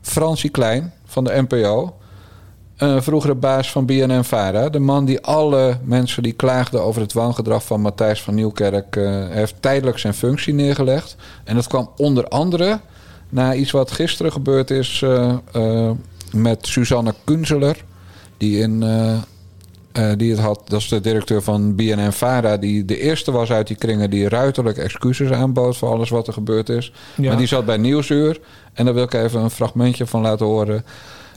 Fransie 0.00 0.50
Klein 0.50 0.92
van 1.04 1.24
de 1.24 1.46
NPO 1.48 1.94
een 2.90 3.02
vroegere 3.02 3.34
baas 3.34 3.70
van 3.70 3.86
BNN-Vara. 3.86 4.68
De 4.68 4.78
man 4.78 5.04
die 5.04 5.20
alle 5.20 5.78
mensen 5.84 6.22
die 6.22 6.32
klaagden 6.32 6.82
over 6.82 7.00
het 7.00 7.12
wangedrag 7.12 7.64
van 7.64 7.80
Matthijs 7.80 8.22
van 8.22 8.34
Nieuwkerk... 8.34 8.96
Uh, 8.96 9.28
heeft 9.28 9.54
tijdelijk 9.60 9.98
zijn 9.98 10.14
functie 10.14 10.54
neergelegd. 10.54 11.16
En 11.44 11.54
dat 11.54 11.66
kwam 11.66 11.90
onder 11.96 12.28
andere 12.28 12.80
na 13.28 13.54
iets 13.54 13.70
wat 13.70 13.90
gisteren 13.90 14.32
gebeurd 14.32 14.70
is 14.70 15.00
uh, 15.04 15.32
uh, 15.56 15.90
met 16.32 16.66
Suzanne 16.66 17.14
Kunzeler. 17.24 17.84
Die, 18.36 18.58
in, 18.58 18.84
die 20.16 20.30
het 20.30 20.40
had, 20.40 20.60
dat 20.64 20.80
is 20.80 20.88
de 20.88 21.00
directeur 21.00 21.42
van 21.42 21.74
BNN-Vara... 21.74 22.56
die 22.56 22.84
de 22.84 23.00
eerste 23.00 23.32
was 23.32 23.50
uit 23.50 23.66
die 23.66 23.76
kringen 23.76 24.10
die 24.10 24.28
ruiterlijk 24.28 24.78
excuses 24.78 25.30
aanbood... 25.30 25.76
voor 25.76 25.88
alles 25.88 26.10
wat 26.10 26.26
er 26.26 26.32
gebeurd 26.32 26.68
is. 26.68 26.92
Maar 27.16 27.36
die 27.36 27.46
zat 27.46 27.66
bij 27.66 27.76
Nieuwsuur. 27.76 28.40
En 28.72 28.84
daar 28.84 28.94
wil 28.94 29.04
ik 29.04 29.14
even 29.14 29.40
een 29.40 29.50
fragmentje 29.50 30.06
van 30.06 30.20
laten 30.20 30.46
horen 30.46 30.84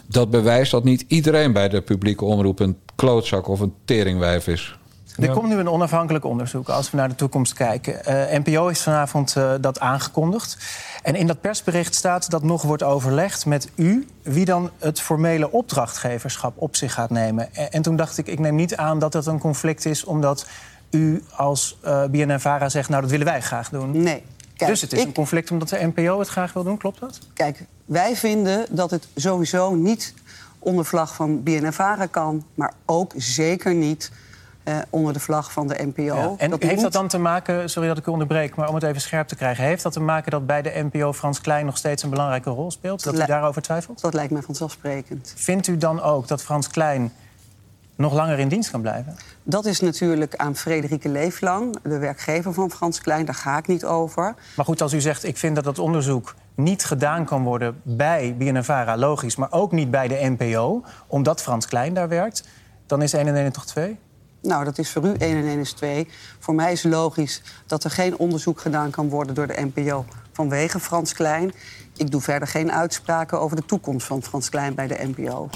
dat 0.08 0.30
bewijst 0.30 0.72
dat 0.72 0.84
niet 0.84 1.06
iedereen 1.08 1.54
bij 1.54 1.70
de 1.70 1.82
publieke 1.82 2.26
omroep 2.26 2.60
een 2.60 2.78
klootzak 2.96 3.48
of 3.48 3.60
een 3.60 3.74
teringwijf 3.86 4.48
is. 4.48 4.78
Er 5.20 5.30
komt 5.30 5.50
nu 5.50 5.56
een 5.56 5.70
onafhankelijk 5.70 6.26
onderzoek 6.26 6.70
als 6.70 6.91
we 6.91 6.98
naar 6.98 7.10
de 7.10 7.15
toekomst 7.15 7.54
kijken. 7.54 7.93
Uh, 7.93 8.39
NPO 8.39 8.67
is 8.67 8.82
vanavond 8.82 9.36
uh, 9.38 9.54
dat 9.62 9.80
aangekondigd. 9.80 10.58
En 11.04 11.15
in 11.15 11.28
dat 11.28 11.41
persbericht 11.41 11.96
staat 11.96 12.30
dat 12.30 12.43
nog 12.43 12.62
wordt 12.62 12.84
overlegd 12.84 13.46
met 13.46 13.70
u... 13.76 14.08
wie 14.22 14.46
dan 14.46 14.70
het 14.78 15.02
formele 15.02 15.52
opdrachtgeverschap 15.52 16.54
op 16.58 16.76
zich 16.76 16.93
gaat 16.93 17.10
nemen. 17.10 17.56
En, 17.56 17.72
en 17.72 17.82
toen 17.82 17.96
dacht 17.96 18.17
ik, 18.17 18.28
ik 18.28 18.39
neem 18.39 18.56
niet 18.56 18.76
aan 18.76 19.00
dat 19.00 19.12
dat 19.12 19.26
een 19.26 19.39
conflict 19.39 19.86
is... 19.86 20.04
omdat 20.04 20.48
u 20.89 21.24
als 21.36 21.78
uh, 21.86 22.04
eh, 22.04 22.10
BNNVARA 22.10 22.70
zegt, 22.70 22.89
nou, 22.89 23.02
dat 23.02 23.12
willen 23.12 23.26
wij 23.26 23.41
graag 23.41 23.70
doen. 23.70 24.04
Nee. 24.04 24.24
Kijk, 24.56 24.70
dus 24.70 24.82
het 24.82 24.93
is 24.93 25.04
een 25.04 25.13
conflict 25.13 25.52
omdat 25.52 25.70
de 25.70 25.91
NPO 25.96 26.20
het 26.20 26.28
graag 26.28 26.54
wil 26.54 26.63
doen, 26.63 26.78
klopt 26.78 27.00
dat? 27.00 27.20
Kijk, 27.34 27.65
wij 27.88 28.15
vinden 28.15 28.65
dat 28.69 28.91
het 28.91 29.08
sowieso 29.15 29.76
niet 29.76 30.13
onder 30.60 30.86
vlag 30.86 31.15
van 31.15 31.43
BNNVARA 31.43 32.06
kan... 32.06 32.45
maar 32.54 32.73
ook 32.86 33.13
zeker 33.15 33.73
niet 33.73 34.12
eh, 34.63 34.78
onder 34.89 35.13
de 35.13 35.19
vlag 35.19 35.52
van 35.52 35.67
de 35.67 35.91
NPO. 35.95 36.04
Ja. 36.04 36.34
En 36.38 36.54
heeft 36.60 36.82
dat 36.82 36.93
dan 36.93 37.08
te 37.08 37.17
maken, 37.17 37.69
sorry 37.69 37.88
dat 37.88 37.97
ik 37.97 38.08
u 38.08 38.12
onderbreek... 38.12 38.56
maar 38.56 38.67
om 38.67 38.76
het 38.76 38.84
even 38.84 39.02
scherp 39.02 39.28
te 39.28 39.36
krijgen... 39.36 39.63
heeft 39.63 39.84
dat 39.84 39.93
te 39.93 40.00
maken 40.00 40.32
dat 40.32 40.45
bij 40.45 40.62
de 40.62 40.88
NPO 40.91 41.13
Frans 41.13 41.41
Klein 41.41 41.65
nog 41.65 41.78
steeds 41.78 42.04
een 42.04 42.10
belangrijke 42.10 42.50
rol 42.50 42.71
speelt? 42.71 43.04
Dat, 43.04 43.13
dat 43.13 43.23
u 43.23 43.26
daarover 43.26 43.62
twijfelt? 43.62 44.02
Dat 44.02 44.13
lijkt 44.13 44.32
mij 44.32 44.41
vanzelfsprekend. 44.41 45.34
Vindt 45.36 45.67
u 45.67 45.78
dan 45.78 46.02
ook 46.02 46.28
dat 46.28 46.43
Frans 46.43 46.67
Klein 46.67 47.12
nog 47.97 48.13
langer 48.13 48.39
in 48.39 48.47
dienst 48.47 48.71
kan 48.71 48.81
blijven? 48.81 49.15
Dat 49.43 49.65
is 49.65 49.79
natuurlijk 49.79 50.36
aan 50.36 50.55
Frederike 50.55 51.10
Leeflang, 51.10 51.77
de 51.83 51.97
werkgever 51.97 52.53
van 52.53 52.71
Frans 52.71 53.01
Klein. 53.01 53.25
Daar 53.25 53.36
ga 53.36 53.57
ik 53.57 53.67
niet 53.67 53.86
over. 53.86 54.36
Maar 54.55 54.65
goed, 54.65 54.81
als 54.81 54.93
u 54.93 55.01
zegt, 55.01 55.23
ik 55.23 55.38
vind 55.38 55.55
dat 55.55 55.63
dat 55.63 55.79
onderzoek 55.79 56.36
niet 56.55 56.86
gedaan 56.86 57.25
kan 57.25 57.43
worden 57.43 57.81
bij 57.83 58.36
BNNVARA, 58.38 58.97
logisch... 58.97 59.36
maar 59.36 59.51
ook 59.51 59.71
niet 59.71 59.91
bij 59.91 60.07
de 60.07 60.36
NPO, 60.38 60.83
omdat 61.07 61.41
Frans 61.41 61.65
Klein 61.65 61.93
daar 61.93 62.10
werkt... 62.10 62.43
dan 62.86 63.01
is 63.01 63.13
1 63.13 63.27
en 63.27 63.36
1 63.36 63.51
toch 63.51 63.65
2? 63.65 63.97
Nou, 64.41 64.63
dat 64.63 64.77
is 64.77 64.91
voor 64.91 65.05
u 65.05 65.13
1 65.13 65.38
en 65.38 65.47
1 65.47 65.60
is 65.60 65.73
2. 65.73 66.07
Voor 66.39 66.55
mij 66.55 66.71
is 66.71 66.83
logisch 66.83 67.41
dat 67.65 67.83
er 67.83 67.91
geen 67.91 68.17
onderzoek 68.17 68.62
gedaan 68.62 68.89
kan 68.89 69.10
worden 69.10 69.36
door 69.36 69.47
de 69.47 69.69
NPO 69.73 70.05
vanwege 70.31 70.79
Frans 70.79 71.13
Klein. 71.13 71.51
Ik 71.97 72.12
doe 72.12 72.21
verder 72.21 72.47
geen 72.47 72.71
uitspraken 72.71 73.39
over 73.39 73.55
de 73.55 73.65
toekomst 73.65 74.07
van 74.07 74.23
Frans 74.23 74.49
Klein 74.49 74.75
bij 74.75 74.88
de 74.88 75.12
NPO. 75.15 75.49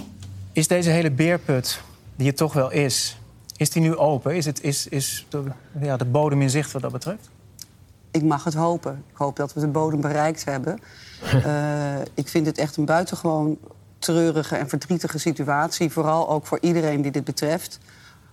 Is 0.52 0.68
deze 0.68 0.90
hele 0.90 1.12
beerput 1.12 1.82
die 2.22 2.30
het 2.30 2.40
toch 2.40 2.54
wel 2.54 2.72
is, 2.72 3.18
is 3.58 3.70
die 3.70 3.82
nu 3.82 3.96
open? 3.96 4.36
Is, 4.36 4.46
het, 4.46 4.64
is, 4.64 4.88
is 4.88 5.26
de, 5.30 5.44
ja, 5.80 5.98
de 5.98 6.06
bodem 6.06 6.42
in 6.42 6.50
zicht 6.50 6.72
wat 6.72 6.82
dat 6.82 6.92
betreft? 6.92 7.30
Ik 8.12 8.24
mag 8.24 8.44
het 8.44 8.54
hopen. 8.54 9.04
Ik 9.12 9.18
hoop 9.18 9.36
dat 9.36 9.54
we 9.54 9.60
de 9.60 9.68
bodem 9.68 10.02
bereikt 10.02 10.46
hebben. 10.46 10.80
uh, 11.34 11.96
ik 12.14 12.28
vind 12.28 12.46
het 12.46 12.58
echt 12.58 12.78
een 12.78 12.86
buitengewoon 12.86 13.58
treurige 14.00 14.56
en 14.56 14.70
verdrietige 14.70 15.18
situatie. 15.18 15.92
Vooral 15.92 16.30
ook 16.30 16.46
voor 16.46 16.58
iedereen 16.62 17.02
die 17.02 17.12
dit 17.12 17.24
betreft. 17.24 17.80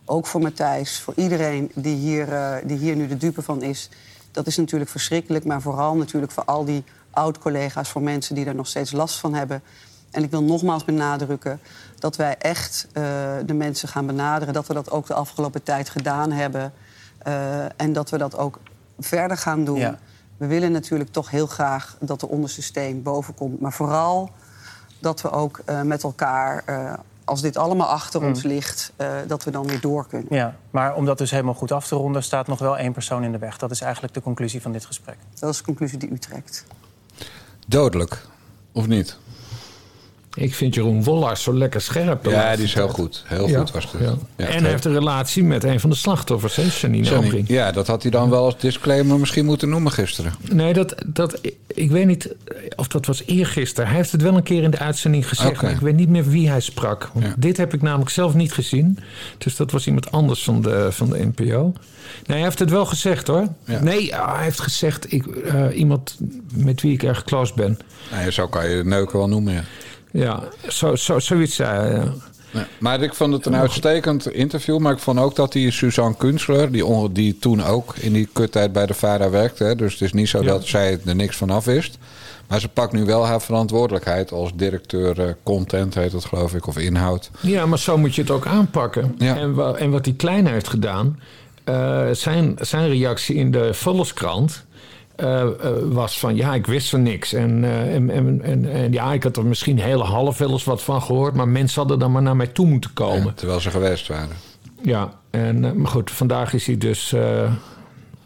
Ook 0.05 0.27
voor 0.27 0.41
Matthijs, 0.41 1.01
voor 1.01 1.15
iedereen 1.17 1.71
die 1.75 1.97
hier, 1.97 2.29
uh, 2.29 2.55
die 2.65 2.77
hier 2.77 2.97
nu 2.97 3.07
de 3.07 3.17
dupe 3.17 3.43
van 3.43 3.63
is. 3.63 3.89
Dat 4.31 4.47
is 4.47 4.57
natuurlijk 4.57 4.91
verschrikkelijk, 4.91 5.45
maar 5.45 5.63
vooral 5.63 5.97
natuurlijk 5.97 6.33
voor 6.33 6.45
al 6.45 6.65
die 6.65 6.85
oud-collega's... 7.11 7.89
voor 7.89 8.03
mensen 8.03 8.35
die 8.35 8.47
er 8.47 8.55
nog 8.55 8.67
steeds 8.67 8.93
last 8.93 9.19
van 9.19 9.35
hebben. 9.35 9.63
En 10.11 10.23
ik 10.23 10.31
wil 10.31 10.43
nogmaals 10.43 10.85
benadrukken 10.85 11.61
dat 11.99 12.17
wij 12.17 12.37
echt 12.39 12.87
uh, 12.89 13.03
de 13.47 13.55
mensen 13.55 13.89
gaan 13.89 14.07
benaderen. 14.07 14.55
Dat 14.55 14.67
we 14.67 14.75
dat 14.75 14.91
ook 14.91 15.07
de 15.07 15.15
afgelopen 15.15 15.63
tijd 15.63 15.89
gedaan 15.89 16.33
hebben. 16.33 16.73
Uh, 17.27 17.65
en 17.77 17.93
dat 17.93 18.11
we 18.11 18.19
dat 18.19 18.37
ook 18.37 18.59
verder 18.99 19.37
gaan 19.37 19.65
doen. 19.65 19.79
Ja. 19.79 19.99
We 20.37 20.47
willen 20.47 20.73
natuurlijk 20.73 21.13
toch 21.13 21.31
heel 21.31 21.47
graag 21.47 21.97
dat 22.01 22.21
de 22.21 22.29
onderste 22.29 22.63
steen 22.63 23.03
boven 23.03 23.35
komt. 23.35 23.61
Maar 23.61 23.73
vooral 23.73 24.31
dat 24.99 25.21
we 25.21 25.31
ook 25.31 25.63
met 25.83 26.03
elkaar 26.03 26.65
als 27.29 27.41
dit 27.41 27.57
allemaal 27.57 27.87
achter 27.87 28.23
ons 28.23 28.43
mm. 28.43 28.51
ligt, 28.51 28.93
uh, 28.97 29.09
dat 29.27 29.45
we 29.45 29.51
dan 29.51 29.67
weer 29.67 29.81
door 29.81 30.07
kunnen. 30.07 30.35
Ja, 30.35 30.57
maar 30.71 30.95
om 30.95 31.05
dat 31.05 31.19
dus 31.19 31.31
helemaal 31.31 31.55
goed 31.55 31.73
af 31.73 31.87
te 31.87 31.95
ronden, 31.95 32.23
staat 32.23 32.47
nog 32.47 32.59
wel 32.59 32.79
één 32.79 32.93
persoon 32.93 33.25
in 33.25 33.33
de 33.33 33.39
weg. 33.39 33.59
Dat 33.59 33.71
is 33.71 33.81
eigenlijk 33.81 34.15
de 34.15 34.23
conclusie 34.23 34.63
van 34.63 34.73
dit 34.73 34.85
gesprek. 34.85 35.17
Dat 35.39 35.51
is 35.51 35.57
de 35.57 35.65
conclusie 35.65 35.99
die 35.99 36.09
u 36.09 36.19
trekt. 36.19 36.65
Dodelijk, 37.67 38.27
of 38.73 38.87
niet? 38.87 39.19
Ik 40.39 40.55
vind 40.55 40.75
Jeroen 40.75 41.05
Wollars 41.05 41.43
zo 41.43 41.55
lekker 41.55 41.81
scherp. 41.81 42.27
Ja, 42.27 42.57
die 42.57 42.65
is 42.65 42.75
heel 42.75 42.89
goed. 42.89 43.23
Heel 43.27 43.49
goed 43.49 43.71
was 43.71 43.89
het. 43.93 44.01
Ja. 44.01 44.47
en 44.47 44.61
hij 44.63 44.71
heeft 44.71 44.85
een 44.85 44.93
relatie 44.93 45.45
met 45.45 45.65
een 45.65 45.81
van 45.81 45.91
de 45.91 45.97
slachtoffers, 45.97 46.57
hè, 46.57 46.63
Janine 46.81 47.43
Ja, 47.47 47.73
dat 47.73 47.87
had 47.87 48.03
hij 48.03 48.11
dan 48.11 48.31
wel 48.31 48.45
als 48.45 48.59
disclaimer 48.59 49.19
misschien 49.19 49.45
moeten 49.45 49.69
noemen 49.69 49.93
gisteren. 49.93 50.33
Nee, 50.53 50.73
dat, 50.73 50.95
dat, 51.07 51.41
ik 51.67 51.91
weet 51.91 52.07
niet 52.07 52.35
of 52.77 52.89
dat 52.89 53.07
was 53.07 53.23
eergisteren. 53.27 53.89
Hij 53.89 53.97
heeft 53.97 54.13
het 54.13 54.23
wel 54.23 54.37
een 54.37 54.43
keer 54.43 54.63
in 54.63 54.71
de 54.71 54.79
uitzending 54.79 55.29
gezegd. 55.29 55.63
Maar 55.63 55.71
ik 55.71 55.81
weet 55.81 55.97
niet 55.97 56.09
meer 56.09 56.29
wie 56.29 56.49
hij 56.49 56.61
sprak. 56.61 57.11
Want 57.13 57.35
dit 57.43 57.57
heb 57.57 57.75
ik 57.75 57.83
namelijk 57.83 58.11
zelf 58.11 58.35
niet 58.35 58.53
gezien. 58.53 58.99
Dus 59.39 59.57
dat 59.57 59.71
was 59.71 59.87
iemand 59.87 60.11
anders 60.11 60.45
van 60.45 60.63
de, 60.63 60.89
van 60.91 61.11
de 61.11 61.31
NPO. 61.35 61.73
Nee, 62.27 62.37
hij 62.37 62.43
heeft 62.43 62.59
het 62.59 62.71
wel 62.71 62.87
gezegd 62.87 63.27
hoor. 63.27 63.49
Nee, 63.81 64.15
hij 64.15 64.45
heeft 64.45 64.61
gezegd 64.61 65.13
ik, 65.13 65.27
uh, 65.27 65.79
iemand 65.79 66.19
met 66.55 66.83
wie 66.83 66.93
ik 66.93 67.03
erg 67.03 67.25
close 67.25 67.53
ben. 67.55 67.79
Nee, 68.13 68.33
zo 68.33 68.49
kan 68.49 68.69
je 68.69 68.85
neuken 68.85 69.19
wel 69.19 69.29
noemen, 69.29 69.53
ja. 69.53 69.65
Ja, 70.13 70.43
zo, 70.69 70.97
zo, 70.97 71.19
zoiets 71.19 71.55
zei 71.55 71.95
ja. 71.95 72.13
Ja, 72.51 72.67
maar 72.79 73.03
ik 73.03 73.15
vond 73.15 73.33
het 73.33 73.47
een 73.47 73.57
uitstekend 73.57 74.33
interview. 74.33 74.79
Maar 74.79 74.93
ik 74.93 74.99
vond 74.99 75.19
ook 75.19 75.37
dat 75.37 75.53
die 75.53 75.71
Suzanne 75.71 76.17
Kunstler, 76.17 76.73
die, 76.73 77.13
die 77.13 77.39
toen 77.39 77.65
ook 77.65 77.97
in 77.97 78.13
die 78.13 78.29
kuttijd 78.33 78.73
bij 78.73 78.87
de 78.87 78.95
VARA 78.95 79.31
werkte. 79.31 79.65
Hè, 79.65 79.77
dus 79.77 79.93
het 79.93 80.01
is 80.03 80.13
niet 80.13 80.29
zo 80.29 80.43
dat 80.43 80.67
zij 80.67 81.01
er 81.07 81.17
niks 81.17 81.37
van 81.37 81.51
af 81.51 81.65
wist. 81.65 81.99
Maar 82.47 82.61
ze 82.61 82.69
pakt 82.69 82.93
nu 82.93 83.05
wel 83.05 83.27
haar 83.27 83.43
verantwoordelijkheid 83.43 84.33
als 84.33 84.51
directeur 84.55 85.21
uh, 85.21 85.27
content, 85.43 85.95
heet 85.95 86.11
dat 86.11 86.25
geloof 86.25 86.55
ik, 86.55 86.67
of 86.67 86.79
inhoud. 86.79 87.31
Ja, 87.41 87.67
maar 87.67 87.79
zo 87.79 87.99
moet 87.99 88.15
je 88.15 88.21
het 88.21 88.31
ook 88.31 88.47
aanpakken. 88.47 89.15
Ja. 89.19 89.37
En, 89.37 89.77
en 89.79 89.91
wat 89.91 90.05
die 90.05 90.15
kleine 90.15 90.51
heeft 90.51 90.69
gedaan, 90.69 91.21
uh, 91.65 92.07
zijn, 92.13 92.57
zijn 92.61 92.89
reactie 92.89 93.37
in 93.37 93.51
de 93.51 93.75
Volkskrant 93.75 94.65
was 95.91 96.19
van 96.19 96.37
ja, 96.37 96.55
ik 96.55 96.67
wist 96.67 96.89
van 96.89 97.03
niks. 97.03 97.33
En, 97.33 97.63
uh, 97.63 97.95
en, 97.95 98.11
en, 98.11 98.43
en, 98.43 98.93
ja, 98.93 99.13
ik 99.13 99.23
had 99.23 99.37
er 99.37 99.47
misschien 99.47 99.79
hele 99.79 100.05
half 100.05 100.39
wel 100.39 100.51
eens 100.51 100.65
wat 100.65 100.83
van 100.83 101.03
gehoord, 101.03 101.35
maar 101.35 101.49
mensen 101.49 101.81
hadden 101.81 101.99
dan 101.99 102.13
maar 102.13 102.23
naar 102.23 102.37
mij 102.37 102.47
toe 102.47 102.67
moeten 102.67 102.93
komen. 102.93 103.35
terwijl 103.35 103.61
ze 103.61 103.71
geweest 103.71 104.07
waren. 104.07 104.37
Ja, 104.83 105.13
en, 105.31 105.81
maar 105.81 105.91
goed, 105.91 106.11
vandaag 106.11 106.53
is 106.53 106.67
hij 106.67 106.79
dus. 106.79 107.15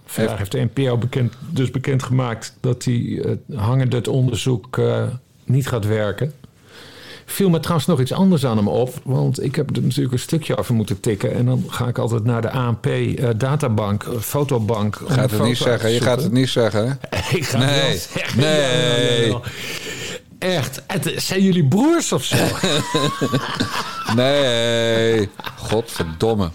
vandaag 0.05 0.39
heeft 0.39 0.53
de 0.53 0.69
NPO 0.75 0.99
bekend, 0.99 1.35
dus 1.51 1.71
bekendgemaakt 1.71 2.57
dat 2.61 2.85
hij 2.85 3.25
hangende 3.55 3.97
het 3.97 4.09
onderzoek 4.09 4.81
niet 5.45 5.69
gaat 5.69 5.87
werken 5.87 6.33
viel 7.27 7.51
me 7.51 7.61
trouwens 7.61 7.87
nog 7.87 8.01
iets 8.01 8.13
anders 8.13 8.47
aan 8.47 8.57
hem 8.57 8.69
op. 8.69 8.95
Want 9.05 9.43
ik 9.43 9.57
heb 9.57 9.77
er 9.77 9.83
natuurlijk 9.83 10.13
een 10.13 10.19
stukje 10.19 10.57
over 10.57 10.75
moeten 10.75 11.01
tikken. 11.01 11.35
En 11.35 11.47
dan 11.47 11.65
ga 11.69 11.87
ik 11.87 11.99
altijd 11.99 12.25
naar 12.25 12.43
de 12.43 12.51
ANP 12.51 12.87
uh, 12.87 13.29
databank, 13.37 14.05
uh, 14.05 14.19
fotobank. 14.19 15.01
Gaat 15.07 15.31
het 15.31 15.43
niet 15.43 15.57
zeggen. 15.57 15.91
Je 15.91 16.01
gaat 16.01 16.23
het 16.23 16.33
niet 16.33 16.49
zeggen. 16.49 16.99
ik 17.31 17.45
ga 17.45 17.59
nee. 17.59 17.69
het 17.69 18.09
zeggen. 18.13 18.41
Nee. 18.41 19.35
Echt. 20.39 20.83
Het, 20.87 21.13
zijn 21.17 21.43
jullie 21.43 21.65
broers 21.65 22.13
of 22.13 22.25
zo? 22.25 22.37
nee. 24.17 25.29
Godverdomme. 25.57 26.51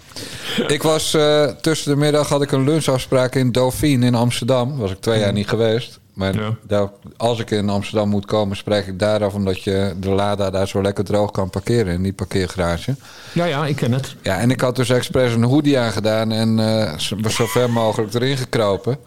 Ik 0.66 0.82
was 0.82 1.14
uh, 1.14 1.44
tussen 1.44 1.90
de 1.90 1.96
middag 1.96 2.28
had 2.28 2.42
ik 2.42 2.52
een 2.52 2.64
lunchafspraak 2.64 3.34
in 3.34 3.52
Dauphine 3.52 4.06
in 4.06 4.14
Amsterdam. 4.14 4.76
Was 4.76 4.90
ik 4.90 5.00
twee 5.00 5.20
jaar 5.20 5.32
niet 5.32 5.48
geweest. 5.48 6.00
Maar 6.18 6.56
daar, 6.66 6.90
als 7.16 7.38
ik 7.38 7.50
in 7.50 7.68
Amsterdam 7.68 8.08
moet 8.08 8.24
komen, 8.24 8.56
spreek 8.56 8.86
ik 8.86 8.98
daarover 8.98 9.38
omdat 9.38 9.62
je 9.62 9.94
de 10.00 10.10
Lada 10.10 10.50
daar 10.50 10.68
zo 10.68 10.82
lekker 10.82 11.04
droog 11.04 11.30
kan 11.30 11.50
parkeren 11.50 11.92
in 11.92 12.02
die 12.02 12.12
parkeergarage. 12.12 12.94
Ja, 13.32 13.44
ja, 13.44 13.66
ik 13.66 13.76
ken 13.76 13.92
het. 13.92 14.16
Ja, 14.22 14.38
en 14.38 14.50
ik 14.50 14.60
had 14.60 14.76
dus 14.76 14.90
expres 14.90 15.34
een 15.34 15.44
hoodie 15.44 15.78
aangedaan 15.78 16.32
en 16.32 16.58
uh, 16.58 16.98
zo 17.28 17.46
ver 17.46 17.70
mogelijk 17.70 18.14
erin 18.14 18.36
gekropen. 18.36 18.98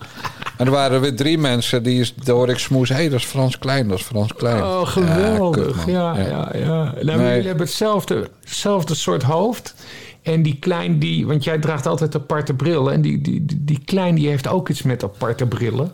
En 0.57 0.65
er 0.65 0.71
waren 0.71 1.01
weer 1.01 1.15
drie 1.15 1.37
mensen 1.37 1.83
die 1.83 2.13
door 2.23 2.49
ik 2.49 2.57
smoes. 2.57 2.89
Hé, 2.89 2.95
hey, 2.95 3.09
dat 3.09 3.19
is 3.19 3.25
Frans 3.25 3.57
Klein, 3.57 3.87
dat 3.87 3.97
is 3.97 4.03
Frans 4.03 4.33
Klein. 4.33 4.63
Oh, 4.63 4.87
geweldig. 4.87 5.85
Ja, 5.85 6.17
ja, 6.17 6.27
ja. 6.27 6.49
ja. 6.53 6.93
Nou, 7.01 7.17
nee. 7.17 7.29
jullie 7.29 7.47
hebben 7.47 7.65
hetzelfde, 7.65 8.29
hetzelfde 8.43 8.95
soort 8.95 9.23
hoofd. 9.23 9.75
En 10.21 10.43
die 10.43 10.57
klein, 10.59 10.99
die, 10.99 11.27
want 11.27 11.43
jij 11.43 11.59
draagt 11.59 11.85
altijd 11.85 12.15
aparte 12.15 12.53
brillen. 12.53 12.93
En 12.93 13.01
die, 13.01 13.21
die, 13.21 13.45
die, 13.45 13.63
die 13.63 13.81
klein, 13.85 14.15
die 14.15 14.27
heeft 14.27 14.47
ook 14.47 14.69
iets 14.69 14.81
met 14.81 15.03
aparte 15.03 15.45
brillen. 15.45 15.91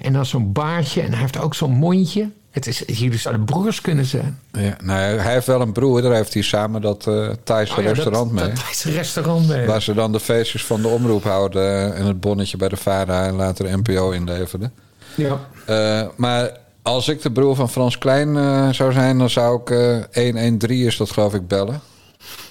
En 0.00 0.12
dan 0.12 0.26
zo'n 0.26 0.52
baardje 0.52 1.00
en 1.00 1.10
hij 1.10 1.20
heeft 1.20 1.38
ook 1.38 1.54
zo'n 1.54 1.72
mondje. 1.72 2.30
Het 2.50 2.66
is, 2.66 2.82
jullie 2.86 3.18
zouden 3.18 3.44
broers 3.44 3.80
kunnen 3.80 4.04
zijn. 4.04 4.38
Ja, 4.52 4.76
nou, 4.82 5.18
hij 5.18 5.32
heeft 5.32 5.46
wel 5.46 5.60
een 5.60 5.72
broer, 5.72 6.02
daar 6.02 6.12
heeft 6.12 6.34
hij 6.34 6.42
samen 6.42 6.80
dat 6.80 7.06
uh, 7.06 7.30
Thaise 7.44 7.76
oh 7.76 7.84
restaurant 7.84 8.32
mee. 8.32 8.44
Dat 8.44 8.54
Thaise 8.54 8.90
restaurant 8.90 9.48
mee. 9.48 9.66
Waar 9.66 9.82
ze 9.82 9.94
dan 9.94 10.12
de 10.12 10.20
feestjes 10.20 10.64
van 10.64 10.82
de 10.82 10.88
omroep 10.88 11.22
houden 11.22 11.94
en 11.94 12.06
het 12.06 12.20
bonnetje 12.20 12.56
bij 12.56 12.68
de 12.68 12.76
VARA 12.76 13.26
en 13.26 13.34
later 13.34 13.78
NPO 13.78 14.10
inleverden. 14.10 14.72
Ja. 15.14 15.40
Uh, 15.68 16.08
maar 16.16 16.50
als 16.82 17.08
ik 17.08 17.22
de 17.22 17.32
broer 17.32 17.54
van 17.54 17.70
Frans 17.70 17.98
Klein 17.98 18.34
uh, 18.34 18.68
zou 18.72 18.92
zijn, 18.92 19.18
dan 19.18 19.30
zou 19.30 19.60
ik 19.60 19.68
113 20.12 20.86
is 20.86 20.96
dat 20.96 21.10
geloof 21.10 21.34
ik 21.34 21.48
bellen. 21.48 21.80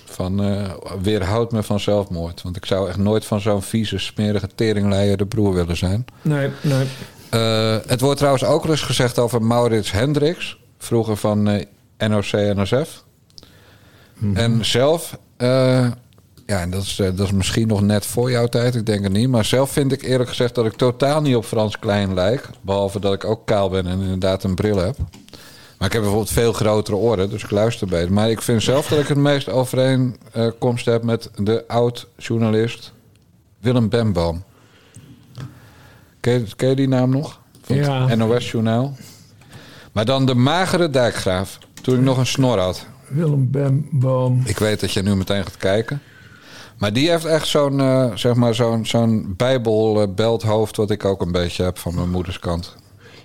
Van 0.06 0.42
weerhoud 1.02 1.52
me 1.52 1.64
van 1.64 1.80
zelfmoord. 1.80 2.42
Want 2.42 2.56
ik 2.56 2.66
zou 2.66 2.90
echt 2.90 2.98
nooit 2.98 3.26
van 3.26 3.42
zo'n 3.42 3.62
vieze, 3.62 3.98
smerige 3.98 4.48
teringleier 4.56 5.18
de 5.18 5.26
broer 5.26 5.54
willen 5.54 5.78
zijn. 5.78 6.06
Nee, 6.22 6.50
nee. 6.62 6.88
Uh, 7.34 7.78
het 7.88 8.02
wordt 8.02 8.18
trouwens 8.18 8.44
ook 8.44 8.66
eens 8.66 8.82
gezegd 8.82 9.20
over 9.20 9.42
Maurits 9.42 9.92
Hendricks, 9.92 10.58
vroeger 10.78 11.18
van 11.18 11.50
uh, 11.50 11.62
eh, 11.98 12.10
NOC-NSF. 12.10 13.04
Mm 14.18 14.30
-hmm. 14.30 14.36
En 14.36 14.66
zelf, 14.66 15.18
uh, 15.38 15.88
ja, 16.46 16.66
dat 16.66 16.82
is, 16.82 16.96
dat 16.96 17.20
is 17.20 17.32
misschien 17.32 17.68
nog 17.68 17.82
net 17.82 18.06
voor 18.06 18.32
jouw 18.32 18.48
tijd, 18.48 18.76
ik 18.76 18.86
denk 18.86 19.04
het 19.04 19.12
niet. 19.12 19.30
Maar 19.30 19.46
zelf 19.46 19.72
vind 19.72 19.92
ik 19.92 20.02
eerlijk 20.02 20.30
gezegd 20.30 20.56
dat 20.56 20.66
ik 20.66 20.74
totaal 20.74 21.22
niet 21.22 21.36
op 21.36 21.46
Frans 21.46 21.80
Klein 21.80 22.14
lijk. 22.14 22.50
Behalve 22.62 23.00
dat 23.00 23.14
ik 23.14 23.26
ook 23.26 23.46
kaal 23.46 23.70
ben 23.70 23.88
en 23.88 24.02
inderdaad 24.02 24.44
een 24.44 24.56
bril 24.56 24.78
heb. 24.78 24.98
Maar 25.78 25.88
ik 25.88 25.94
heb 25.94 26.02
bijvoorbeeld 26.02 26.32
veel 26.32 26.54
grotere 26.54 26.98
oren, 26.98 27.30
dus 27.30 27.44
ik 27.44 27.52
luister 27.52 27.88
beter. 27.88 28.14
Maar 28.14 28.30
ik 28.30 28.42
vind 28.42 28.64
zelf 28.64 28.88
dat 28.88 29.00
ik 29.00 29.08
het 29.08 29.18
meest 29.18 29.50
overeenkomst 29.50 30.86
heb 30.86 31.04
met 31.04 31.30
de 31.36 31.64
oud-journalist 31.68 32.92
Willem 33.60 33.90
Bemboom. 33.90 34.44
Ken 36.56 36.70
je, 36.70 36.76
die 36.76 36.88
naam 36.88 37.10
nog? 37.10 37.40
Van 37.62 37.76
ja. 37.76 38.16
NOS-journaal. 38.16 38.96
Maar 39.92 40.06
dan 40.06 40.26
de 40.26 40.36
magere 40.36 40.90
dijkgraaf. 40.90 41.58
Toen 41.82 41.96
ik 41.96 42.02
nog 42.02 42.18
een 42.18 42.26
snor 42.26 42.60
had. 42.60 42.86
Willem 43.08 43.52
Bemboom. 43.52 44.42
Ik 44.46 44.58
weet 44.58 44.80
dat 44.80 44.92
je 44.92 45.02
nu 45.02 45.16
meteen 45.16 45.44
gaat 45.44 45.58
kijken. 45.58 46.02
Maar 46.78 46.94
die 46.94 47.10
heeft 47.10 47.26
echt 47.26 47.48
zo'n 47.48 47.80
uh, 47.80 48.16
zeg 48.16 48.36
maar 48.36 48.56
zo'n 48.56 48.86
zo'n 48.86 49.34
wat 50.76 50.92
ik 50.92 51.06
ook 51.06 51.22
een 51.22 51.32
beetje 51.32 51.64
heb 51.64 51.78
van 51.78 51.96
mijn 51.96 52.10
moeders 52.10 52.40
kant. 52.40 52.76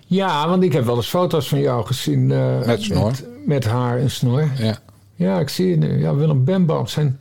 Ja, 0.07 0.49
want 0.49 0.62
ik 0.62 0.73
heb 0.73 0.85
wel 0.85 0.97
eens 0.97 1.09
foto's 1.09 1.49
van 1.49 1.61
jou 1.61 1.87
gezien. 1.87 2.31
Uh, 2.31 2.65
met 2.67 2.83
snor. 2.83 3.11
Met, 3.11 3.27
met, 3.47 3.65
haar 3.65 3.99
en 3.99 4.11
snor. 4.11 4.51
Ja. 4.59 4.79
Ja, 5.15 5.38
ik 5.38 5.49
zie 5.49 5.69
je 5.69 5.77
nu. 5.77 5.99
Ja, 6.01 6.15
Willem 6.15 6.45
Bemboom. 6.45 6.87
Zijn 6.87 7.19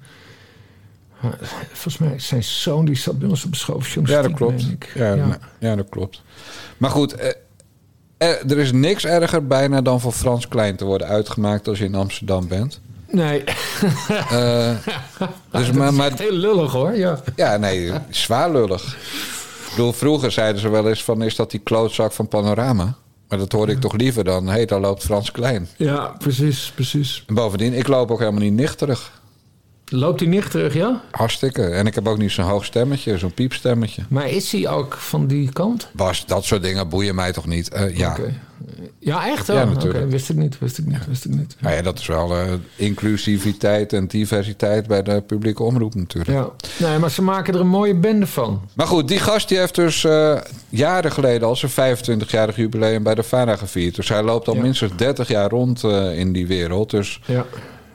Volgens 1.71 1.97
mij 1.97 2.19
zijn 2.19 2.43
zoon 2.43 2.85
die 2.85 2.95
zat 2.95 3.19
bij 3.19 3.29
ons 3.29 3.45
op 3.45 3.55
school. 3.55 3.81
Ja, 4.03 4.21
dat 4.21 4.33
klopt. 4.33 4.65
Ja, 4.93 5.13
ja. 5.13 5.37
ja, 5.59 5.75
dat 5.75 5.89
klopt. 5.89 6.21
Maar 6.77 6.89
goed, 6.89 7.15
eh, 8.17 8.51
er 8.51 8.57
is 8.57 8.71
niks 8.71 9.05
erger 9.05 9.47
bijna 9.47 9.81
dan 9.81 10.01
voor 10.01 10.11
Frans 10.11 10.47
Klein 10.47 10.75
te 10.75 10.85
worden 10.85 11.07
uitgemaakt 11.07 11.67
als 11.67 11.77
je 11.77 11.85
in 11.85 11.95
Amsterdam 11.95 12.47
bent. 12.47 12.79
Nee. 13.09 13.43
Uh, 14.31 14.75
dus, 15.51 15.71
maar, 15.71 15.93
maar, 15.93 16.11
heel 16.15 16.31
lullig 16.31 16.71
hoor. 16.71 16.95
Ja, 16.95 17.19
ja 17.35 17.57
nee, 17.57 17.91
zwaar 18.09 18.51
lullig. 18.51 18.95
Ik 19.65 19.69
bedoel, 19.69 19.93
vroeger 19.93 20.31
zeiden 20.31 20.61
ze 20.61 20.69
wel 20.69 20.89
eens 20.89 21.03
van... 21.03 21.21
is 21.21 21.35
dat 21.35 21.51
die 21.51 21.59
klootzak 21.59 22.11
van 22.11 22.27
Panorama? 22.27 22.95
Maar 23.27 23.37
dat 23.37 23.51
hoorde 23.51 23.71
ik 23.71 23.79
toch 23.79 23.93
liever 23.93 24.23
dan... 24.23 24.45
hé, 24.45 24.51
hey, 24.51 24.65
daar 24.65 24.79
loopt 24.79 25.03
Frans 25.03 25.31
Klein. 25.31 25.69
Ja, 25.77 26.15
precies, 26.17 26.71
precies. 26.75 27.23
En 27.27 27.33
bovendien, 27.33 27.73
ik 27.73 27.87
loop 27.87 28.11
ook 28.11 28.19
helemaal 28.19 28.41
niet 28.41 28.53
nichterig. 28.53 29.20
Loopt 29.93 30.19
hij 30.19 30.29
niet 30.29 30.51
terug, 30.51 30.73
ja? 30.73 31.01
Hartstikke. 31.11 31.63
En 31.63 31.87
ik 31.87 31.95
heb 31.95 32.07
ook 32.07 32.17
niet 32.17 32.31
zo'n 32.31 32.45
hoog 32.45 32.65
stemmetje, 32.65 33.17
zo'n 33.17 33.33
piepstemmetje. 33.33 34.03
Maar 34.09 34.29
is 34.29 34.51
hij 34.51 34.69
ook 34.69 34.93
van 34.93 35.27
die 35.27 35.51
kant? 35.51 35.89
Bas, 35.91 36.25
dat 36.25 36.45
soort 36.45 36.61
dingen 36.61 36.89
boeien 36.89 37.15
mij 37.15 37.31
toch 37.31 37.45
niet? 37.45 37.75
Uh, 37.75 37.97
ja. 37.97 38.17
Ja, 38.99 39.27
echt? 39.27 39.47
Ja, 39.47 39.63
natuurlijk. 39.63 40.11
Wist 40.11 40.29
ik 40.29 40.35
niet, 40.35 40.59
wist 40.59 40.77
ik 40.77 40.85
niet, 40.85 41.07
wist 41.07 41.25
ik 41.25 41.31
niet. 41.31 41.55
Nou 41.59 41.75
ja, 41.75 41.81
dat 41.81 41.99
is 41.99 42.05
wel 42.05 42.37
uh, 42.37 42.43
inclusiviteit 42.75 43.93
en 43.93 44.07
diversiteit 44.07 44.87
bij 44.87 45.03
de 45.03 45.21
publieke 45.21 45.63
omroep 45.63 45.95
natuurlijk. 45.95 46.37
Ja, 46.37 46.49
nee, 46.87 46.99
maar 46.99 47.11
ze 47.11 47.21
maken 47.21 47.53
er 47.53 47.59
een 47.59 47.67
mooie 47.67 47.95
bende 47.95 48.27
van. 48.27 48.61
Maar 48.73 48.87
goed, 48.87 49.07
die 49.07 49.19
gast 49.19 49.47
die 49.47 49.57
heeft 49.57 49.75
dus 49.75 50.03
uh, 50.03 50.37
jaren 50.69 51.11
geleden 51.11 51.47
al 51.47 51.55
zijn 51.55 51.97
25-jarig 51.97 52.55
jubileum 52.55 53.03
bij 53.03 53.15
de 53.15 53.23
VARA 53.23 53.55
gevierd. 53.55 53.95
Dus 53.95 54.09
hij 54.09 54.23
loopt 54.23 54.47
al 54.47 54.55
minstens 54.55 54.91
30 54.95 55.27
jaar 55.27 55.49
rond 55.49 55.83
in 56.13 56.31
die 56.33 56.47
wereld. 56.47 56.89
Dus 56.89 57.21
ja. 57.25 57.45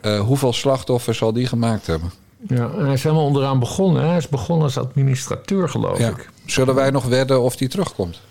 Uh, 0.01 0.19
hoeveel 0.19 0.53
slachtoffers 0.53 1.17
zal 1.17 1.33
die 1.33 1.47
gemaakt 1.47 1.87
hebben? 1.87 2.11
Ja, 2.47 2.71
hij 2.75 2.93
is 2.93 3.03
helemaal 3.03 3.25
onderaan 3.25 3.59
begonnen. 3.59 4.07
Hij 4.07 4.17
is 4.17 4.27
begonnen 4.27 4.65
als 4.65 4.77
administrateur, 4.77 5.69
geloof 5.69 5.97
ja. 5.97 6.09
ik. 6.09 6.29
Zullen 6.45 6.75
wij 6.75 6.89
nog 6.89 7.05
wedden 7.05 7.41
of 7.41 7.55
die 7.55 7.67
terugkomt? 7.67 8.21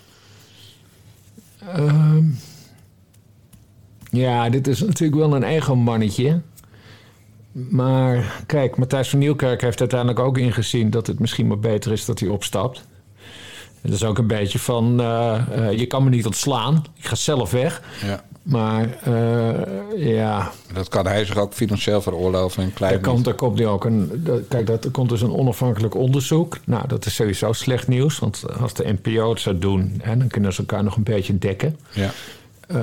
Uh, 1.78 2.16
Ja, 4.10 4.50
dit 4.50 4.66
is 4.66 4.80
natuurlijk 4.80 5.20
wel 5.20 5.34
een 5.34 5.42
ego-mannetje. 5.42 6.40
Maar 7.52 8.42
kijk, 8.46 8.76
Matthijs 8.76 9.08
van 9.08 9.18
Nieuwkerk 9.18 9.60
heeft 9.60 9.80
uiteindelijk 9.80 10.20
ook 10.20 10.38
ingezien 10.38 10.90
dat 10.90 11.06
het 11.06 11.18
misschien 11.18 11.46
maar 11.46 11.58
beter 11.58 11.92
is 11.92 12.04
dat 12.04 12.20
hij 12.20 12.28
opstapt. 12.28 12.84
En 13.82 13.90
dat 13.90 13.92
is 13.92 14.04
ook 14.04 14.18
een 14.18 14.26
beetje 14.26 14.58
van: 14.58 15.00
uh, 15.00 15.42
uh, 15.56 15.72
je 15.72 15.86
kan 15.86 16.04
me 16.04 16.10
niet 16.10 16.26
ontslaan, 16.26 16.84
ik 16.94 17.06
ga 17.06 17.14
zelf 17.14 17.50
weg. 17.50 17.82
Ja. 18.04 18.24
Maar 18.46 18.98
uh, 19.08 20.14
ja. 20.14 20.52
Dat 20.72 20.88
kan 20.88 21.06
hij 21.06 21.24
zich 21.24 21.36
ook 21.36 21.52
financieel 21.52 22.02
veroorloven 22.02 22.62
en 22.62 22.72
klein. 22.72 22.92
Er 22.92 23.00
komt, 23.00 23.26
er 23.26 23.34
komt 23.34 23.58
nu 23.58 23.66
ook 23.66 23.84
een. 23.84 24.26
Kijk, 24.48 24.66
dat, 24.66 24.84
er 24.84 24.90
komt 24.90 25.08
dus 25.08 25.20
een 25.22 25.32
onafhankelijk 25.32 25.94
onderzoek. 25.94 26.58
Nou, 26.64 26.88
dat 26.88 27.06
is 27.06 27.14
sowieso 27.14 27.52
slecht 27.52 27.88
nieuws. 27.88 28.18
Want 28.18 28.42
als 28.60 28.74
de 28.74 28.96
NPO 29.02 29.30
het 29.30 29.40
zou 29.40 29.58
doen, 29.58 30.00
hè, 30.02 30.16
dan 30.16 30.28
kunnen 30.28 30.52
ze 30.52 30.58
elkaar 30.58 30.84
nog 30.84 30.96
een 30.96 31.02
beetje 31.02 31.38
dekken. 31.38 31.76
Ja. 31.90 32.10
Uh, 32.74 32.80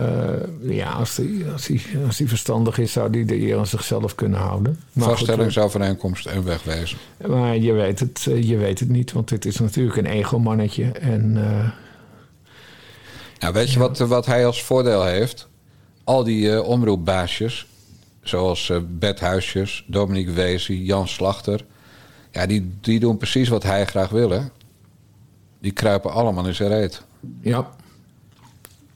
ja, 0.61 0.91
als 0.91 1.17
hij 1.17 1.45
als 1.51 1.65
die, 1.65 1.81
als 2.05 2.17
die 2.17 2.27
verstandig 2.27 2.77
is, 2.77 2.91
zou 2.91 3.09
die 3.09 3.25
de 3.25 3.41
eer 3.41 3.57
aan 3.57 3.67
zichzelf 3.67 4.15
kunnen 4.15 4.39
houden. 4.39 4.79
Vaststellingsovereenkomst 4.97 6.25
en 6.25 6.43
wegwezen. 6.43 6.97
Maar 7.27 7.57
je 7.57 7.73
weet, 7.73 7.99
het, 7.99 8.25
eh, 8.29 8.43
je 8.43 8.57
weet 8.57 8.79
het 8.79 8.89
niet, 8.89 9.11
want 9.11 9.29
dit 9.29 9.45
is 9.45 9.59
natuurlijk 9.59 9.97
een 9.97 10.05
ego-mannetje. 10.05 10.91
En, 10.91 11.35
uh, 11.35 11.69
nou, 13.39 13.53
weet 13.53 13.71
je 13.71 13.79
wat, 13.79 13.97
wat 13.97 14.25
hij 14.25 14.45
als 14.45 14.63
voordeel 14.63 15.05
heeft? 15.05 15.47
Al 16.03 16.23
die 16.23 16.45
uh, 16.45 16.67
omroepbaasjes, 16.67 17.65
zoals 18.21 18.69
uh, 18.69 18.77
Bert 18.87 19.19
Huisjes, 19.19 19.83
Dominique 19.87 20.33
Weesie, 20.33 20.83
Jan 20.83 21.07
Slachter... 21.07 21.65
Ja, 22.31 22.45
die, 22.45 22.71
die 22.81 22.99
doen 22.99 23.17
precies 23.17 23.49
wat 23.49 23.63
hij 23.63 23.85
graag 23.85 24.09
wil, 24.09 24.29
hè? 24.29 24.41
Die 25.59 25.71
kruipen 25.71 26.11
allemaal 26.11 26.47
in 26.47 26.55
zijn 26.55 26.69
reet. 26.69 27.01
Ja. 27.41 27.69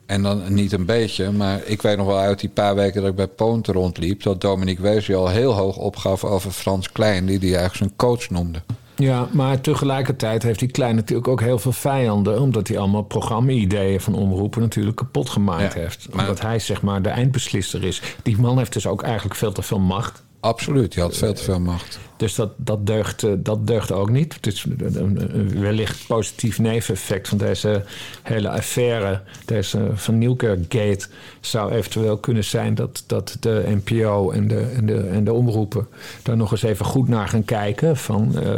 En 0.05 0.23
dan 0.23 0.53
niet 0.53 0.71
een 0.71 0.85
beetje, 0.85 1.31
maar 1.31 1.63
ik 1.65 1.81
weet 1.81 1.97
nog 1.97 2.07
wel 2.07 2.17
uit 2.17 2.39
die 2.39 2.49
paar 2.49 2.75
weken 2.75 3.01
dat 3.01 3.09
ik 3.09 3.15
bij 3.15 3.27
Poont 3.27 3.67
rondliep... 3.67 4.23
dat 4.23 4.41
Dominique 4.41 4.81
Weesie 4.81 5.15
al 5.15 5.27
heel 5.27 5.53
hoog 5.53 5.77
opgaf 5.77 6.23
over 6.23 6.51
Frans 6.51 6.91
Klein... 6.91 7.25
die 7.25 7.39
hij 7.39 7.47
eigenlijk 7.47 7.75
zijn 7.75 7.95
coach 7.95 8.29
noemde. 8.29 8.61
Ja, 8.97 9.27
maar 9.31 9.61
tegelijkertijd 9.61 10.43
heeft 10.43 10.59
die 10.59 10.71
Klein 10.71 10.95
natuurlijk 10.95 11.27
ook 11.27 11.41
heel 11.41 11.59
veel 11.59 11.71
vijanden... 11.71 12.41
omdat 12.41 12.67
hij 12.67 12.77
allemaal 12.77 13.03
programma-ideeën 13.03 14.01
van 14.01 14.13
omroepen 14.15 14.61
natuurlijk 14.61 14.95
kapot 14.95 15.29
gemaakt 15.29 15.73
heeft. 15.73 16.07
Omdat 16.11 16.41
hij 16.41 16.59
zeg 16.59 16.81
maar 16.81 17.01
de 17.01 17.09
eindbeslisser 17.09 17.83
is. 17.83 18.01
Die 18.23 18.39
man 18.39 18.57
heeft 18.57 18.73
dus 18.73 18.87
ook 18.87 19.03
eigenlijk 19.03 19.35
veel 19.35 19.51
te 19.51 19.61
veel 19.61 19.79
macht. 19.79 20.25
Absoluut, 20.39 20.93
je 20.93 21.01
had 21.01 21.17
veel 21.17 21.33
te 21.33 21.43
veel 21.43 21.59
macht. 21.59 21.99
Dus 22.17 22.35
dat, 22.35 22.51
dat, 22.55 22.85
deugt, 22.85 23.23
eh, 23.23 23.31
dat 23.37 23.67
deugt 23.67 23.91
ook 23.91 24.09
niet. 24.09 24.33
Het 24.33 24.47
is 24.47 24.65
een 24.79 25.59
wellicht 25.59 26.07
positief 26.07 26.59
neveneffect 26.59 27.27
van 27.27 27.37
deze 27.37 27.83
hele 28.23 28.49
affaire, 28.49 29.21
deze 29.45 29.89
Van 29.93 30.17
Nieuwkerk-gate, 30.17 31.07
zou 31.39 31.71
eventueel 31.71 32.17
kunnen 32.17 32.43
zijn 32.43 32.75
dat, 32.75 33.03
dat 33.07 33.37
de 33.39 33.63
NPO 33.83 34.31
en 34.31 34.47
de, 34.47 34.59
en, 34.59 34.85
de, 34.85 34.99
en 34.99 35.23
de 35.23 35.33
omroepen 35.33 35.87
daar 36.23 36.37
nog 36.37 36.51
eens 36.51 36.63
even 36.63 36.85
goed 36.85 37.07
naar 37.07 37.27
gaan 37.27 37.45
kijken. 37.45 37.97
Van, 37.97 38.31
uh, 38.35 38.53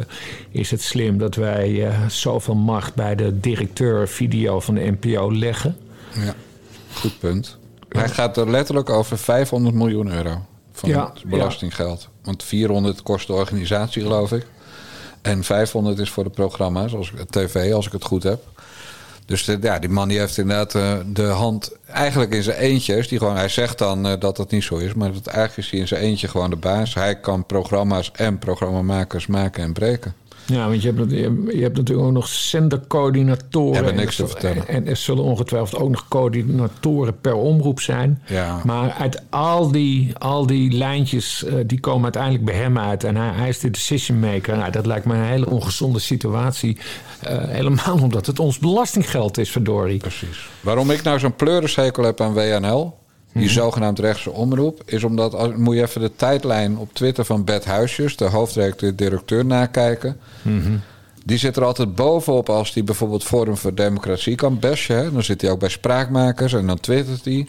is 0.49 0.71
het 0.71 0.81
slim 0.81 1.17
dat 1.17 1.35
wij 1.35 1.69
uh, 1.69 2.07
zoveel 2.07 2.55
macht 2.55 2.95
bij 2.95 3.15
de 3.15 3.39
directeur 3.39 4.07
video 4.07 4.59
van 4.59 4.75
de 4.75 4.95
NPO 4.99 5.33
leggen? 5.33 5.77
Ja, 6.15 6.33
goed 6.93 7.19
punt. 7.19 7.57
Hij 7.89 8.09
gaat 8.09 8.37
er 8.37 8.49
letterlijk 8.49 8.89
over 8.89 9.17
500 9.17 9.75
miljoen 9.75 10.11
euro 10.11 10.47
van 10.79 10.89
ja, 10.89 11.11
het 11.13 11.23
belastinggeld. 11.23 12.07
Want 12.23 12.43
400 12.43 13.03
kost 13.03 13.27
de 13.27 13.33
organisatie, 13.33 14.01
geloof 14.01 14.31
ik. 14.31 14.45
En 15.21 15.43
500 15.43 15.99
is 15.99 16.09
voor 16.09 16.23
de 16.23 16.29
programma's, 16.29 16.93
als 16.93 17.11
tv, 17.29 17.73
als 17.73 17.85
ik 17.85 17.91
het 17.91 18.03
goed 18.03 18.23
heb. 18.23 18.43
Dus 19.25 19.45
de, 19.45 19.57
ja, 19.61 19.79
die 19.79 19.89
man 19.89 20.07
die 20.07 20.19
heeft 20.19 20.37
inderdaad 20.37 20.75
uh, 20.75 20.97
de 21.05 21.23
hand 21.23 21.71
eigenlijk 21.85 22.33
in 22.33 22.43
zijn 22.43 22.57
eentje. 22.57 22.95
Is 22.95 23.07
die 23.07 23.17
gewoon, 23.17 23.35
hij 23.35 23.49
zegt 23.49 23.77
dan 23.77 24.07
uh, 24.07 24.13
dat 24.19 24.35
dat 24.35 24.51
niet 24.51 24.63
zo 24.63 24.77
is, 24.77 24.93
maar 24.93 25.13
dat 25.13 25.27
eigenlijk 25.27 25.57
is 25.57 25.69
hij 25.71 25.79
in 25.79 25.87
zijn 25.87 26.01
eentje 26.01 26.27
gewoon 26.27 26.49
de 26.49 26.55
baas. 26.55 26.93
Hij 26.93 27.19
kan 27.19 27.45
programma's 27.45 28.11
en 28.11 28.39
programmamakers 28.39 29.27
maken 29.27 29.63
en 29.63 29.73
breken. 29.73 30.13
Ja, 30.49 30.67
want 30.67 30.81
je 30.81 30.93
hebt, 30.93 31.11
je 31.55 31.61
hebt 31.61 31.77
natuurlijk 31.77 32.07
ook 32.07 32.13
nog 32.13 32.27
zendercoördinatoren. 32.27 33.75
Hebben 33.75 33.95
niks 33.95 34.15
te 34.15 34.27
vertellen. 34.27 34.67
En 34.67 34.87
er 34.87 34.95
zullen 34.95 35.23
ongetwijfeld 35.23 35.81
ook 35.81 35.89
nog 35.89 36.07
coördinatoren 36.07 37.19
per 37.19 37.35
omroep 37.35 37.79
zijn. 37.79 38.21
Ja. 38.25 38.61
Maar 38.65 38.91
uit 38.91 39.23
al 39.29 39.71
die, 39.71 40.17
al 40.17 40.45
die 40.45 40.71
lijntjes, 40.71 41.43
uh, 41.47 41.53
die 41.65 41.79
komen 41.79 42.03
uiteindelijk 42.03 42.45
bij 42.45 42.55
hem 42.55 42.77
uit. 42.77 43.03
En 43.03 43.15
hij, 43.15 43.31
hij 43.33 43.49
is 43.49 43.59
de 43.59 43.71
decision 43.71 44.19
maker. 44.19 44.57
Nou, 44.57 44.71
dat 44.71 44.85
lijkt 44.85 45.05
me 45.05 45.15
een 45.15 45.23
hele 45.23 45.49
ongezonde 45.49 45.99
situatie. 45.99 46.77
Uh, 47.23 47.37
helemaal 47.47 48.01
omdat 48.01 48.25
het 48.25 48.39
ons 48.39 48.59
belastinggeld 48.59 49.37
is, 49.37 49.51
verdorie. 49.51 49.97
Precies. 49.97 50.49
Waarom 50.61 50.91
ik 50.91 51.03
nou 51.03 51.19
zo'n 51.19 51.35
pleurensekel 51.35 52.03
heb 52.03 52.21
aan 52.21 52.33
WNL... 52.33 52.98
Die 53.33 53.43
mm 53.43 53.49
zogenaamd 53.49 53.99
rechtse 53.99 54.31
omroep 54.31 54.81
is 54.85 55.03
omdat, 55.03 55.33
als, 55.33 55.51
moet 55.55 55.75
je 55.75 55.81
even 55.81 56.01
de 56.01 56.15
tijdlijn 56.15 56.77
op 56.77 56.93
Twitter 56.93 57.25
van 57.25 57.43
Bert 57.43 57.65
Huisjes, 57.65 58.15
de 58.15 58.25
hoofdredacteur-directeur, 58.25 59.45
nakijken. 59.45 60.17
Mm 60.41 60.81
Die 61.25 61.37
zit 61.37 61.55
er 61.55 61.63
altijd 61.63 61.95
bovenop 61.95 62.49
als 62.49 62.73
hij 62.73 62.83
bijvoorbeeld 62.83 63.23
Forum 63.23 63.57
voor 63.57 63.75
Democratie 63.75 64.35
kan 64.35 64.59
bashen. 64.59 65.13
Dan 65.13 65.23
zit 65.23 65.41
hij 65.41 65.51
ook 65.51 65.59
bij 65.59 65.69
spraakmakers 65.69 66.53
en 66.53 66.67
dan 66.67 66.79
twittert 66.79 67.25
hij. 67.25 67.47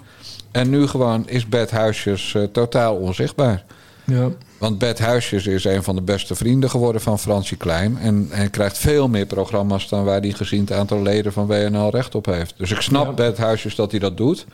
En 0.50 0.70
nu 0.70 0.86
gewoon 0.86 1.28
is 1.28 1.48
Bert 1.48 1.70
Huisjes 1.70 2.34
uh, 2.34 2.42
totaal 2.42 2.96
onzichtbaar. 2.96 3.64
Ja. 4.04 4.28
Want 4.58 4.78
Bert 4.78 4.98
Huisjes 4.98 5.46
is 5.46 5.64
een 5.64 5.82
van 5.82 5.94
de 5.94 6.02
beste 6.02 6.34
vrienden 6.34 6.70
geworden 6.70 7.00
van 7.00 7.18
Fransie 7.18 7.56
Klein. 7.56 7.98
En, 7.98 8.28
en 8.30 8.50
krijgt 8.50 8.78
veel 8.78 9.08
meer 9.08 9.26
programma's 9.26 9.88
dan 9.88 10.04
waar 10.04 10.20
hij 10.20 10.30
gezien 10.30 10.60
het 10.60 10.72
aantal 10.72 11.02
leden 11.02 11.32
van 11.32 11.46
WNL 11.46 11.90
recht 11.90 12.14
op 12.14 12.26
heeft. 12.26 12.54
Dus 12.56 12.70
ik 12.70 12.80
snap 12.80 13.06
ja. 13.06 13.12
Bert 13.12 13.38
Huisjes 13.38 13.74
dat 13.74 13.90
hij 13.90 14.00
dat 14.00 14.16
doet 14.16 14.46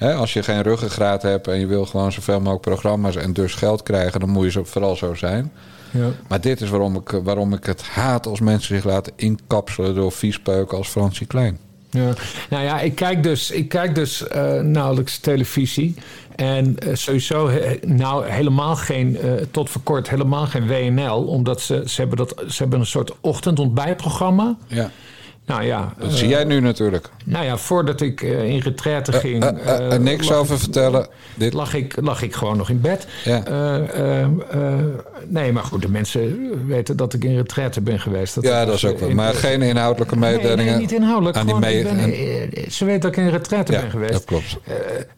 als 0.00 0.32
je 0.32 0.42
geen 0.42 0.62
ruggengraat 0.62 1.22
hebt 1.22 1.48
en 1.48 1.58
je 1.60 1.66
wil 1.66 1.86
gewoon 1.86 2.12
zoveel 2.12 2.38
mogelijk 2.38 2.60
programma's 2.60 3.16
en 3.16 3.32
dus 3.32 3.54
geld 3.54 3.82
krijgen, 3.82 4.20
dan 4.20 4.28
moet 4.28 4.44
je 4.44 4.50
zo, 4.50 4.64
vooral 4.64 4.96
zo 4.96 5.14
zijn. 5.14 5.52
Ja. 5.90 6.08
Maar 6.28 6.40
dit 6.40 6.60
is 6.60 6.70
waarom 6.70 6.96
ik, 6.96 7.20
waarom 7.22 7.52
ik 7.52 7.64
het 7.64 7.82
haat 7.82 8.26
als 8.26 8.40
mensen 8.40 8.74
zich 8.74 8.84
laten 8.84 9.12
inkapselen 9.16 9.94
door 9.94 10.12
viespeuken 10.12 10.76
als 10.76 10.88
Fransie 10.88 11.26
Klein. 11.26 11.58
Ja. 11.90 12.12
Nou 12.50 12.64
ja, 12.64 12.80
ik 12.80 12.94
kijk 12.94 13.22
dus, 13.22 13.50
ik 13.50 13.68
kijk 13.68 13.94
dus 13.94 14.24
uh, 14.34 14.60
nauwelijks 14.60 15.18
televisie. 15.18 15.94
En 16.36 16.76
uh, 16.86 16.94
sowieso 16.94 17.50
nou 17.86 18.26
helemaal 18.26 18.76
geen, 18.76 19.18
uh, 19.24 19.32
tot 19.50 19.70
voor 19.70 19.80
kort 19.80 20.10
helemaal 20.10 20.46
geen 20.46 20.66
WNL. 20.66 21.24
Omdat 21.24 21.60
ze, 21.60 21.82
ze, 21.86 22.00
hebben, 22.00 22.16
dat, 22.18 22.34
ze 22.48 22.62
hebben 22.62 22.80
een 22.80 22.86
soort 22.86 23.12
ochtendontbijtprogramma. 23.20 24.56
Ja. 24.66 24.90
Nou 25.48 25.62
ja. 25.62 25.92
Dat 25.98 26.12
zie 26.12 26.28
jij 26.28 26.44
nu 26.44 26.60
natuurlijk. 26.60 27.08
Nou 27.24 27.44
ja, 27.44 27.56
voordat 27.56 28.00
ik 28.00 28.22
uh, 28.22 28.44
in 28.44 28.58
retraite 28.58 29.12
ging. 29.12 29.44
Uh, 29.44 29.78
uh, 29.80 29.98
niks 29.98 30.32
over 30.32 30.58
vertellen. 30.58 31.06
Dit... 31.34 31.52
Lag, 31.52 31.74
ik, 31.74 31.94
lag 32.00 32.22
ik 32.22 32.34
gewoon 32.34 32.56
nog 32.56 32.70
in 32.70 32.80
bed. 32.80 33.06
Ja. 33.24 33.42
nee, 35.26 35.52
maar 35.52 35.62
goed, 35.62 35.82
de 35.82 35.90
mensen 35.90 36.50
weten 36.66 36.96
dat 36.96 37.14
ik 37.14 37.24
in 37.24 37.36
retraite 37.36 37.80
ben 37.80 38.00
geweest. 38.00 38.34
Dat 38.34 38.44
ja, 38.44 38.64
dat 38.64 38.74
is 38.74 38.84
ook 38.84 38.98
wel. 38.98 39.10
Maar 39.10 39.34
geen 39.34 39.62
inhoudelijke 39.62 40.16
mededelingen. 40.16 40.72
Nee, 40.72 40.80
niet 40.80 40.92
inhoudelijk. 40.92 41.36
Aan 41.36 41.46
die 41.46 41.54
mee... 41.54 41.82
ze 42.70 42.84
weten 42.84 43.00
dat 43.00 43.10
ik 43.10 43.16
in 43.16 43.28
retraite 43.28 43.72
ben 43.72 43.90
geweest. 43.90 44.12
Dat 44.12 44.24
klopt. 44.24 44.58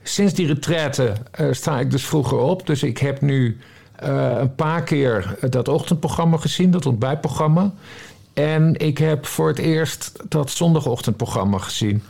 sinds 0.02 0.34
die 0.34 0.46
retraite 0.46 1.12
sta 1.50 1.80
ik 1.80 1.90
dus 1.90 2.04
vroeger 2.04 2.38
op. 2.38 2.66
Dus 2.66 2.82
ik 2.82 2.98
heb 2.98 3.20
nu 3.20 3.58
een 3.96 4.54
paar 4.54 4.82
keer 4.82 5.34
dat 5.50 5.68
ochtendprogramma 5.68 6.36
gezien, 6.36 6.70
dat 6.70 6.86
ontbijtprogramma. 6.86 7.72
En 8.32 8.76
ik 8.76 8.98
heb 8.98 9.26
voor 9.26 9.48
het 9.48 9.58
eerst 9.58 10.12
dat 10.28 10.50
zondagochtendprogramma 10.50 11.58
gezien. 11.58 12.02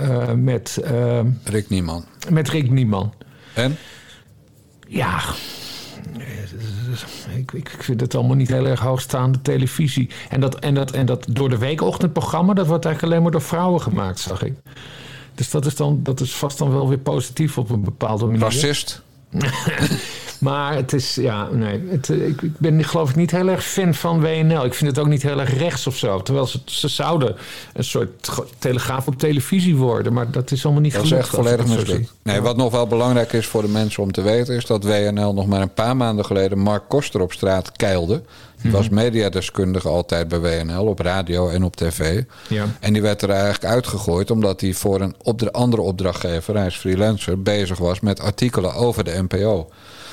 Uh, 0.00 0.32
met... 0.32 0.80
Uh, 0.84 1.20
Rick 1.44 1.68
Nieman. 1.68 2.04
Met 2.28 2.48
Rick 2.48 2.70
Nieman. 2.70 3.14
En? 3.54 3.76
Ja... 4.88 5.20
Ik, 7.36 7.52
ik, 7.52 7.76
vind 7.78 8.00
het 8.00 8.14
allemaal 8.14 8.36
niet 8.36 8.48
heel 8.48 8.66
erg 8.66 8.80
hoogstaande 8.80 9.42
televisie. 9.42 10.10
En 10.28 10.40
dat, 10.40 10.58
en, 10.58 10.74
dat, 10.74 10.90
en 10.90 11.06
dat 11.06 11.26
door 11.30 11.48
de 11.48 11.58
weekochtendprogramma... 11.58 12.54
dat 12.54 12.66
wordt 12.66 12.84
eigenlijk 12.84 13.14
alleen 13.14 13.24
maar 13.24 13.40
door 13.40 13.48
vrouwen 13.48 13.80
gemaakt, 13.80 14.18
zag 14.18 14.42
ik. 14.42 14.54
Dus 15.34 15.50
dat 15.50 15.66
is, 15.66 15.76
dan, 15.76 16.00
dat 16.02 16.20
is 16.20 16.34
vast 16.34 16.58
dan 16.58 16.70
wel 16.70 16.88
weer 16.88 16.98
positief 16.98 17.58
op 17.58 17.70
een 17.70 17.84
bepaalde 17.84 18.24
manier. 18.24 18.40
Racist? 18.40 19.02
Maar 20.40 20.74
het 20.74 20.92
is, 20.92 21.14
ja, 21.14 21.48
nee. 21.52 21.82
Het, 21.88 22.10
eh, 22.10 22.26
ik, 22.26 22.42
ik, 22.42 22.58
ben 22.58 22.84
geloof 22.84 23.10
ik 23.10 23.16
niet 23.16 23.30
heel 23.30 23.48
erg 23.48 23.64
fan 23.64 23.94
van 23.94 24.20
WNL. 24.20 24.64
Ik 24.64 24.74
vind 24.74 24.90
het 24.90 24.98
ook 24.98 25.06
niet 25.06 25.22
heel 25.22 25.40
erg 25.40 25.58
rechts 25.58 25.86
of 25.86 25.96
zo. 25.96 26.22
Terwijl 26.22 26.46
ze, 26.46 26.60
ze 26.64 26.88
zouden 26.88 27.36
een 27.72 27.84
soort 27.84 28.30
telegraaf 28.58 29.06
op 29.06 29.18
televisie 29.18 29.76
worden. 29.76 30.12
Maar 30.12 30.30
dat 30.30 30.50
is 30.50 30.64
allemaal 30.64 30.82
niet 30.82 30.92
Dat 30.92 31.04
is 31.04 31.10
echt 31.10 31.28
volledig 31.28 31.66
mislukt. 31.66 32.12
Nee, 32.22 32.40
wat 32.40 32.56
nog 32.56 32.72
wel 32.72 32.86
belangrijk 32.86 33.32
is 33.32 33.46
voor 33.46 33.62
de 33.62 33.68
mensen 33.68 34.02
om 34.02 34.12
te 34.12 34.22
weten... 34.22 34.56
is 34.56 34.66
dat 34.66 34.84
WNL 34.84 35.34
nog 35.34 35.46
maar 35.46 35.60
een 35.60 35.74
paar 35.74 35.96
maanden 35.96 36.24
geleden 36.24 36.58
Mark 36.58 36.82
Koster 36.88 37.20
op 37.20 37.32
straat 37.32 37.72
keilde. 37.72 38.22
Die 38.62 38.70
was 38.70 38.88
mediadeskundige 38.88 39.88
altijd 39.88 40.28
bij 40.28 40.40
WNL, 40.40 40.84
op 40.84 40.98
radio 40.98 41.48
en 41.48 41.64
op 41.64 41.76
tv. 41.76 42.22
Ja. 42.48 42.66
En 42.80 42.92
die 42.92 43.02
werd 43.02 43.22
er 43.22 43.30
eigenlijk 43.30 43.64
uitgegooid 43.64 44.30
omdat 44.30 44.60
hij 44.60 44.74
voor 44.74 45.00
een 45.00 45.14
opdra 45.22 45.48
andere 45.48 45.82
opdrachtgever, 45.82 46.56
hij 46.56 46.66
is 46.66 46.76
freelancer, 46.76 47.42
bezig 47.42 47.78
was 47.78 48.00
met 48.00 48.20
artikelen 48.20 48.74
over 48.74 49.04
de 49.04 49.22
NPO. 49.28 49.68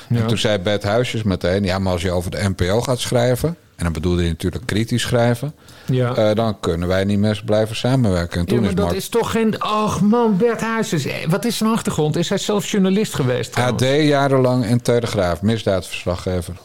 Ja. 0.10 0.22
En 0.22 0.28
toen 0.28 0.38
zei 0.38 0.58
Bert 0.58 0.84
Huisjes 0.84 1.24
meteen: 1.24 1.64
ja, 1.64 1.80
maar 1.80 1.94
als 1.94 2.02
je 2.02 2.12
over 2.12 2.32
de 2.32 2.50
NPO 2.56 2.82
gaat 2.82 3.00
schrijven, 3.00 3.50
en 3.50 3.84
dan 3.84 3.94
bedoelde 3.94 4.22
hij 4.22 4.30
natuurlijk 4.30 4.66
kritisch 4.66 5.02
schrijven, 5.02 5.54
ja. 5.86 6.30
Uh, 6.30 6.36
dan 6.36 6.60
kunnen 6.60 6.88
wij 6.88 7.04
niet 7.04 7.20
meer 7.20 7.42
blijven 7.46 7.76
samenwerken. 7.76 8.40
En 8.40 8.46
toen 8.46 8.56
ja, 8.56 8.62
maar 8.62 8.70
is 8.70 8.76
dat 8.76 8.86
Mark... 8.86 8.98
is 8.98 9.10
toch 9.10 9.32
geen. 9.32 9.64
Och 9.64 10.02
man, 10.02 10.38
Bert 10.38 10.62
Huizes. 10.62 11.06
Eh, 11.06 11.28
wat 11.28 11.46
is 11.46 11.58
zijn 11.58 11.70
achtergrond? 11.70 12.16
Is 12.16 12.30
hij 12.30 12.38
zelf 12.38 12.72
journalist 12.72 13.16
geweest? 13.16 13.56
AD 13.56 13.82
jarenlang 13.82 14.66
en 14.66 14.82
Telegraaf, 14.82 15.42
misdaadverslaggever. 15.42 16.56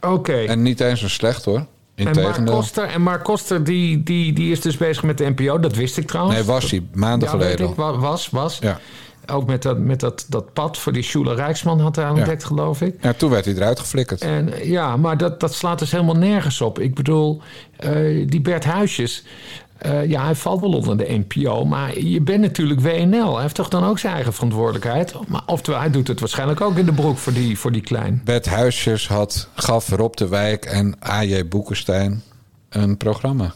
Oké. 0.00 0.44
En 0.44 0.62
niet 0.62 0.80
eens 0.80 1.02
een 1.02 1.10
slecht 1.10 1.44
hoor. 1.44 1.66
En 1.94 2.22
Mark 2.22 2.46
Koster, 2.46 2.84
en 2.84 3.02
Mark 3.02 3.24
Koster 3.24 3.64
die, 3.64 4.02
die, 4.02 4.32
die 4.32 4.52
is 4.52 4.60
dus 4.60 4.76
bezig 4.76 5.02
met 5.02 5.18
de 5.18 5.34
NPO. 5.36 5.58
Dat 5.60 5.74
wist 5.74 5.96
ik 5.96 6.06
trouwens. 6.06 6.36
Nee, 6.36 6.44
was 6.44 6.70
hij. 6.70 6.82
Maanden 6.94 7.28
ja, 7.28 7.34
geleden. 7.34 7.68
Ik, 7.68 7.74
was, 7.74 8.30
was. 8.30 8.58
Ja. 8.60 8.80
Ook 9.26 9.46
met, 9.46 9.62
dat, 9.62 9.78
met 9.78 10.00
dat, 10.00 10.26
dat 10.28 10.52
pad 10.52 10.78
voor 10.78 10.92
die 10.92 11.02
Schule 11.02 11.34
Rijksman 11.34 11.80
had 11.80 11.96
hij 11.96 12.08
ontdekt, 12.08 12.44
geloof 12.44 12.80
ik. 12.80 12.94
Ja, 13.00 13.12
toen 13.12 13.30
werd 13.30 13.44
hij 13.44 13.54
eruit 13.54 13.78
geflikkerd. 13.78 14.20
En, 14.20 14.52
ja, 14.62 14.96
maar 14.96 15.16
dat, 15.16 15.40
dat 15.40 15.54
slaat 15.54 15.78
dus 15.78 15.90
helemaal 15.90 16.16
nergens 16.16 16.60
op. 16.60 16.78
Ik 16.78 16.94
bedoel, 16.94 17.40
uh, 17.84 18.28
die 18.28 18.40
Bert 18.40 18.64
Huisjes... 18.64 19.24
Uh, 19.86 20.06
ja, 20.08 20.24
hij 20.24 20.34
valt 20.34 20.60
wel 20.60 20.72
onder 20.72 20.98
de 20.98 21.24
NPO, 21.26 21.64
maar 21.64 21.98
je 21.98 22.20
bent 22.20 22.40
natuurlijk 22.40 22.80
WNL. 22.80 23.32
Hij 23.32 23.42
heeft 23.42 23.54
toch 23.54 23.68
dan 23.68 23.84
ook 23.84 23.98
zijn 23.98 24.14
eigen 24.14 24.32
verantwoordelijkheid? 24.32 25.14
Maar, 25.28 25.42
oftewel, 25.46 25.80
hij 25.80 25.90
doet 25.90 26.08
het 26.08 26.20
waarschijnlijk 26.20 26.60
ook 26.60 26.76
in 26.76 26.84
de 26.86 26.92
broek 26.92 27.18
voor 27.18 27.32
die, 27.32 27.58
voor 27.58 27.72
die 27.72 27.82
klein. 27.82 28.20
Bert 28.24 28.46
Huisjes 28.46 29.08
had, 29.08 29.48
gaf 29.54 29.88
Rob 29.88 30.14
de 30.14 30.28
Wijk 30.28 30.64
en 30.64 30.94
AJ 30.98 31.48
Boekenstein 31.48 32.22
een 32.68 32.96
programma. 32.96 33.54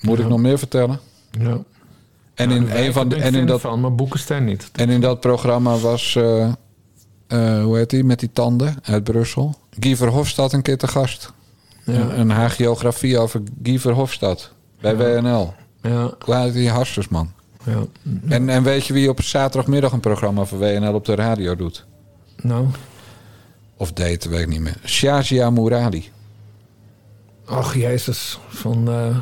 Moet 0.00 0.18
ja. 0.18 0.22
ik 0.22 0.30
nog 0.30 0.38
meer 0.38 0.58
vertellen? 0.58 1.00
Ja. 1.30 1.58
En 2.38 2.50
in 2.50 2.70
een 2.70 2.92
van 2.92 3.08
de. 3.08 3.16
En 3.16 3.34
in 3.34 3.46
dat, 3.46 3.60
van, 3.60 3.80
maar 3.80 3.94
Boekenstein 3.94 4.44
niet. 4.44 4.70
En 4.72 4.88
in 4.88 5.00
dat 5.00 5.20
programma 5.20 5.76
was. 5.76 6.14
Uh, 6.14 6.48
uh, 7.28 7.62
hoe 7.62 7.76
heet 7.76 7.90
die? 7.90 8.04
Met 8.04 8.20
die 8.20 8.32
tanden 8.32 8.76
uit 8.82 9.04
Brussel. 9.04 9.54
Guy 9.78 9.96
Verhofstadt 9.96 10.52
een 10.52 10.62
keer 10.62 10.78
te 10.78 10.88
gast. 10.88 11.32
Ja. 11.84 11.92
Een, 11.92 12.20
een 12.20 12.30
hagiografie 12.30 13.18
over 13.18 13.42
Guy 13.62 13.78
Verhofstadt 13.78 14.52
bij 14.80 14.96
ja. 14.96 15.20
WNL. 15.20 15.54
Ja. 15.82 16.14
Heet 16.24 16.52
die 16.52 16.70
Harstersman? 16.70 17.32
Ja. 17.64 17.84
En, 18.28 18.48
en 18.48 18.62
weet 18.62 18.86
je 18.86 18.92
wie 18.92 19.08
op 19.08 19.22
zaterdagmiddag 19.22 19.92
een 19.92 20.00
programma 20.00 20.44
voor 20.44 20.58
WNL 20.58 20.94
op 20.94 21.04
de 21.04 21.14
radio 21.14 21.56
doet? 21.56 21.86
Nou. 22.42 22.66
Of 23.76 23.92
deed, 23.92 24.24
weet 24.24 24.40
ik 24.40 24.48
niet 24.48 24.60
meer. 24.60 24.76
Shazia 24.84 25.50
Mourali. 25.50 26.10
Ach, 27.44 27.74
Jezus. 27.74 28.38
Van 28.48 28.88
uh, 28.88 29.16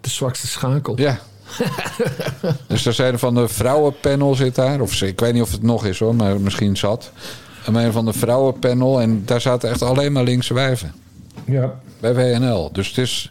de 0.00 0.10
zwakste 0.10 0.46
schakel. 0.46 1.00
Ja. 1.00 1.18
dus 2.68 2.86
er 2.86 2.92
zijn 2.92 3.18
van 3.18 3.34
de 3.34 3.48
vrouwenpanel 3.48 4.34
zit 4.34 4.54
daar. 4.54 4.80
Of 4.80 5.02
ik 5.02 5.20
weet 5.20 5.32
niet 5.32 5.42
of 5.42 5.52
het 5.52 5.62
nog 5.62 5.86
is 5.86 5.98
hoor, 5.98 6.14
maar 6.14 6.40
misschien 6.40 6.76
zat. 6.76 7.10
En 7.64 7.74
een 7.74 7.92
van 7.92 8.04
de 8.04 8.12
vrouwenpanel. 8.12 9.00
En 9.00 9.22
daar 9.24 9.40
zaten 9.40 9.70
echt 9.70 9.82
alleen 9.82 10.12
maar 10.12 10.24
linkse 10.24 10.54
wijven. 10.54 10.94
Ja. 11.44 11.74
Bij 12.00 12.14
WNL. 12.14 12.72
Dus 12.72 12.88
het 12.88 12.98
is... 12.98 13.30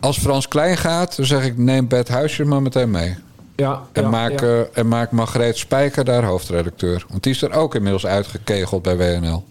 Als 0.00 0.18
Frans 0.18 0.48
Klein 0.48 0.76
gaat, 0.76 1.16
dan 1.16 1.26
zeg 1.26 1.44
ik 1.44 1.58
neem 1.58 1.88
Bert 1.88 2.08
Huisje 2.08 2.44
maar 2.44 2.62
meteen 2.62 2.90
mee. 2.90 3.16
Ja, 3.56 3.82
en, 3.92 4.02
ja, 4.02 4.08
maak, 4.08 4.40
ja. 4.40 4.46
Uh, 4.46 4.60
en 4.72 4.88
maak 4.88 5.10
Margreet 5.10 5.56
Spijker 5.56 6.04
daar 6.04 6.24
hoofdredacteur. 6.24 7.04
Want 7.08 7.22
die 7.22 7.32
is 7.32 7.42
er 7.42 7.52
ook 7.52 7.74
inmiddels 7.74 8.06
uitgekegeld 8.06 8.82
bij 8.82 8.96
WNL. 8.96 9.44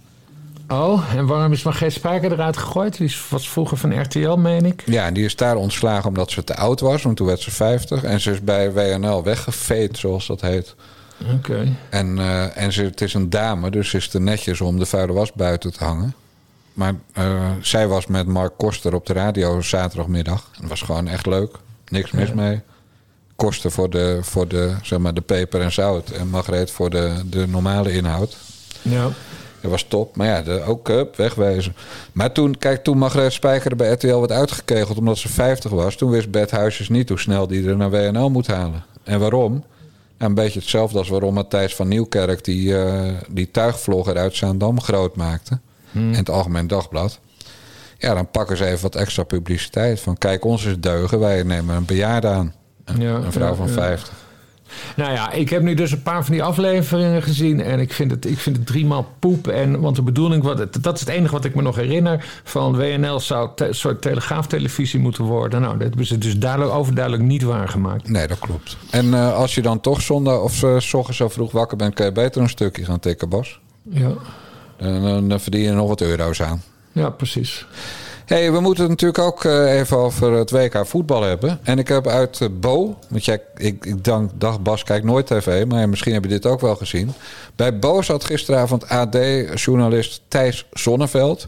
Oh, 0.67 1.13
en 1.15 1.25
waarom 1.25 1.51
is 1.51 1.63
Margreet 1.63 1.93
Spijker 1.93 2.31
eruit 2.31 2.57
gegooid? 2.57 2.97
Die 2.97 3.15
was 3.29 3.49
vroeger 3.49 3.77
van 3.77 4.01
RTL, 4.01 4.35
meen 4.35 4.65
ik. 4.65 4.83
Ja, 4.85 5.05
en 5.05 5.13
die 5.13 5.25
is 5.25 5.35
daar 5.35 5.55
ontslagen 5.55 6.07
omdat 6.07 6.31
ze 6.31 6.43
te 6.43 6.55
oud 6.55 6.79
was. 6.79 7.01
Want 7.01 7.17
toen 7.17 7.27
werd 7.27 7.39
ze 7.39 7.51
50. 7.51 8.03
En 8.03 8.19
ze 8.19 8.31
is 8.31 8.41
bij 8.41 8.73
WNL 8.73 9.23
weggeveed, 9.23 9.97
zoals 9.97 10.27
dat 10.27 10.41
heet. 10.41 10.75
Oké. 11.21 11.33
Okay. 11.33 11.75
En, 11.89 12.17
uh, 12.17 12.57
en 12.57 12.73
ze, 12.73 12.83
het 12.83 13.01
is 13.01 13.13
een 13.13 13.29
dame, 13.29 13.69
dus 13.71 13.93
is 13.93 14.07
te 14.07 14.19
netjes 14.19 14.61
om 14.61 14.79
de 14.79 14.85
vuile 14.85 15.13
was 15.13 15.33
buiten 15.33 15.73
te 15.73 15.83
hangen. 15.83 16.13
Maar 16.73 16.93
uh, 17.17 17.51
zij 17.61 17.87
was 17.87 18.07
met 18.07 18.27
Mark 18.27 18.53
Koster 18.57 18.95
op 18.95 19.05
de 19.05 19.13
radio 19.13 19.61
zaterdagmiddag. 19.61 20.49
Dat 20.59 20.69
was 20.69 20.81
gewoon 20.81 21.07
echt 21.07 21.25
leuk. 21.25 21.55
Niks 21.87 22.11
mis 22.11 22.27
ja. 22.27 22.35
mee. 22.35 22.61
Koster 23.35 23.71
voor 23.71 23.89
de, 23.89 24.19
voor 24.21 24.47
de, 24.47 24.75
zeg 24.81 24.99
maar, 24.99 25.13
de 25.13 25.21
peper 25.21 25.61
en 25.61 25.71
zout. 25.71 26.09
En 26.09 26.29
Margreet 26.29 26.71
voor 26.71 26.89
de, 26.89 27.21
de 27.25 27.47
normale 27.47 27.91
inhoud. 27.91 28.37
Ja. 28.81 29.09
Dat 29.65 29.73
was 29.73 29.85
top. 29.87 30.15
Maar 30.15 30.27
ja, 30.27 30.41
de, 30.41 30.61
ook 30.61 30.89
up, 30.89 31.15
wegwezen. 31.15 31.75
Maar 32.11 32.31
toen, 32.31 32.57
kijk, 32.57 32.83
toen 32.83 32.97
Margreet 32.97 33.33
Spijker 33.33 33.75
bij 33.75 33.91
RTL 33.91 34.17
werd 34.19 34.31
uitgekegeld 34.31 34.97
omdat 34.97 35.17
ze 35.17 35.29
50 35.29 35.71
was... 35.71 35.95
toen 35.95 36.09
wist 36.09 36.31
Bert 36.31 36.51
Huisjes 36.51 36.89
niet 36.89 37.09
hoe 37.09 37.19
snel 37.19 37.47
die 37.47 37.67
er 37.67 37.77
naar 37.77 37.89
WNL 37.89 38.29
moet 38.29 38.47
halen. 38.47 38.83
En 39.03 39.19
waarom? 39.19 39.51
Nou, 39.51 39.63
een 40.17 40.33
beetje 40.33 40.59
hetzelfde 40.59 40.97
als 40.97 41.09
waarom 41.09 41.33
Matthijs 41.33 41.75
van 41.75 41.87
Nieuwkerk... 41.87 42.43
die, 42.43 42.67
uh, 42.67 43.07
die 43.29 43.51
tuigvlogger 43.51 44.17
uit 44.17 44.35
Zaandam 44.35 44.81
groot 44.81 45.15
maakte. 45.15 45.59
Hmm. 45.91 46.11
In 46.11 46.17
het 46.17 46.29
Algemeen 46.29 46.67
Dagblad. 46.67 47.19
Ja, 47.97 48.13
dan 48.13 48.29
pakken 48.29 48.57
ze 48.57 48.65
even 48.65 48.81
wat 48.81 48.95
extra 48.95 49.23
publiciteit. 49.23 49.99
Van 49.99 50.17
kijk, 50.17 50.45
ons 50.45 50.65
is 50.65 50.79
deugen. 50.79 51.19
Wij 51.19 51.43
nemen 51.43 51.75
een 51.75 51.85
bejaarde 51.85 52.27
aan. 52.27 52.53
Een, 52.83 53.01
ja, 53.01 53.15
een 53.15 53.31
vrouw 53.31 53.49
ja, 53.49 53.55
van 53.55 53.67
ja. 53.67 53.73
50. 53.73 54.13
Nou 54.95 55.13
ja, 55.13 55.31
ik 55.31 55.49
heb 55.49 55.61
nu 55.61 55.73
dus 55.73 55.91
een 55.91 56.01
paar 56.01 56.23
van 56.23 56.33
die 56.33 56.43
afleveringen 56.43 57.21
gezien. 57.21 57.61
En 57.61 57.79
ik 57.79 57.93
vind 57.93 58.11
het, 58.11 58.25
ik 58.25 58.37
vind 58.37 58.57
het 58.57 58.65
driemaal 58.65 59.11
poep. 59.19 59.47
En, 59.47 59.79
want 59.79 59.95
de 59.95 60.01
bedoeling, 60.01 60.43
wat, 60.43 60.83
dat 60.83 60.93
is 60.93 60.99
het 60.99 61.09
enige 61.09 61.33
wat 61.33 61.45
ik 61.45 61.55
me 61.55 61.61
nog 61.61 61.75
herinner. 61.75 62.25
Van 62.43 62.75
WNL 62.75 63.19
zou 63.19 63.49
een 63.55 63.75
soort 63.75 64.01
telegraaftelevisie 64.01 64.99
moeten 64.99 65.23
worden. 65.23 65.61
Nou, 65.61 65.77
dat 65.77 65.87
hebben 65.87 66.05
ze 66.05 66.17
dus 66.17 66.37
duidelijk, 66.37 66.71
overduidelijk 66.71 67.23
niet 67.23 67.43
waargemaakt. 67.43 68.09
Nee, 68.09 68.27
dat 68.27 68.39
klopt. 68.39 68.77
En 68.89 69.05
uh, 69.05 69.33
als 69.35 69.55
je 69.55 69.61
dan 69.61 69.81
toch 69.81 70.01
zondag 70.01 70.39
of 70.39 70.63
uh, 70.63 70.79
s 70.79 70.93
ochtends 70.93 71.17
zo 71.17 71.29
vroeg 71.29 71.51
wakker 71.51 71.77
bent... 71.77 71.93
kan 71.93 72.05
je 72.05 72.11
beter 72.11 72.41
een 72.41 72.49
stukje 72.49 72.85
gaan 72.85 72.99
tikken, 72.99 73.29
Bas. 73.29 73.59
Ja. 73.89 74.11
En 74.77 75.01
dan, 75.01 75.29
dan 75.29 75.39
verdien 75.39 75.61
je 75.61 75.71
nog 75.71 75.87
wat 75.87 76.01
euro's 76.01 76.41
aan. 76.41 76.61
Ja, 76.91 77.09
precies. 77.09 77.65
Hey, 78.25 78.51
we 78.51 78.59
moeten 78.59 78.81
het 78.83 78.91
natuurlijk 78.91 79.19
ook 79.19 79.43
uh, 79.43 79.79
even 79.79 79.97
over 79.97 80.31
het 80.31 80.51
WK 80.51 80.87
voetbal 80.87 81.21
hebben. 81.21 81.59
En 81.63 81.79
ik 81.79 81.87
heb 81.87 82.07
uit 82.07 82.39
uh, 82.39 82.49
Bo, 82.59 82.97
want 83.09 83.25
jij, 83.25 83.41
ik, 83.55 83.85
ik 83.85 84.03
dank, 84.03 84.31
dag 84.35 84.61
Bas, 84.61 84.83
kijk 84.83 85.03
nooit 85.03 85.27
tv, 85.27 85.65
maar 85.65 85.89
misschien 85.89 86.13
heb 86.13 86.23
je 86.23 86.29
dit 86.29 86.45
ook 86.45 86.61
wel 86.61 86.75
gezien. 86.75 87.11
Bij 87.55 87.79
Bo 87.79 88.01
zat 88.01 88.23
gisteravond 88.23 88.89
AD-journalist 88.89 90.21
Thijs 90.27 90.67
Zonneveld. 90.71 91.47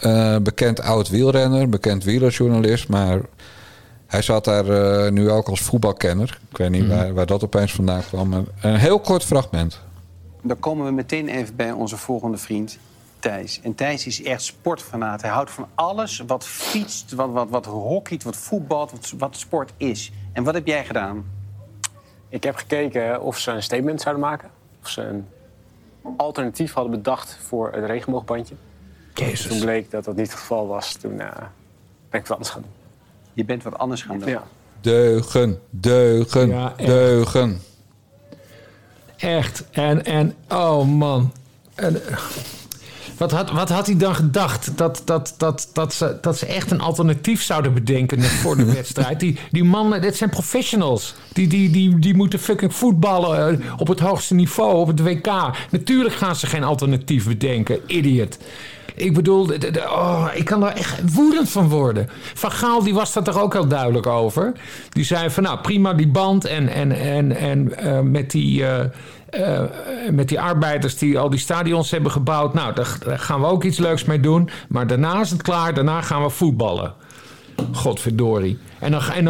Uh, 0.00 0.36
bekend 0.36 0.80
oud 0.80 1.08
wielrenner, 1.08 1.68
bekend 1.68 2.04
wielerjournalist, 2.04 2.88
maar 2.88 3.20
hij 4.06 4.22
zat 4.22 4.44
daar 4.44 5.12
nu 5.12 5.30
ook 5.30 5.48
als 5.48 5.60
voetbalkenner. 5.60 6.38
Ik 6.50 6.56
weet 6.56 6.70
niet 6.70 6.82
mm. 6.82 6.88
waar, 6.88 7.14
waar 7.14 7.26
dat 7.26 7.44
opeens 7.44 7.72
vandaan 7.72 8.02
kwam. 8.08 8.46
Een 8.60 8.76
heel 8.76 9.00
kort 9.00 9.24
fragment. 9.24 9.80
Dan 10.42 10.58
komen 10.58 10.86
we 10.86 10.92
meteen 10.92 11.28
even 11.28 11.56
bij 11.56 11.72
onze 11.72 11.96
volgende 11.96 12.36
vriend, 12.38 12.78
Thijs. 13.22 13.60
En 13.62 13.74
Thijs 13.74 14.06
is 14.06 14.22
echt 14.22 14.42
sportfanaat. 14.42 15.22
Hij 15.22 15.30
houdt 15.30 15.50
van 15.50 15.68
alles 15.74 16.22
wat 16.26 16.46
fietst, 16.46 17.12
wat, 17.12 17.30
wat, 17.30 17.50
wat 17.50 17.66
hockeyt, 17.66 18.22
wat 18.22 18.36
voetbalt, 18.36 18.90
wat, 18.90 19.12
wat 19.18 19.36
sport 19.36 19.72
is. 19.76 20.12
En 20.32 20.44
wat 20.44 20.54
heb 20.54 20.66
jij 20.66 20.84
gedaan? 20.84 21.24
Ik 22.28 22.44
heb 22.44 22.56
gekeken 22.56 23.22
of 23.22 23.38
ze 23.38 23.50
een 23.50 23.62
statement 23.62 24.00
zouden 24.00 24.24
maken. 24.24 24.50
Of 24.82 24.88
ze 24.88 25.02
een 25.02 25.26
alternatief 26.16 26.72
hadden 26.72 26.92
bedacht 26.92 27.38
voor 27.40 27.72
het 27.72 27.84
regenboogbandje. 27.84 28.54
Jezus. 29.14 29.46
Toen 29.46 29.60
bleek 29.60 29.90
dat 29.90 30.04
dat 30.04 30.16
niet 30.16 30.30
het 30.30 30.38
geval 30.38 30.66
was. 30.66 30.92
Toen 30.92 31.12
uh, 31.12 31.28
ben 32.10 32.20
ik 32.20 32.26
wat 32.26 32.30
anders 32.30 32.50
gaan 32.50 32.62
doen. 32.62 32.72
Je 33.32 33.44
bent 33.44 33.62
wat 33.62 33.78
anders 33.78 34.02
gaan 34.02 34.18
doen? 34.18 34.28
Ja. 34.28 34.42
Deugen, 34.80 35.60
deugen, 35.70 36.48
ja, 36.48 36.72
deugen. 36.76 37.60
Echt. 39.16 39.64
En, 39.70 40.04
en 40.04 40.34
oh 40.48 40.84
man. 40.86 41.32
En, 41.74 42.02
wat 43.22 43.30
had, 43.30 43.50
wat 43.50 43.68
had 43.68 43.86
hij 43.86 43.96
dan 43.96 44.14
gedacht? 44.14 44.76
Dat, 44.76 45.02
dat, 45.04 45.34
dat, 45.36 45.68
dat, 45.72 45.94
ze, 45.94 46.18
dat 46.20 46.38
ze 46.38 46.46
echt 46.46 46.70
een 46.70 46.80
alternatief 46.80 47.42
zouden 47.42 47.74
bedenken 47.74 48.22
voor 48.22 48.56
de 48.56 48.64
wedstrijd. 48.74 49.20
Die, 49.20 49.38
die 49.50 49.64
mannen, 49.64 50.00
dit 50.00 50.16
zijn 50.16 50.30
professionals. 50.30 51.14
Die, 51.32 51.46
die, 51.46 51.70
die, 51.70 51.98
die 51.98 52.14
moeten 52.14 52.38
fucking 52.38 52.74
voetballen 52.74 53.62
op 53.78 53.88
het 53.88 54.00
hoogste 54.00 54.34
niveau, 54.34 54.76
op 54.76 54.86
het 54.86 55.02
WK. 55.02 55.30
Natuurlijk 55.70 56.14
gaan 56.14 56.36
ze 56.36 56.46
geen 56.46 56.64
alternatief 56.64 57.26
bedenken. 57.26 57.78
Idiot. 57.86 58.38
Ik 58.94 59.14
bedoel, 59.14 59.46
de, 59.46 59.58
de, 59.58 59.80
oh, 59.80 60.26
ik 60.34 60.44
kan 60.44 60.60
daar 60.60 60.76
echt 60.76 61.14
woedend 61.14 61.50
van 61.50 61.68
worden. 61.68 62.08
Van 62.34 62.50
Gaal 62.50 62.82
die 62.82 62.94
was 62.94 63.12
dat 63.12 63.28
er 63.28 63.40
ook 63.40 63.52
heel 63.52 63.68
duidelijk 63.68 64.06
over. 64.06 64.52
Die 64.88 65.04
zei 65.04 65.30
van 65.30 65.42
nou 65.42 65.58
prima 65.58 65.94
die 65.94 66.08
band 66.08 66.44
en, 66.44 66.68
en, 66.68 66.92
en, 66.92 67.36
en 67.36 67.72
uh, 67.84 68.00
met 68.00 68.30
die... 68.30 68.60
Uh, 68.60 68.80
uh, 69.36 69.60
met 70.10 70.28
die 70.28 70.40
arbeiders 70.40 70.98
die 70.98 71.18
al 71.18 71.30
die 71.30 71.38
stadions 71.38 71.90
hebben 71.90 72.10
gebouwd. 72.10 72.54
Nou, 72.54 72.74
daar, 72.74 72.96
daar, 73.04 73.18
gaan 73.18 73.40
we 73.40 73.46
ook 73.46 73.64
iets 73.64 73.78
leuks 73.78 74.04
mee 74.04 74.20
doen. 74.20 74.50
Maar 74.68 74.86
daarna 74.86 75.20
is 75.20 75.30
het 75.30 75.42
klaar. 75.42 75.74
Daarna 75.74 76.00
gaan 76.00 76.22
we 76.22 76.30
voetballen. 76.30 76.94
Godverdorie. 77.72 78.58
En 78.78 78.90
dan, 78.90 79.02
en 79.02 79.24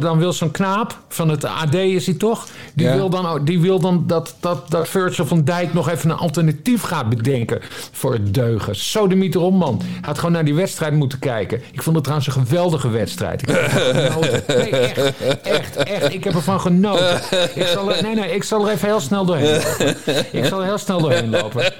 dan 0.00 0.18
wil 0.18 0.32
zo'n 0.32 0.50
knaap 0.50 0.98
van 1.08 1.28
het 1.28 1.44
AD 1.44 1.74
is 1.74 2.06
hij 2.06 2.14
toch? 2.14 2.46
Die 2.74 2.88
wil 2.88 3.10
dan, 3.10 3.44
die 3.44 3.60
wil 3.60 3.80
dan 3.80 4.04
dat, 4.06 4.34
dat, 4.40 4.70
dat 4.70 4.88
Virgil 4.88 5.26
van 5.26 5.44
Dijk 5.44 5.74
nog 5.74 5.88
even 5.88 6.10
een 6.10 6.16
alternatief 6.16 6.82
gaat 6.82 7.08
bedenken 7.08 7.58
voor 7.92 8.12
het 8.12 8.34
deugen. 8.34 8.76
Zo 8.76 9.06
de 9.06 9.14
mieter 9.14 9.40
om, 9.40 9.54
man. 9.54 9.80
Hij 9.82 10.00
had 10.00 10.18
gewoon 10.18 10.32
naar 10.32 10.44
die 10.44 10.54
wedstrijd 10.54 10.94
moeten 10.94 11.18
kijken. 11.18 11.62
Ik 11.72 11.82
vond 11.82 11.96
het 11.96 12.04
trouwens 12.04 12.36
een 12.36 12.46
geweldige 12.46 12.88
wedstrijd. 12.88 13.42
Ik 13.42 13.48
heb 13.48 13.56
ervan 13.58 14.10
genoten. 14.10 14.42
Nee, 14.58 14.70
echt, 14.70 15.12
echt, 15.42 15.76
echt. 15.76 16.14
Ik 16.14 16.24
heb 16.24 16.34
ervan 16.34 16.60
genoten. 16.60 17.20
Ik 17.54 17.66
zal 17.66 17.92
er, 17.92 18.02
nee, 18.02 18.14
nee, 18.14 18.34
ik 18.34 18.44
zal 18.44 18.66
er 18.66 18.72
even 18.72 18.88
heel 18.88 19.00
snel 19.00 19.24
doorheen 19.24 19.62
lopen. 19.62 19.96
Ik 20.32 20.44
zal 20.44 20.60
er 20.60 20.66
heel 20.66 20.78
snel 20.78 21.00
doorheen 21.00 21.30
lopen. 21.30 21.72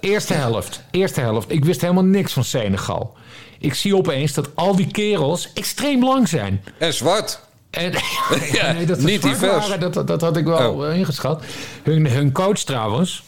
Eerste 0.00 0.34
helft. 0.34 0.82
Eerste 0.90 1.20
helft. 1.20 1.52
Ik 1.52 1.64
wist 1.64 1.80
helemaal 1.80 2.04
niks 2.04 2.32
van 2.32 2.44
Senegal. 2.44 3.16
Ik 3.60 3.74
zie 3.74 3.96
opeens 3.96 4.32
dat 4.32 4.50
al 4.54 4.76
die 4.76 4.90
kerels 4.90 5.52
extreem 5.54 6.04
lang 6.04 6.28
zijn. 6.28 6.64
En 6.78 6.94
zwart. 6.94 7.40
En, 7.70 7.92
ja, 8.52 8.72
nee, 8.72 8.86
dat 8.86 8.98
niet 8.98 9.22
divers. 9.22 9.68
Waren, 9.68 9.92
dat, 9.92 10.06
dat 10.06 10.20
had 10.20 10.36
ik 10.36 10.44
wel 10.44 10.72
oh. 10.72 10.96
ingeschat. 10.96 11.44
Hun, 11.82 12.06
hun 12.06 12.32
coach 12.32 12.58
trouwens, 12.58 13.22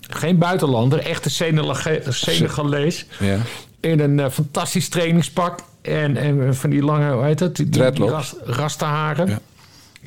geen 0.00 0.38
buitenlander, 0.38 0.98
echte 0.98 1.30
Senegalees. 2.08 3.06
Ja. 3.18 3.38
In 3.80 4.00
een 4.00 4.18
uh, 4.18 4.28
fantastisch 4.28 4.88
trainingspak. 4.88 5.60
En, 5.82 6.16
en 6.16 6.54
van 6.54 6.70
die 6.70 6.82
lange, 6.82 7.12
hoe 7.12 7.24
heet 7.24 7.40
het? 7.40 7.56
Die, 7.56 7.68
die, 7.68 7.90
die 7.90 8.08
rast, 8.08 8.34
rastenharen. 8.44 9.28
Ja. 9.28 9.38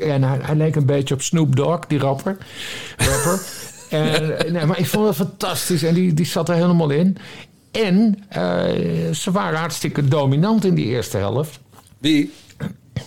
En 0.06 0.24
hij, 0.24 0.40
hij, 0.42 0.56
leek 0.56 0.76
een 0.76 0.86
beetje 0.86 1.14
op 1.14 1.22
Snoop 1.22 1.56
Dogg, 1.56 1.86
die 1.88 2.00
rapper. 2.00 2.38
rapper. 2.98 3.42
en, 3.90 4.54
nee, 4.54 4.66
maar 4.66 4.80
ik 4.80 4.88
vond 4.88 5.08
het 5.08 5.16
fantastisch. 5.16 5.84
En 5.84 5.94
die, 5.94 6.14
die 6.14 6.26
zat 6.26 6.50
er 6.50 6.56
helemaal 6.56 6.90
in. 6.90 7.18
En 7.72 8.24
uh, 8.38 9.14
ze 9.14 9.32
waren 9.32 9.60
hartstikke 9.60 10.08
dominant 10.08 10.66
in 10.66 10.76
die 10.76 10.86
eerste 10.86 11.18
helft. 11.18 11.60
Wie? 11.98 12.32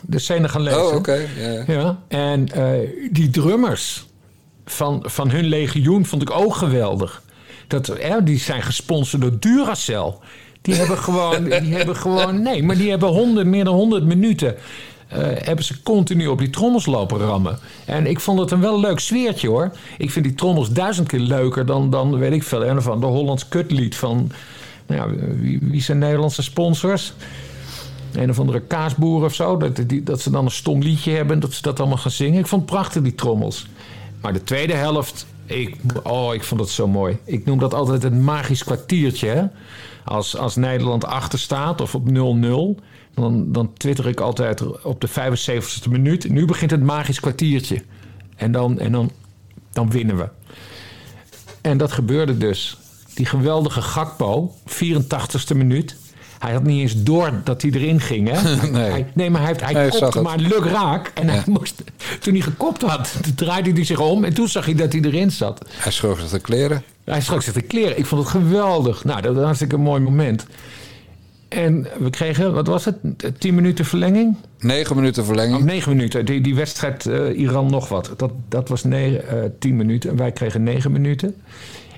De 0.00 0.18
Senegalezen. 0.18 0.86
Oh, 0.86 0.94
oké. 0.94 0.96
Okay. 0.96 1.64
Ja. 1.66 1.98
En 2.08 2.48
uh, 2.56 2.88
die 3.10 3.30
drummers 3.30 4.06
van, 4.64 5.04
van 5.06 5.30
hun 5.30 5.44
legioen 5.44 6.06
vond 6.06 6.22
ik 6.22 6.30
ook 6.30 6.54
geweldig. 6.54 7.22
Dat, 7.66 7.88
uh, 7.88 8.14
die 8.24 8.38
zijn 8.38 8.62
gesponsord 8.62 9.22
door 9.22 9.38
Duracell. 9.38 10.14
Die 10.62 10.74
hebben 10.74 10.98
gewoon, 11.08 11.44
die 11.44 11.74
hebben 11.74 11.96
gewoon, 11.96 12.42
nee, 12.42 12.62
maar 12.62 12.76
die 12.76 12.90
hebben 12.90 13.08
honderd, 13.08 13.46
meer 13.46 13.64
dan 13.64 13.74
100 13.74 14.04
minuten. 14.04 14.56
Uh, 15.12 15.18
hebben 15.22 15.64
ze 15.64 15.82
continu 15.82 16.26
op 16.26 16.38
die 16.38 16.50
trommels 16.50 16.86
lopen 16.86 17.18
rammen. 17.18 17.58
En 17.86 18.06
ik 18.06 18.20
vond 18.20 18.38
het 18.38 18.50
een 18.50 18.60
wel 18.60 18.80
leuk 18.80 18.98
sfeertje 18.98 19.48
hoor. 19.48 19.72
Ik 19.98 20.10
vind 20.10 20.24
die 20.24 20.34
trommels 20.34 20.70
duizend 20.70 21.08
keer 21.08 21.18
leuker 21.18 21.66
dan, 21.66 21.90
dan 21.90 22.18
weet 22.18 22.32
ik 22.32 22.42
veel, 22.42 22.66
een 22.66 22.82
van 22.82 23.00
de 23.00 23.06
Hollands 23.06 23.48
kutlied 23.48 23.96
van 23.96 24.32
nou 24.97 25.36
wie, 25.61 25.82
zijn 25.82 25.99
Nederlandse 25.99 26.43
sponsors? 26.43 27.12
Een 28.12 28.30
of 28.30 28.38
andere 28.38 28.61
kaasboer 28.61 29.24
of 29.24 29.34
zo. 29.34 29.57
Dat, 29.57 29.76
die, 29.86 30.03
dat 30.03 30.20
ze 30.20 30.30
dan 30.30 30.45
een 30.45 30.51
stom 30.51 30.82
liedje 30.82 31.11
hebben 31.11 31.34
en 31.34 31.40
dat 31.40 31.53
ze 31.53 31.62
dat 31.62 31.80
allemaal 31.80 31.99
gaan 31.99 32.11
zingen. 32.11 32.38
Ik 32.38 32.47
vond 32.47 32.62
het 32.62 32.70
prachtig, 32.70 33.03
die 33.03 33.14
trommels. 33.14 33.66
Maar 34.20 34.32
de 34.32 34.45
tweede 34.45 34.74
helft, 34.74 35.26
ik, 35.47 35.76
oh, 36.03 36.34
ik 36.34 36.43
vond 36.43 36.61
het 36.61 36.70
zo 36.70 36.88
mooi. 36.88 37.18
Ik 37.24 37.45
noem 37.45 37.59
dat 37.59 37.74
altijd 37.74 38.05
een 38.05 38.24
magisch 38.24 38.64
kwartiertje. 38.64 39.51
Als, 40.05 40.36
als 40.36 40.57
Nederland 40.57 41.05
achter 41.05 41.38
staat 41.38 41.80
of 41.80 41.95
op 41.95 42.09
0-0, 42.09 42.82
dan, 43.14 43.53
dan 43.53 43.72
twitter 43.76 44.09
ik 44.09 44.20
altijd 44.20 44.82
op 44.82 45.01
de 45.01 45.09
75ste 45.09 45.90
minuut. 45.90 46.28
Nu 46.28 46.45
begint 46.45 46.70
het 46.70 46.82
magisch 46.82 47.20
kwartiertje. 47.20 47.82
En 48.36 48.53
dan, 48.53 48.78
en 48.78 48.93
dan, 48.93 49.11
dan 49.72 49.90
winnen 49.90 50.16
we. 50.16 50.28
En 51.61 51.78
dat 51.78 51.93
gebeurde 51.93 52.38
dus. 52.38 52.76
Die 53.14 53.26
geweldige 53.26 53.82
Gakpo, 53.82 54.54
84ste 54.68 55.56
minuut. 55.56 55.96
Hij 56.38 56.52
had 56.52 56.62
niet 56.62 56.80
eens 56.80 57.02
door 57.02 57.40
dat 57.44 57.62
hij 57.62 57.70
erin 57.70 58.00
ging. 58.00 58.28
Hè? 58.28 58.56
nee. 58.70 58.90
Hij, 58.90 59.06
nee, 59.14 59.30
maar 59.30 59.42
hij, 59.42 59.54
hij, 59.56 59.72
hij 59.72 59.88
kopte 59.88 60.20
maar 60.20 60.38
luk 60.38 60.64
raak. 60.64 61.10
En 61.14 61.28
hij 61.28 61.42
moest, 61.46 61.82
toen 62.20 62.32
hij 62.32 62.42
gekopt 62.42 62.82
had, 62.82 63.14
draaide 63.34 63.72
hij 63.72 63.84
zich 63.84 64.00
om. 64.00 64.24
En 64.24 64.34
toen 64.34 64.48
zag 64.48 64.64
hij 64.64 64.74
dat 64.74 64.92
hij 64.92 65.02
erin 65.02 65.30
zat. 65.30 65.64
Hij 65.68 65.92
schrok 65.92 66.18
zich 66.18 66.30
de 66.30 66.40
kleren. 66.40 66.82
Hij 67.04 67.20
schrok 67.20 67.42
zich 67.42 67.52
de 67.52 67.62
kleren. 67.62 67.98
Ik 67.98 68.06
vond 68.06 68.22
het 68.22 68.30
geweldig. 68.30 69.04
Nou, 69.04 69.20
dat 69.20 69.34
was 69.34 69.44
hartstikke 69.44 69.74
een 69.74 69.80
mooi 69.80 70.00
moment. 70.00 70.46
En 71.48 71.86
we 71.98 72.10
kregen, 72.10 72.54
wat 72.54 72.66
was 72.66 72.84
het? 72.84 72.96
10 73.38 73.54
minuten 73.54 73.84
verlenging? 73.84 74.36
9 74.58 74.96
minuten 74.96 75.24
verlenging. 75.24 75.58
Oh, 75.58 75.64
9 75.64 75.96
minuten. 75.96 76.24
Die, 76.24 76.40
die 76.40 76.54
wedstrijd 76.54 77.06
uh, 77.06 77.38
Iran 77.38 77.70
nog 77.70 77.88
wat. 77.88 78.10
Dat, 78.16 78.32
dat 78.48 78.68
was 78.68 78.84
9, 78.84 79.24
uh, 79.36 79.44
10 79.58 79.76
minuten. 79.76 80.10
En 80.10 80.16
wij 80.16 80.32
kregen 80.32 80.62
9 80.62 80.92
minuten. 80.92 81.34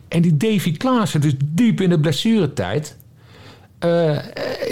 En 0.09 0.22
die 0.22 0.36
Davy 0.36 0.76
Klaassen, 0.76 1.20
dus 1.20 1.34
diep 1.44 1.80
in 1.80 1.90
de 1.90 2.00
blessuretijd... 2.00 2.96
Uh, 3.84 4.18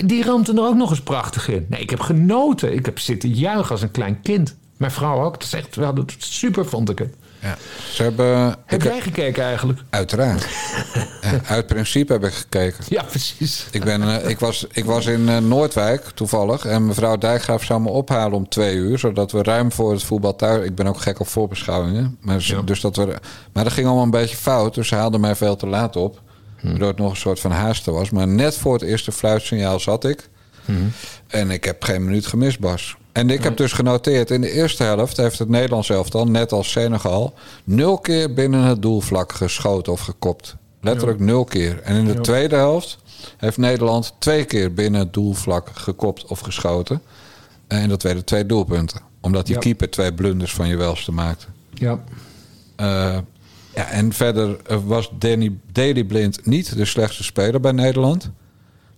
die 0.05 0.25
rampte 0.25 0.53
er 0.53 0.67
ook 0.67 0.75
nog 0.75 0.91
eens 0.91 1.03
prachtig 1.03 1.49
in. 1.49 1.67
Nee, 1.69 1.81
ik 1.81 1.91
heb 1.91 2.01
genoten. 2.01 2.75
Ik 2.75 2.87
heb 2.87 2.99
zitten 2.99 3.31
juichen 3.31 3.71
als 3.71 3.83
een 3.83 3.91
klein 3.91 4.21
kind. 4.21 4.57
Mijn 4.77 4.93
vrouw 4.93 5.25
ook. 5.25 5.33
Dat 5.33 5.43
is 5.43 5.53
echt 5.53 5.77
wel 5.77 6.05
super, 6.19 6.67
vond 6.67 6.91
ik 6.91 6.99
het. 6.99 7.15
Ja. 7.43 7.57
Ze 7.93 8.03
hebben, 8.03 8.57
heb 8.67 8.83
jij 8.83 9.01
gekeken 9.01 9.45
eigenlijk? 9.45 9.81
Uiteraard. 9.91 10.47
uit 11.47 11.67
principe 11.67 12.13
heb 12.13 12.25
ik 12.25 12.33
gekeken. 12.33 12.85
Ja, 12.89 13.03
precies. 13.03 13.67
Ik, 13.71 13.85
ben, 13.85 14.03
uh, 14.03 14.29
ik, 14.29 14.39
was, 14.39 14.67
ik 14.73 14.85
was 14.85 15.07
in 15.07 15.21
uh, 15.21 15.39
Noordwijk 15.39 16.05
toevallig. 16.15 16.65
En 16.65 16.87
mevrouw 16.87 17.19
Dijkgraaf 17.19 17.65
zou 17.65 17.81
me 17.81 17.89
ophalen 17.89 18.33
om 18.33 18.49
twee 18.49 18.77
uur. 18.77 18.99
Zodat 18.99 19.33
we 19.33 19.43
ruim 19.43 19.73
voor 19.73 19.93
het 19.93 20.03
voetbal 20.03 20.37
thuis... 20.37 20.67
Ik 20.67 20.75
ben 20.75 20.87
ook 20.87 21.01
gek 21.01 21.21
op 21.21 21.29
voorbeschouwingen. 21.29 22.17
Maar, 22.21 22.37
ja. 22.41 22.63
dus 22.63 22.81
dat 22.81 22.97
we, 22.97 23.07
maar 23.53 23.65
dat 23.65 23.73
ging 23.73 23.87
allemaal 23.87 24.05
een 24.05 24.11
beetje 24.11 24.37
fout. 24.37 24.75
Dus 24.75 24.89
ze 24.89 24.95
haalden 24.95 25.21
mij 25.21 25.35
veel 25.35 25.57
te 25.57 25.67
laat 25.67 25.97
op. 25.97 26.21
Hm. 26.57 26.69
Waardoor 26.69 26.89
het 26.89 26.99
nog 26.99 27.11
een 27.11 27.17
soort 27.17 27.41
van 27.41 27.51
haasten 27.51 27.93
was. 27.93 28.11
Maar 28.11 28.29
net 28.29 28.57
voor 28.57 28.73
het 28.73 28.83
eerste 28.83 29.13
fluitsignaal 29.13 29.81
zat 29.81 30.05
ik. 30.05 30.29
Hm. 30.65 30.73
En 31.27 31.51
ik 31.51 31.65
heb 31.65 31.85
geen 31.85 32.05
minuut 32.05 32.27
gemist, 32.27 32.59
Bas. 32.59 32.97
En 33.13 33.31
ik 33.31 33.43
heb 33.43 33.57
dus 33.57 33.73
genoteerd, 33.73 34.31
in 34.31 34.41
de 34.41 34.51
eerste 34.51 34.83
helft 34.83 35.17
heeft 35.17 35.39
het 35.39 35.49
Nederlands 35.49 35.91
elftal, 35.91 36.27
net 36.27 36.53
als 36.53 36.71
Senegal, 36.71 37.35
nul 37.65 37.99
keer 37.99 38.35
binnen 38.35 38.63
het 38.63 38.83
doelvlak 38.83 39.33
geschoten 39.33 39.93
of 39.93 40.01
gekopt. 40.01 40.57
Letterlijk 40.81 41.19
nul 41.21 41.45
keer. 41.45 41.81
En 41.83 41.97
in 41.97 42.05
de 42.05 42.21
tweede 42.21 42.57
helft 42.57 42.99
heeft 43.37 43.57
Nederland 43.57 44.15
twee 44.19 44.45
keer 44.45 44.75
binnen 44.75 45.01
het 45.01 45.13
doelvlak 45.13 45.71
gekopt 45.75 46.27
of 46.27 46.41
geschoten. 46.41 47.03
En 47.67 47.89
dat 47.89 48.03
werden 48.03 48.25
twee 48.25 48.47
doelpunten. 48.47 49.01
Omdat 49.21 49.47
die 49.47 49.59
keeper 49.59 49.91
twee 49.91 50.13
blunders 50.15 50.53
van 50.53 50.69
je 50.69 50.77
welste 50.77 51.13
maakte. 51.13 51.47
Ja. 51.75 51.93
Uh, 52.81 53.19
ja, 53.75 53.89
en 53.89 54.13
verder 54.13 54.57
was 54.85 55.11
Danny, 55.19 55.53
Daley 55.73 56.05
Blind 56.05 56.47
niet 56.47 56.77
de 56.77 56.85
slechtste 56.85 57.25
speler 57.25 57.61
bij 57.61 57.73
Nederland. 57.73 58.31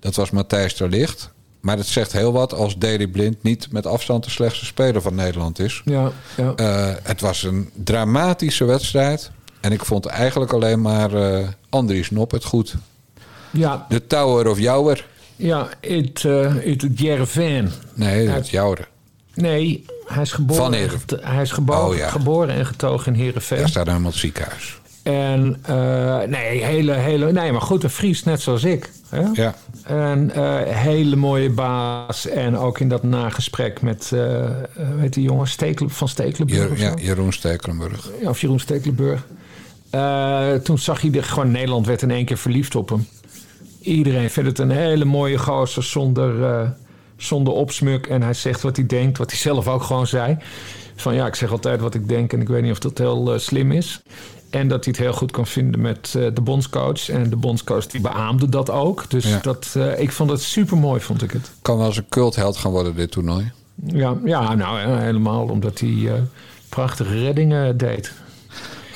Dat 0.01 0.15
was 0.15 0.31
Matthijs 0.31 0.75
ter 0.75 0.89
Licht. 0.89 1.33
Maar 1.65 1.77
het 1.77 1.87
zegt 1.87 2.12
heel 2.12 2.33
wat 2.33 2.53
als 2.53 2.79
Daley 2.79 3.07
Blind 3.07 3.43
niet 3.43 3.73
met 3.73 3.87
afstand 3.87 4.25
de 4.25 4.31
slechtste 4.31 4.65
speler 4.65 5.03
van 5.03 5.15
Nederland 5.15 5.59
is. 5.59 5.83
Ja, 5.85 6.12
ja. 6.37 6.53
Uh, 6.57 6.95
het 7.03 7.21
was 7.21 7.43
een 7.43 7.71
dramatische 7.85 8.65
wedstrijd. 8.65 9.31
En 9.61 9.73
ik 9.73 9.85
vond 9.85 10.07
eigenlijk 10.07 10.53
alleen 10.53 10.81
maar 10.81 11.12
uh, 11.12 11.49
Andries 11.69 12.11
Nop 12.11 12.31
het 12.31 12.45
goed. 12.45 12.75
Ja. 13.51 13.87
De 13.89 14.07
Tower 14.07 14.49
of 14.49 14.59
Jouwer. 14.59 15.07
Ja, 15.37 15.69
het 15.81 16.23
uh, 16.23 16.77
Jervin. 16.95 17.71
Nee, 17.95 18.29
het 18.29 18.49
Jouwer. 18.49 18.89
Nee, 19.35 19.85
hij 20.07 20.23
is 20.23 20.33
geboren, 20.33 20.62
Van 20.62 21.21
hij 21.21 21.43
is 21.43 21.51
geboren, 21.51 21.87
oh, 21.87 21.97
ja. 21.97 22.09
geboren 22.09 22.55
en 22.55 22.67
getogen 22.67 23.15
in 23.15 23.21
Heerenveen. 23.21 23.59
Daar 23.59 23.69
staat 23.69 23.87
helemaal 23.87 24.11
het 24.11 24.21
ziekenhuis. 24.21 24.81
En 25.05 25.57
uh, 25.71 26.23
nee, 26.23 26.65
hele, 26.65 26.93
hele, 26.93 27.33
nee, 27.33 27.53
maar 27.53 27.61
goed, 27.61 27.83
een 27.83 27.91
Fries 27.91 28.25
net 28.25 28.41
zoals 28.41 28.65
ik. 28.65 28.91
Hè? 29.09 29.23
Ja. 29.33 29.55
En 29.83 30.31
uh, 30.37 30.61
hele 30.63 31.17
mooie 31.17 31.51
baas. 31.51 32.29
En 32.29 32.57
ook 32.57 32.81
in 32.81 32.89
dat 32.89 33.03
nagesprek 33.03 33.83
met, 33.83 34.11
uh, 34.15 34.47
weet 34.99 35.15
die 35.15 35.23
jongen, 35.23 35.47
Stekel, 35.47 35.89
van 35.89 36.09
Stekelenburg. 36.09 36.81
Ja, 36.81 36.95
Jeroen 37.01 37.33
Stekelenburg. 37.33 38.11
Ja, 38.21 38.29
of 38.29 38.41
Jeroen 38.41 38.61
Stekelenburg. 38.61 39.27
toen 40.63 40.79
zag 40.79 41.01
hij, 41.01 41.11
de, 41.11 41.23
gewoon 41.23 41.51
Nederland 41.51 41.87
werd 41.87 42.03
in 42.03 42.11
één 42.11 42.25
keer 42.25 42.39
verliefd 42.39 42.75
op 42.75 42.89
hem. 42.89 43.07
Iedereen 43.81 44.31
vindt 44.31 44.49
het 44.49 44.59
een 44.59 44.71
hele 44.71 45.05
mooie 45.05 45.39
gozer 45.39 45.83
zonder, 45.83 46.75
zonder 47.17 47.53
opsmuk. 47.53 48.07
En 48.07 48.23
hij 48.23 48.35
zegt 48.35 48.63
wat 48.63 48.77
hij 48.77 48.87
denkt, 48.87 49.19
wat 49.19 49.31
hij 49.31 49.41
zelf 49.41 49.69
ook 49.69 49.83
gewoon 49.83 50.07
zei. 50.07 50.37
Van 50.97 51.15
ja, 51.15 51.27
ik 51.27 51.35
zeg 51.35 51.51
altijd 51.51 51.81
wat 51.81 51.95
ik 51.95 52.09
denk 52.09 52.33
en 52.33 52.41
ik 52.41 52.49
weet 52.49 52.63
niet 52.63 52.73
of 52.73 52.79
dat 52.79 52.99
heel 52.99 53.39
slim 53.39 53.73
is. 53.73 54.03
En 54.55 54.69
dat 54.69 54.85
hij 54.85 54.95
het 54.97 55.05
heel 55.05 55.13
goed 55.13 55.31
kan 55.31 55.47
vinden 55.47 55.81
met 55.81 56.15
uh, 56.17 56.27
de 56.35 56.41
bondscoach. 56.41 57.09
En 57.09 57.31
de 57.31 57.37
bondscoach 57.37 57.87
die 57.87 58.01
beaamde 58.01 58.49
dat 58.49 58.71
ook. 58.71 59.11
Dus 59.11 59.25
ja. 59.25 59.39
dat, 59.43 59.75
uh, 59.77 59.99
ik 60.01 60.13
vond 60.13 60.31
het 60.31 60.41
super 60.41 60.77
mooi, 60.77 61.01
vond 61.01 61.23
ik 61.23 61.31
het. 61.31 61.51
Kan 61.63 61.77
wel 61.77 61.87
eens 61.87 61.97
een 61.97 62.09
cultheld 62.09 62.57
gaan 62.57 62.71
worden, 62.71 62.95
dit 62.95 63.11
toernooi. 63.11 63.53
Ja, 63.87 64.17
ja 64.25 64.55
nou 64.55 64.99
helemaal 65.01 65.49
omdat 65.49 65.79
hij 65.79 65.89
uh, 65.89 66.13
prachtige 66.69 67.19
reddingen 67.19 67.77
deed. 67.77 68.13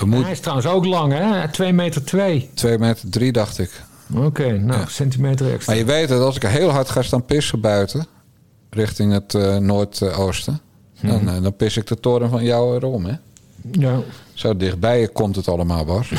Moet... 0.05 0.23
Hij 0.23 0.33
is 0.33 0.41
trouwens 0.41 0.69
ook 0.69 0.85
lang, 0.85 1.13
hè? 1.13 1.49
2 1.49 1.73
meter 1.73 2.05
2. 2.05 2.51
2 2.55 2.79
meter 2.79 3.11
3, 3.11 3.33
dacht 3.33 3.59
ik. 3.59 3.83
Oké, 4.15 4.25
okay, 4.25 4.57
nou, 4.57 4.81
ja. 4.81 4.87
centimeter 4.87 5.53
extra. 5.53 5.73
Maar 5.73 5.81
je 5.81 5.87
weet 5.87 6.09
het, 6.09 6.21
als 6.21 6.37
ik 6.37 6.43
heel 6.43 6.71
hard 6.71 6.89
ga 6.89 7.03
staan 7.03 7.25
pissen 7.25 7.61
buiten... 7.61 8.07
richting 8.71 9.13
het 9.13 9.61
noordoosten... 9.61 10.61
Hmm. 10.95 11.25
Dan, 11.25 11.43
dan 11.43 11.57
pis 11.57 11.77
ik 11.77 11.87
de 11.87 12.01
toren 12.01 12.31
van 12.31 12.45
jou 12.45 12.77
erom, 12.77 13.05
hè? 13.05 13.15
Ja. 13.71 14.01
Zo 14.39 14.57
dichtbij 14.57 15.09
komt 15.09 15.37
het 15.37 15.49
allemaal, 15.49 15.85
Bas. 15.85 16.11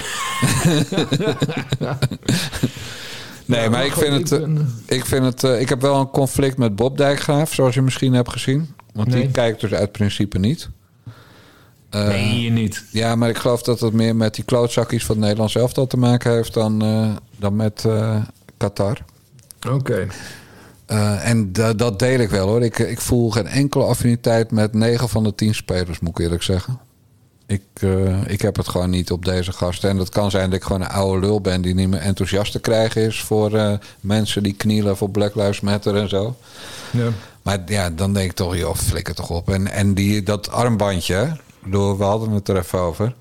nee, 3.45 3.61
ja, 3.61 3.70
maar 3.70 3.86
ik 3.86 3.93
vind, 3.93 4.30
het, 4.30 4.41
ik 4.86 5.05
vind 5.05 5.24
het... 5.24 5.43
Ik 5.59 5.70
heb 5.70 5.82
wel 5.82 5.99
een 5.99 6.09
conflict 6.09 6.57
met 6.57 6.76
Bob 6.76 6.97
Dijkgraaf, 6.97 7.53
zoals 7.53 7.76
je 7.76 7.82
misschien 7.82 8.13
hebt 8.13 8.32
gezien. 8.32 8.76
Want 8.93 9.11
die 9.11 9.32
kijkt 9.32 9.61
dus 9.61 9.74
uit 9.74 9.91
principe 9.91 10.39
niet. 10.39 10.70
Uh, 11.95 12.07
nee, 12.07 12.41
je 12.41 12.49
niet. 12.49 12.84
Ja, 12.91 13.15
maar 13.15 13.30
ik 13.30 13.38
geloof 13.38 13.61
dat 13.61 13.80
het 13.80 13.93
meer 13.93 14.15
met 14.15 14.36
die 14.36 14.43
klootzakjes 14.43 15.05
van 15.05 15.15
het 15.15 15.24
Nederlands 15.24 15.55
elftal 15.55 15.88
te 15.88 15.97
maken 15.97 16.32
heeft 16.32 16.53
dan, 16.53 16.84
uh, 16.84 17.09
dan 17.38 17.55
met 17.55 17.84
uh, 17.88 18.22
Qatar. 18.57 18.97
Oké. 19.70 20.07
en 21.22 21.51
dat 21.76 21.99
deel 21.99 22.20
ik 22.20 22.30
wel 22.30 22.47
hoor. 22.47 22.63
Ik, 22.63 22.80
ik 22.80 23.01
voel 23.01 23.30
geen 23.30 23.47
enkele 23.47 23.84
affiniteit 23.84 24.51
met 24.51 24.74
9 24.74 25.09
van 25.09 25.24
de 25.24 25.36
10 25.36 25.55
spelers, 25.55 25.99
moet 25.99 26.20
ik 26.20 26.20
eerlijk 26.20 26.43
zeggen. 26.43 26.88
Ik, 27.50 27.62
ik 28.26 28.41
heb 28.41 28.56
het 28.56 28.68
gewoon 28.68 28.89
niet 28.89 29.12
op 29.12 29.26
deze 29.26 29.52
gasten. 29.52 29.89
En 29.89 29.97
dat 29.97 30.10
kan 30.10 30.32
zijn 30.32 30.50
dat 30.50 30.60
ik 30.60 30.64
gewoon 30.66 30.82
een 30.82 30.88
oude 30.88 31.26
lul 31.26 31.41
ben 31.41 31.62
die 31.62 31.74
niet 31.74 31.89
meer 31.89 32.00
enthousiast 32.00 32.52
te 32.52 32.60
krijgen 32.60 33.02
is 33.02 33.22
voor 33.22 33.80
mensen 34.00 34.43
die 34.43 34.54
knielen 34.54 34.97
voor 34.97 35.10
Black 35.10 35.36
Lives 35.36 35.60
Matter 35.60 35.95
en 35.95 36.10
zo. 36.10 36.36
Ja. 36.91 37.10
Maar 37.41 37.60
ja, 37.66 37.89
dan 37.89 38.14
denk 38.14 38.30
ik 38.30 38.36
toch, 38.36 38.56
joh, 38.56 38.76
flikker 38.76 39.16
toch 39.16 39.30
op. 39.30 39.50
En, 39.50 39.68
en 39.68 39.93
die, 39.93 40.24
dat 40.24 40.50
armbandje, 40.50 41.38
door, 41.66 41.97
we 41.97 42.04
hadden 42.04 42.32
het 42.32 42.47
er 42.47 42.58
even 42.58 42.80
over. 42.80 43.14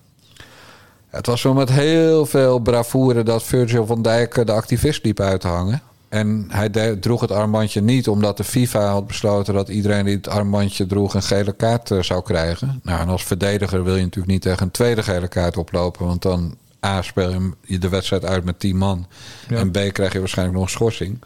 Het 1.11 1.27
was 1.27 1.41
zo 1.41 1.55
met 1.55 1.69
heel 1.69 2.27
veel 2.27 2.59
bravoure 2.59 3.23
dat 3.23 3.43
Virgil 3.43 3.87
van 3.87 4.03
Dijk 4.03 4.47
de 4.47 4.53
activist 4.53 5.05
liep 5.05 5.21
uit 5.21 5.41
te 5.41 5.49
hangen. 5.49 5.83
En 6.09 6.47
hij 6.49 6.97
droeg 6.97 7.21
het 7.21 7.31
armbandje 7.31 7.81
niet 7.81 8.09
omdat 8.09 8.37
de 8.37 8.45
FIFA 8.45 8.91
had 8.91 9.07
besloten 9.07 9.55
dat 9.55 9.69
iedereen 9.69 10.05
die 10.05 10.17
het 10.17 10.29
armbandje 10.29 10.87
droeg 10.87 11.15
een 11.15 11.23
gele 11.23 11.53
kaart 11.53 11.91
eh, 11.91 12.03
zou 12.03 12.23
krijgen. 12.23 12.81
Nou, 12.83 13.01
en 13.01 13.09
als 13.09 13.25
verdediger 13.25 13.85
wil 13.85 13.97
je 13.97 14.03
natuurlijk 14.03 14.33
niet 14.33 14.43
tegen 14.43 14.63
een 14.63 14.71
tweede 14.71 15.03
gele 15.03 15.29
kaart 15.29 15.57
oplopen, 15.57 16.07
want 16.07 16.23
dan 16.23 16.57
A 16.87 17.03
speel 17.03 17.41
je 17.61 17.79
de 17.79 17.89
wedstrijd 17.89 18.25
uit 18.25 18.45
met 18.45 18.61
10 18.61 18.77
man. 18.77 19.07
En 19.49 19.71
B 19.71 19.79
krijg 19.93 20.13
je 20.13 20.19
waarschijnlijk 20.19 20.59
nog 20.59 20.67
een 20.67 20.73
schorsing. 20.73 21.19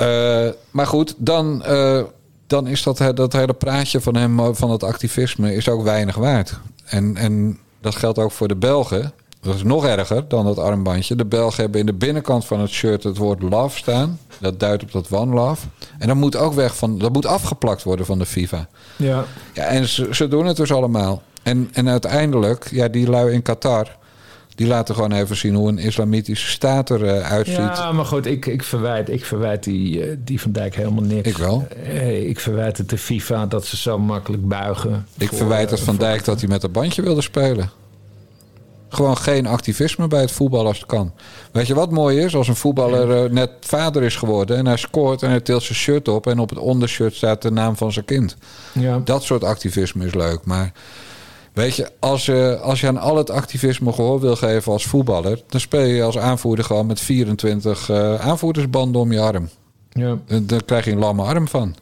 Uh, 0.00 0.48
maar 0.70 0.86
goed, 0.86 1.14
dan 1.18 1.62
uh, 1.66 2.02
dan 2.46 2.66
is 2.66 2.82
dat, 2.82 3.02
dat 3.14 3.32
hele 3.32 3.52
praatje 3.52 4.00
van 4.00 4.16
hem, 4.16 4.38
eh, 4.38 4.48
van 4.52 4.70
het 4.70 4.82
activisme, 4.82 5.54
is 5.54 5.68
ook 5.68 5.82
weinig 5.82 6.16
waard. 6.16 6.58
En, 6.84 7.16
en 7.16 7.58
dat 7.80 7.96
geldt 7.96 8.18
ook 8.18 8.32
voor 8.32 8.48
de 8.48 8.56
Belgen. 8.56 9.12
Dat 9.46 9.54
is 9.54 9.62
nog 9.62 9.86
erger 9.86 10.28
dan 10.28 10.44
dat 10.44 10.58
armbandje. 10.58 11.16
De 11.16 11.24
Belgen 11.24 11.62
hebben 11.62 11.80
in 11.80 11.86
de 11.86 11.92
binnenkant 11.92 12.44
van 12.44 12.60
het 12.60 12.70
shirt 12.70 13.02
het 13.02 13.16
woord 13.16 13.42
love 13.42 13.78
staan. 13.78 14.18
Dat 14.38 14.60
duidt 14.60 14.82
op 14.82 14.92
dat 14.92 15.10
one 15.10 15.34
love. 15.34 15.66
En 15.98 16.06
dat 16.06 16.16
moet 16.16 16.36
ook 16.36 16.52
weg 16.52 16.76
van, 16.76 16.98
dat 16.98 17.12
moet 17.12 17.26
afgeplakt 17.26 17.82
worden 17.82 18.06
van 18.06 18.18
de 18.18 18.26
FIFA. 18.26 18.68
Ja. 18.96 19.24
ja 19.52 19.62
en 19.62 19.88
ze, 19.88 20.08
ze 20.10 20.28
doen 20.28 20.46
het 20.46 20.56
dus 20.56 20.72
allemaal. 20.72 21.22
En, 21.42 21.68
en 21.72 21.88
uiteindelijk, 21.88 22.68
ja, 22.70 22.88
die 22.88 23.10
lui 23.10 23.32
in 23.32 23.42
Qatar. 23.42 23.96
Die 24.54 24.66
laten 24.66 24.94
gewoon 24.94 25.12
even 25.12 25.36
zien 25.36 25.54
hoe 25.54 25.68
een 25.68 25.78
islamitische 25.78 26.50
staat 26.50 26.90
eruit 26.90 27.46
ziet. 27.46 27.56
Ja, 27.56 27.92
maar 27.92 28.04
goed, 28.04 28.26
ik, 28.26 28.46
ik, 28.46 28.62
verwijt, 28.62 29.10
ik 29.10 29.24
verwijt 29.24 29.64
die, 29.64 30.04
eh, 30.04 30.16
die 30.18 30.40
Van 30.40 30.52
Dijk 30.52 30.74
helemaal 30.74 31.04
niks. 31.04 31.28
Ik 31.28 31.36
wel. 31.36 31.66
Eh, 31.84 32.28
ik 32.28 32.40
verwijt 32.40 32.78
het 32.78 32.88
de 32.88 32.98
FIFA 32.98 33.46
dat 33.46 33.66
ze 33.66 33.76
zo 33.76 33.98
makkelijk 33.98 34.48
buigen. 34.48 35.06
Ik 35.18 35.32
verwijt 35.32 35.70
het 35.70 35.80
Van 35.80 35.96
Dijk 35.96 36.24
dat 36.24 36.40
hij 36.40 36.48
met 36.48 36.62
een 36.62 36.72
bandje 36.72 37.02
wilde 37.02 37.22
spelen. 37.22 37.70
Gewoon 38.96 39.16
geen 39.16 39.46
activisme 39.46 40.08
bij 40.08 40.20
het 40.20 40.30
voetbal 40.30 40.66
als 40.66 40.78
het 40.78 40.86
kan. 40.86 41.12
Weet 41.52 41.66
je 41.66 41.74
wat 41.74 41.90
mooi 41.90 42.18
is? 42.18 42.36
Als 42.36 42.48
een 42.48 42.56
voetballer 42.56 43.24
eh, 43.24 43.30
net 43.30 43.50
vader 43.60 44.02
is 44.02 44.16
geworden 44.16 44.56
en 44.56 44.66
hij 44.66 44.76
scoort 44.76 45.22
en 45.22 45.30
hij 45.30 45.40
tilt 45.40 45.62
zijn 45.62 45.78
shirt 45.78 46.08
op 46.08 46.26
en 46.26 46.38
op 46.38 46.48
het 46.48 46.58
ondershirt 46.58 47.14
staat 47.14 47.42
de 47.42 47.50
naam 47.50 47.76
van 47.76 47.92
zijn 47.92 48.04
kind. 48.04 48.36
Ja. 48.72 49.00
Dat 49.04 49.22
soort 49.22 49.44
activisme 49.44 50.06
is 50.06 50.14
leuk. 50.14 50.44
Maar 50.44 50.72
Weet 51.52 51.76
je, 51.76 51.90
als, 51.98 52.26
je, 52.26 52.58
als 52.62 52.80
je 52.80 52.86
aan 52.86 52.98
al 52.98 53.16
het 53.16 53.30
activisme 53.30 53.92
gehoor 53.92 54.20
wil 54.20 54.36
geven 54.36 54.72
als 54.72 54.86
voetballer, 54.86 55.42
dan 55.48 55.60
speel 55.60 55.84
je 55.84 56.02
als 56.02 56.18
aanvoerder 56.18 56.64
gewoon 56.64 56.86
met 56.86 57.00
24 57.00 57.88
uh, 57.88 58.14
eh, 58.14 58.20
aanvoerdersbanden 58.20 59.00
om 59.00 59.12
je 59.12 59.20
arm. 59.20 59.48
Ja. 59.90 60.18
En 60.26 60.46
dan 60.46 60.64
krijg 60.64 60.84
je 60.84 60.90
een 60.90 60.98
lamme 60.98 61.22
arm 61.22 61.48
van. 61.48 61.74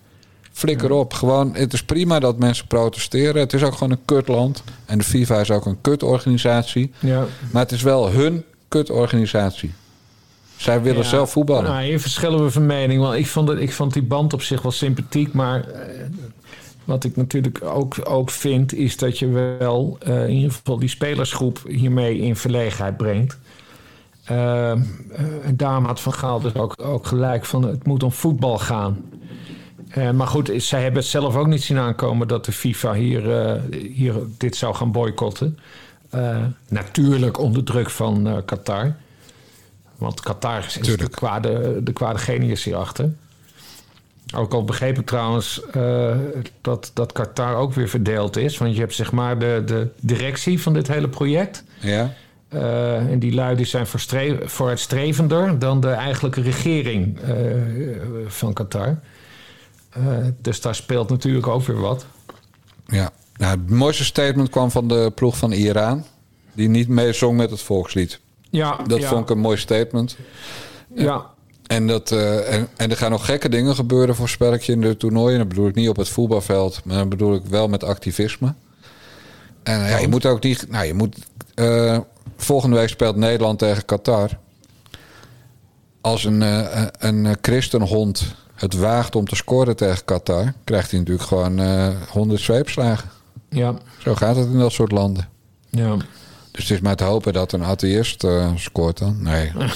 Flikker 0.55 0.91
op. 0.91 1.13
Gewoon, 1.13 1.55
het 1.55 1.73
is 1.73 1.83
prima 1.83 2.19
dat 2.19 2.39
mensen 2.39 2.67
protesteren. 2.67 3.41
Het 3.41 3.53
is 3.53 3.63
ook 3.63 3.73
gewoon 3.73 3.91
een 3.91 4.05
kutland. 4.05 4.63
En 4.85 4.99
de 4.99 5.05
FIFA 5.05 5.41
is 5.41 5.51
ook 5.51 5.67
een 5.67 5.81
kutorganisatie. 5.81 6.93
Ja. 6.99 7.27
Maar 7.53 7.63
het 7.63 7.73
is 7.73 7.83
wel 7.83 8.11
hun 8.11 8.45
kutorganisatie. 8.69 9.73
Zij 10.57 10.83
willen 10.83 11.05
zelf 11.05 11.31
voetballen. 11.31 11.71
Nou, 11.71 11.85
hier 11.85 12.01
verschillen 12.01 12.45
we 12.45 12.51
van 12.51 12.67
mening. 12.67 13.01
Want 13.01 13.15
ik 13.15 13.27
vond, 13.27 13.49
het, 13.49 13.61
ik 13.61 13.73
vond 13.73 13.93
die 13.93 14.03
band 14.03 14.33
op 14.33 14.43
zich 14.43 14.63
wel 14.63 14.73
sympathiek. 14.73 15.33
Maar 15.33 15.69
eh, 15.69 15.81
wat 16.85 17.05
ik 17.05 17.17
natuurlijk 17.17 17.65
ook, 17.65 17.95
ook 18.05 18.31
vind, 18.31 18.75
is 18.75 18.97
dat 18.97 19.19
je 19.19 19.29
wel 19.59 19.99
uh, 20.09 20.29
in 20.29 20.35
ieder 20.35 20.53
geval 20.53 20.79
die 20.79 20.89
spelersgroep 20.89 21.61
hiermee 21.69 22.19
in 22.19 22.37
verlegenheid 22.37 22.97
brengt. 22.97 23.39
Uh, 24.31 24.73
daarom 25.55 25.85
had 25.85 26.01
Van 26.01 26.13
Gaal 26.13 26.41
dus 26.41 26.55
ook, 26.55 26.75
ook 26.83 27.07
gelijk 27.07 27.45
van 27.45 27.63
het 27.63 27.87
moet 27.87 28.03
om 28.03 28.13
voetbal 28.13 28.59
gaan. 28.59 29.05
Uh, 29.97 30.11
maar 30.11 30.27
goed, 30.27 30.51
zij 30.57 30.83
hebben 30.83 31.01
het 31.01 31.11
zelf 31.11 31.37
ook 31.37 31.47
niet 31.47 31.63
zien 31.63 31.79
aankomen 31.79 32.29
dat 32.29 32.45
de 32.45 32.53
FIFA 32.53 32.93
hier, 32.95 33.61
hier 33.71 34.15
dit 34.39 34.57
zou 34.57 34.75
gaan 34.75 34.93
boycotten. 34.93 35.59
natuurlijk 36.69 37.39
onder 37.39 37.65
druk 37.65 37.91
van 37.91 38.43
Qatar. 38.45 38.95
Want 39.99 40.21
Qatar 40.21 40.59
is 40.59 40.97
de 40.97 41.09
kwade, 41.09 41.83
de 41.83 41.93
kwade 41.93 42.19
genius 42.19 42.65
hierachter. 42.65 43.13
Ook 44.35 44.53
al 44.53 44.65
begreep 44.65 44.99
ik 44.99 45.07
trouwens 45.07 45.63
dat, 46.61 46.91
dat 46.95 47.13
Qatar 47.13 47.57
ook 47.57 47.73
weer 47.73 47.89
verdeeld 47.89 48.37
is. 48.37 48.59
Want 48.59 48.75
je 48.75 48.81
hebt 48.81 48.95
zeg 48.95 49.13
maar 49.13 49.39
de, 49.39 49.63
de 49.67 49.89
directie 50.01 50.63
van 50.63 50.73
dit 50.73 50.89
hele 50.89 51.09
project. 51.09 51.65
Ja. 51.81 52.15
Uh, 52.55 53.11
en 53.11 53.19
die 53.19 53.35
lui 53.35 53.65
zijn 53.65 53.87
vooruitstrevender 54.45 55.59
dan 55.59 55.81
de 55.81 55.91
eigenlijke 55.91 56.41
regering 56.41 57.19
uh, 57.29 57.35
van 58.27 58.53
Qatar. 58.53 58.99
Dus 60.41 60.61
daar 60.61 60.75
speelt 60.75 61.11
natuurlijk 61.11 61.47
ook 61.47 61.63
weer 61.63 61.81
wat. 61.81 62.07
Ja, 62.87 63.11
nou, 63.37 63.61
het 63.61 63.71
mooiste 63.71 64.05
statement 64.05 64.51
kwam 64.51 64.71
van 64.71 64.89
de 64.89 65.13
ploeg 65.15 65.37
van 65.37 65.53
Iran. 65.53 66.05
Die 66.53 66.69
niet 66.69 66.89
meezong 66.89 67.37
met 67.37 67.51
het 67.51 67.61
volkslied. 67.61 68.21
Ja, 68.51 68.77
dat 68.87 69.01
ja. 69.01 69.09
vond 69.09 69.23
ik 69.23 69.31
een 69.31 69.39
mooi 69.39 69.57
statement. 69.57 70.17
Ja, 70.95 71.27
en, 71.67 71.87
dat, 71.87 72.11
uh, 72.11 72.55
en, 72.55 72.69
en, 72.77 72.91
er 72.91 72.97
gaan 72.97 73.11
nog 73.11 73.25
gekke 73.25 73.49
dingen 73.49 73.75
gebeuren 73.75 74.15
voor 74.15 74.29
spelletje 74.29 74.73
in 74.73 74.81
de 74.81 74.97
toernooien. 74.97 75.39
Dat 75.39 75.49
bedoel 75.49 75.69
ik 75.69 75.75
niet 75.75 75.89
op 75.89 75.97
het 75.97 76.09
voetbalveld, 76.09 76.81
maar 76.85 76.97
dat 76.97 77.09
bedoel 77.09 77.35
ik 77.35 77.43
wel 77.45 77.69
met 77.69 77.85
activisme. 77.85 78.55
En 79.63 79.79
ja, 79.79 79.99
je 79.99 80.09
moet 80.09 80.27
ook 80.27 80.43
niet. 80.43 80.71
Nou, 80.71 80.87
je 80.87 80.95
moet. 80.95 81.17
Uh, 81.55 81.99
volgende 82.37 82.77
week 82.77 82.89
speelt 82.89 83.17
Nederland 83.17 83.59
tegen 83.59 83.85
Qatar. 83.85 84.31
Als 86.01 86.25
een, 86.25 86.41
een 87.07 87.37
christenhond 87.41 88.35
het 88.55 88.75
waagt 88.75 89.17
om 89.17 89.27
te 89.27 89.37
scoren 89.37 89.77
tegen 89.77 90.05
Qatar, 90.05 90.53
krijgt 90.65 90.91
hij 90.91 90.99
natuurlijk 90.99 91.29
gewoon 91.29 91.61
honderd 92.09 92.41
zweepslagen. 92.41 93.11
Ja. 93.49 93.75
Zo 93.99 94.15
gaat 94.15 94.37
het 94.37 94.47
in 94.47 94.59
dat 94.59 94.73
soort 94.73 94.93
landen. 94.93 95.29
Ja. 95.71 95.97
Dus 96.51 96.63
het 96.63 96.71
is 96.71 96.81
maar 96.81 96.97
te 96.97 97.05
hopen 97.05 97.33
dat 97.33 97.53
een 97.53 97.65
atheïst 97.65 98.27
scoort 98.55 98.99
dan. 98.99 99.23
Nee. 99.23 99.53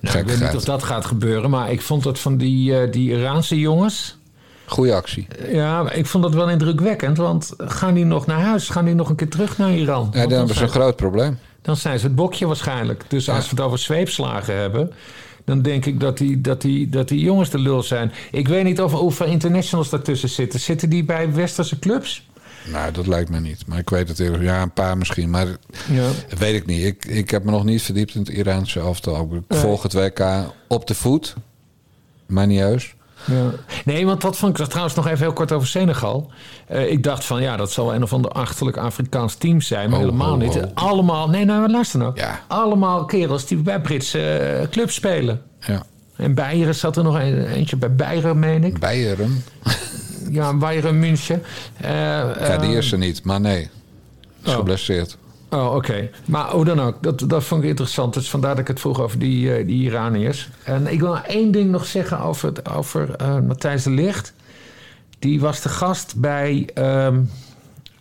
Nou, 0.00 0.18
ik 0.18 0.26
weet 0.26 0.40
niet 0.40 0.56
of 0.56 0.64
dat 0.64 0.82
gaat 0.82 1.04
gebeuren, 1.04 1.50
maar 1.50 1.70
ik 1.70 1.82
vond 1.82 2.04
het 2.04 2.18
van 2.18 2.36
die, 2.36 2.72
uh, 2.72 2.92
die 2.92 3.10
Iraanse 3.10 3.58
jongens. 3.58 4.18
Goeie 4.66 4.94
actie. 4.94 5.26
Ja, 5.52 5.90
ik 5.90 6.06
vond 6.06 6.22
dat 6.22 6.34
wel 6.34 6.50
indrukwekkend. 6.50 7.16
Want 7.16 7.52
gaan 7.58 7.94
die 7.94 8.04
nog 8.04 8.26
naar 8.26 8.40
huis? 8.40 8.68
Gaan 8.68 8.84
die 8.84 8.94
nog 8.94 9.08
een 9.08 9.16
keer 9.16 9.30
terug 9.30 9.58
naar 9.58 9.72
Iran? 9.72 10.08
Ja, 10.12 10.20
dan 10.20 10.38
hebben 10.38 10.56
ze 10.56 10.62
een 10.62 10.68
groot 10.68 10.96
probleem. 10.96 11.38
Dan 11.62 11.76
zijn 11.76 11.98
ze 11.98 12.06
het 12.06 12.14
bokje 12.14 12.46
waarschijnlijk. 12.46 13.04
Dus 13.08 13.30
als 13.30 13.44
we 13.44 13.50
het 13.50 13.60
over 13.60 13.78
zweepslagen 13.78 14.56
hebben 14.56 14.92
dan 15.48 15.62
denk 15.62 15.86
ik 15.86 16.00
dat 16.00 16.18
die, 16.18 16.40
dat, 16.40 16.60
die, 16.60 16.88
dat 16.88 17.08
die 17.08 17.20
jongens 17.20 17.50
de 17.50 17.58
lul 17.58 17.82
zijn. 17.82 18.12
Ik 18.30 18.48
weet 18.48 18.64
niet 18.64 18.80
of, 18.80 18.92
hoeveel 18.92 19.26
internationals 19.26 19.90
daartussen 19.90 20.28
zitten. 20.28 20.60
Zitten 20.60 20.90
die 20.90 21.04
bij 21.04 21.32
westerse 21.32 21.78
clubs? 21.78 22.28
Nou, 22.72 22.92
dat 22.92 23.06
lijkt 23.06 23.30
me 23.30 23.40
niet. 23.40 23.66
Maar 23.66 23.78
ik 23.78 23.90
weet 23.90 24.08
het 24.08 24.18
eerlijk. 24.18 24.42
Ja, 24.42 24.62
een 24.62 24.72
paar 24.72 24.98
misschien. 24.98 25.30
Maar 25.30 25.46
ja. 25.90 26.10
weet 26.38 26.54
ik 26.54 26.66
niet. 26.66 26.84
Ik, 26.84 27.04
ik 27.04 27.30
heb 27.30 27.44
me 27.44 27.50
nog 27.50 27.64
niet 27.64 27.82
verdiept 27.82 28.14
in 28.14 28.20
het 28.20 28.28
Iraanse 28.28 28.80
elftal. 28.80 29.42
Ik 29.48 29.56
volg 29.56 29.82
het 29.82 29.92
WK 29.92 30.20
op 30.66 30.86
de 30.86 30.94
voet. 30.94 31.34
Maar 32.26 32.46
niet. 32.46 32.96
Ja. 33.24 33.50
Nee, 33.84 34.06
want 34.06 34.22
wat 34.22 34.36
vond 34.36 34.58
ik 34.58 34.66
trouwens 34.66 34.94
nog 34.94 35.06
even 35.06 35.18
heel 35.18 35.32
kort 35.32 35.52
over 35.52 35.68
Senegal. 35.68 36.30
Uh, 36.72 36.90
ik 36.90 37.02
dacht 37.02 37.24
van 37.24 37.42
ja, 37.42 37.56
dat 37.56 37.70
zal 37.70 37.94
een 37.94 38.02
of 38.02 38.12
ander 38.12 38.30
achterlijk 38.30 38.76
Afrikaans 38.76 39.34
team 39.34 39.60
zijn. 39.60 39.90
Maar 39.90 39.98
oh, 39.98 40.04
helemaal 40.04 40.32
oh, 40.32 40.38
niet. 40.38 40.56
oh. 40.56 40.62
Allemaal, 40.74 41.28
nee, 41.28 41.44
nou, 41.44 41.70
luister 41.70 41.98
nou. 41.98 42.12
Ja. 42.14 42.40
Allemaal 42.46 43.04
kerels 43.04 43.46
die 43.46 43.58
bij 43.58 43.80
Britse 43.80 44.58
uh, 44.60 44.68
clubs 44.68 44.94
spelen. 44.94 45.42
Ja. 45.60 45.82
En 46.16 46.34
Beieren 46.34 46.74
zat 46.74 46.96
er 46.96 47.02
nog 47.04 47.14
een, 47.14 47.46
eentje 47.46 47.76
bij 47.76 47.94
Beieren, 47.94 48.38
meen 48.38 48.64
ik. 48.64 48.78
Beieren? 48.78 49.44
ja, 50.30 50.54
Bayern 50.54 50.98
München. 50.98 51.42
Uh, 51.82 51.88
ja, 52.48 52.56
die 52.56 52.76
is 52.76 52.92
er 52.92 52.98
niet, 52.98 53.24
maar 53.24 53.40
nee. 53.40 53.70
Is 54.42 54.50
oh. 54.50 54.56
geblesseerd. 54.56 55.16
Oh, 55.50 55.66
oké. 55.66 55.76
Okay. 55.76 56.10
Maar 56.24 56.50
hoe 56.50 56.64
dan 56.64 56.80
ook, 56.80 57.02
dat, 57.02 57.24
dat 57.26 57.44
vond 57.44 57.62
ik 57.62 57.68
interessant. 57.68 58.14
Dus 58.14 58.30
vandaar 58.30 58.50
dat 58.50 58.58
ik 58.58 58.68
het 58.68 58.80
vroeg 58.80 59.00
over 59.00 59.18
die, 59.18 59.58
uh, 59.58 59.66
die 59.66 59.82
Iraniërs. 59.82 60.48
En 60.62 60.86
ik 60.86 61.00
wil 61.00 61.18
één 61.18 61.50
ding 61.50 61.70
nog 61.70 61.86
zeggen 61.86 62.20
over, 62.20 62.48
het, 62.48 62.68
over 62.68 63.16
uh, 63.22 63.40
Matthijs 63.40 63.82
de 63.82 63.90
Licht. 63.90 64.34
Die 65.18 65.40
was 65.40 65.60
de 65.60 65.68
gast 65.68 66.16
bij 66.16 66.68
um, 66.74 67.30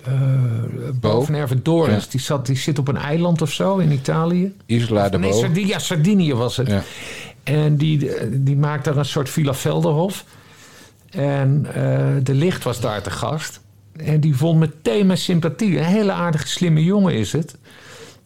uh. 0.08 0.14
Ja. 1.28 2.00
Die, 2.10 2.20
zat, 2.20 2.46
die 2.46 2.56
zit 2.56 2.80
op 2.80 2.88
een 2.88 2.98
eiland 2.98 3.42
of 3.42 3.52
zo 3.52 3.78
in 3.78 3.92
Italië. 3.92 4.56
Isla 4.66 5.10
de 5.10 5.18
nee, 5.18 5.32
Bo. 5.32 5.38
Sardinië, 5.38 5.68
ja, 5.68 5.80
Sardinië 5.80 6.34
was 6.34 6.58
het. 6.58 6.68
Ja. 6.68 6.84
En 7.44 7.76
die, 7.76 8.10
die 8.42 8.58
maakt 8.58 8.86
daar 8.86 8.98
een 8.98 9.06
soort 9.06 9.30
Villa 9.30 9.54
Velderhof. 9.54 10.24
En 11.10 11.62
de 12.24 12.34
licht 12.34 12.64
was 12.64 12.80
daar 12.80 13.02
te 13.02 13.12
gast. 13.12 13.60
En 13.98 14.20
die 14.20 14.36
vond 14.36 14.60
meteen 14.60 15.06
mijn 15.06 15.18
sympathie. 15.18 15.78
Een 15.78 15.84
hele 15.84 16.12
aardige, 16.12 16.48
slimme 16.48 16.84
jongen 16.84 17.14
is 17.14 17.32
het. 17.32 17.58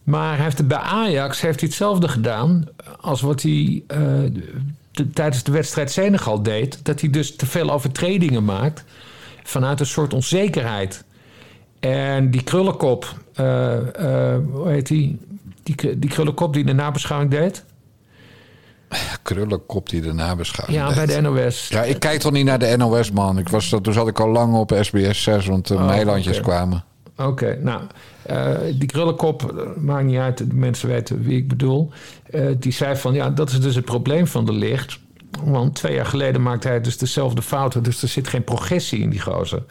Maar 0.02 0.34
hij 0.34 0.44
heeft 0.44 0.68
bij 0.68 0.78
Ajax 0.78 1.40
heeft 1.40 1.60
hij 1.60 1.68
hetzelfde 1.68 2.08
gedaan 2.08 2.64
als 3.00 3.20
wat 3.20 3.42
hij 3.42 3.82
tijdens 5.12 5.42
de 5.42 5.52
wedstrijd 5.52 5.90
Senegal 5.90 6.42
deed. 6.42 6.84
Dat 6.84 7.00
hij 7.00 7.10
dus 7.10 7.36
te 7.36 7.46
veel 7.46 7.70
overtredingen 7.70 8.44
maakt 8.44 8.84
vanuit 9.42 9.80
een 9.80 9.86
soort 9.86 10.14
onzekerheid. 10.14 11.04
En 11.80 12.30
die 12.30 12.42
krullenkop, 12.42 13.14
uh, 13.40 13.46
uh, 13.46 14.36
hoe 14.52 14.68
heet 14.68 14.86
die? 14.86 15.18
die? 15.62 15.98
Die 15.98 16.10
krullenkop 16.10 16.54
die 16.54 16.64
de 16.64 16.72
nabeschouwing 16.72 17.30
deed. 17.30 17.64
Krullenkop 19.22 19.88
die 19.88 20.00
de 20.00 20.12
nabeschouwing 20.12 20.78
Ja, 20.78 20.94
bij 20.94 21.06
de 21.06 21.20
NOS. 21.28 21.68
Ja, 21.68 21.82
ik 21.82 22.00
kijk 22.00 22.20
toch 22.20 22.32
niet 22.32 22.44
naar 22.44 22.58
de 22.58 22.76
NOS, 22.76 23.10
man. 23.10 23.38
Ik 23.38 23.48
was, 23.48 23.68
toen 23.82 23.92
zat 23.92 24.08
ik 24.08 24.20
al 24.20 24.28
lang 24.28 24.54
op 24.54 24.78
SBS 24.80 25.22
6, 25.22 25.46
want 25.46 25.68
de 25.68 25.74
oh, 25.74 25.86
Meilandjes 25.86 26.40
kwamen. 26.40 26.84
Oké, 27.16 27.58
nou, 27.62 27.82
uh, 28.30 28.56
die 28.78 28.88
krullenkop, 28.88 29.66
maakt 29.76 30.04
niet 30.04 30.18
uit, 30.18 30.38
de 30.38 30.46
mensen 30.54 30.88
weten 30.88 31.22
wie 31.22 31.36
ik 31.36 31.48
bedoel. 31.48 31.90
die 32.58 32.72
zei 32.72 32.96
van, 32.96 33.14
ja, 33.14 33.30
dat 33.30 33.50
is 33.50 33.60
dus 33.60 33.74
het 33.74 33.84
probleem 33.84 34.26
van 34.26 34.44
de 34.44 34.52
licht. 34.52 34.98
Want 35.44 35.74
twee 35.74 35.94
jaar 35.94 36.06
geleden 36.06 36.42
maakte 36.42 36.68
hij 36.68 36.80
dus 36.80 36.98
dezelfde 36.98 37.42
fouten. 37.42 37.82
Dus 37.82 38.02
er 38.02 38.08
zit 38.08 38.28
geen 38.28 38.44
progressie 38.44 39.00
in 39.00 39.10
die 39.10 39.20
gozer. 39.20 39.62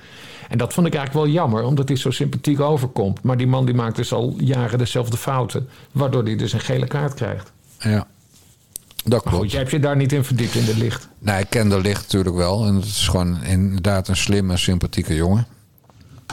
En 0.50 0.58
dat 0.58 0.74
vond 0.74 0.88
ik 0.88 0.96
eigenlijk 0.96 1.26
wel 1.26 1.36
jammer, 1.36 1.64
omdat 1.64 1.88
hij 1.88 1.98
zo 1.98 2.12
sympathiek 2.12 2.60
overkomt. 2.60 3.24
Maar 3.24 3.38
die 3.38 3.48
man 3.48 3.66
die 3.66 3.76
maakt 3.76 3.96
dus 3.96 4.14
al 4.14 4.34
jaren 4.38 4.78
dezelfde 4.78 5.18
fouten. 5.18 5.70
Waardoor 5.92 6.24
hij 6.24 6.36
dus 6.36 6.54
een 6.54 6.60
gele 6.60 6.88
kaart 6.88 7.14
krijgt. 7.14 7.52
Ja, 7.80 8.08
dat 9.04 9.22
klopt. 9.22 9.38
Goed, 9.38 9.52
jij 9.52 9.60
hebt 9.60 9.72
je 9.72 9.80
daar 9.80 9.96
niet 9.96 10.12
in 10.12 10.24
verdiept 10.24 10.56
in 10.56 10.66
de 10.66 10.78
licht. 10.78 11.08
Nee, 11.20 11.40
ik 11.40 11.50
ken 11.50 11.70
de 11.70 11.82
licht 11.82 12.02
natuurlijk 12.02 12.36
wel. 12.36 12.66
En 12.66 12.76
het 12.76 12.86
is 12.86 13.08
gewoon 13.08 13.44
inderdaad 13.44 14.08
een 14.08 14.18
slimme, 14.18 14.58
sympathieke 14.58 15.16
jongen. 15.16 15.48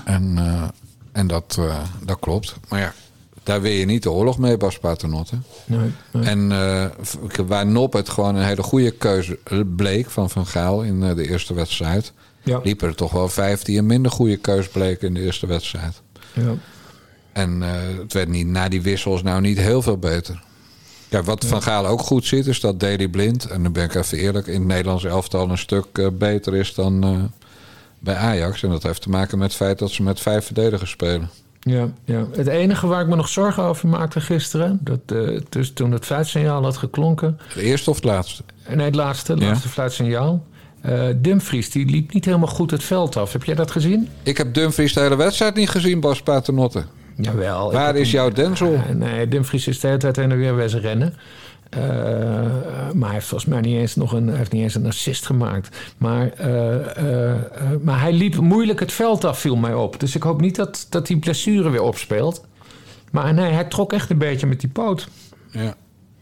En, 0.04 0.36
uh, 0.38 0.62
en 1.12 1.26
dat, 1.26 1.56
uh, 1.58 1.76
dat 2.04 2.18
klopt. 2.20 2.54
Maar 2.68 2.80
ja, 2.80 2.94
daar 3.42 3.60
wil 3.60 3.72
je 3.72 3.84
niet 3.84 4.02
de 4.02 4.10
oorlog 4.10 4.38
mee, 4.38 4.56
Bas 4.56 4.78
Paternotte. 4.78 5.38
Nee, 5.64 5.92
nee. 6.12 6.24
En 6.24 6.50
uh, 6.50 6.86
waar 7.46 7.66
Nop 7.66 7.92
het 7.92 8.08
gewoon 8.08 8.34
een 8.34 8.44
hele 8.44 8.62
goede 8.62 8.90
keuze 8.90 9.38
bleek 9.76 10.10
van 10.10 10.30
Van 10.30 10.46
Gaal 10.46 10.82
in 10.82 11.00
de 11.00 11.28
eerste 11.28 11.54
wedstrijd 11.54 12.12
ja. 12.42 12.60
liepen 12.62 12.88
er 12.88 12.94
toch 12.94 13.12
wel 13.12 13.28
vijf 13.28 13.62
die 13.62 13.78
een 13.78 13.86
minder 13.86 14.10
goede 14.10 14.36
keus 14.36 14.68
bleken 14.68 15.08
in 15.08 15.14
de 15.14 15.20
eerste 15.20 15.46
wedstrijd. 15.46 16.02
Ja. 16.32 16.54
En 17.32 17.60
het 17.60 18.12
werd 18.12 18.28
niet, 18.28 18.46
na 18.46 18.68
die 18.68 18.82
wissels 18.82 19.22
nou 19.22 19.40
niet 19.40 19.58
heel 19.58 19.82
veel 19.82 19.98
beter. 19.98 20.42
Ja, 21.10 21.22
wat 21.22 21.44
Van 21.44 21.62
Gaal 21.62 21.86
ook 21.86 22.00
goed 22.00 22.24
ziet, 22.24 22.46
is 22.46 22.60
dat 22.60 22.80
Daley 22.80 23.08
Blind, 23.08 23.44
en 23.44 23.62
dan 23.62 23.72
ben 23.72 23.84
ik 23.84 23.94
even 23.94 24.18
eerlijk, 24.18 24.46
in 24.46 24.58
het 24.58 24.68
Nederlands 24.68 25.04
elftal 25.04 25.50
een 25.50 25.58
stuk 25.58 25.86
uh, 25.92 26.06
beter 26.12 26.54
is 26.54 26.74
dan 26.74 27.06
uh, 27.06 27.22
bij 27.98 28.16
Ajax. 28.16 28.62
En 28.62 28.70
dat 28.70 28.82
heeft 28.82 29.02
te 29.02 29.08
maken 29.08 29.38
met 29.38 29.46
het 29.46 29.56
feit 29.56 29.78
dat 29.78 29.90
ze 29.90 30.02
met 30.02 30.20
vijf 30.20 30.44
verdedigers 30.44 30.90
spelen. 30.90 31.30
Ja, 31.60 31.88
ja, 32.04 32.26
het 32.32 32.46
enige 32.46 32.86
waar 32.86 33.00
ik 33.00 33.08
me 33.08 33.16
nog 33.16 33.28
zorgen 33.28 33.62
over 33.62 33.88
maakte 33.88 34.20
gisteren, 34.20 34.80
dat, 34.80 35.00
dus 35.48 35.72
toen 35.72 35.92
het 35.92 36.04
fluitsignaal 36.04 36.62
had 36.62 36.76
geklonken. 36.76 37.38
Het 37.48 37.62
eerste 37.62 37.90
of 37.90 37.96
het 37.96 38.04
laatste? 38.04 38.42
Nee, 38.68 38.86
het 38.86 38.94
laatste, 38.94 39.32
het 39.32 39.42
laatste 39.42 39.68
fluitsignaal. 39.68 40.46
Uh, 40.86 41.08
Dumfries 41.16 41.70
die 41.70 41.86
liep 41.86 42.12
niet 42.12 42.24
helemaal 42.24 42.48
goed 42.48 42.70
het 42.70 42.84
veld 42.84 43.16
af. 43.16 43.32
Heb 43.32 43.44
jij 43.44 43.54
dat 43.54 43.70
gezien? 43.70 44.08
Ik 44.22 44.36
heb 44.36 44.54
Dumfries 44.54 44.92
de 44.92 45.00
hele 45.00 45.16
wedstrijd 45.16 45.54
niet 45.54 45.68
gezien, 45.68 46.00
Bas 46.00 46.22
Paternotte. 46.22 46.84
Jawel. 47.20 47.72
Waar 47.72 47.96
is 47.96 48.10
jouw 48.10 48.30
Denzel? 48.30 48.72
Uh, 48.72 48.88
nee, 48.88 49.28
Dumfries 49.28 49.66
is 49.66 49.80
de 49.80 49.86
hele 49.86 49.98
tijd 49.98 50.16
heen 50.16 50.30
en 50.30 50.38
weer 50.38 50.56
wezen 50.56 50.80
rennen. 50.80 51.14
Uh, 51.76 51.82
maar 52.92 53.04
hij 53.04 53.12
heeft 53.12 53.26
volgens 53.26 53.50
mij 53.50 53.60
niet 53.60 53.78
eens 53.78 53.96
nog 53.96 54.12
een, 54.12 54.34
heeft 54.34 54.52
niet 54.52 54.62
eens 54.62 54.74
een 54.74 54.86
assist 54.86 55.26
gemaakt. 55.26 55.76
Maar, 55.98 56.32
maar 57.82 58.00
hij 58.00 58.12
liep 58.12 58.36
moeilijk 58.36 58.80
het 58.80 58.92
veld 58.92 59.24
af, 59.24 59.38
viel 59.38 59.56
mij 59.56 59.74
op. 59.74 60.00
Dus 60.00 60.14
ik 60.14 60.22
hoop 60.22 60.40
niet 60.40 60.56
dat, 60.56 60.86
dat 60.90 61.06
die 61.06 61.18
blessure 61.18 61.70
weer 61.70 61.82
opspeelt. 61.82 62.44
Maar 63.10 63.34
nee, 63.34 63.52
hij 63.52 63.64
trok 63.64 63.92
echt 63.92 64.10
een 64.10 64.18
beetje 64.18 64.46
met 64.46 64.60
die 64.60 64.70
poot. 64.70 65.08
Ja. 65.50 65.74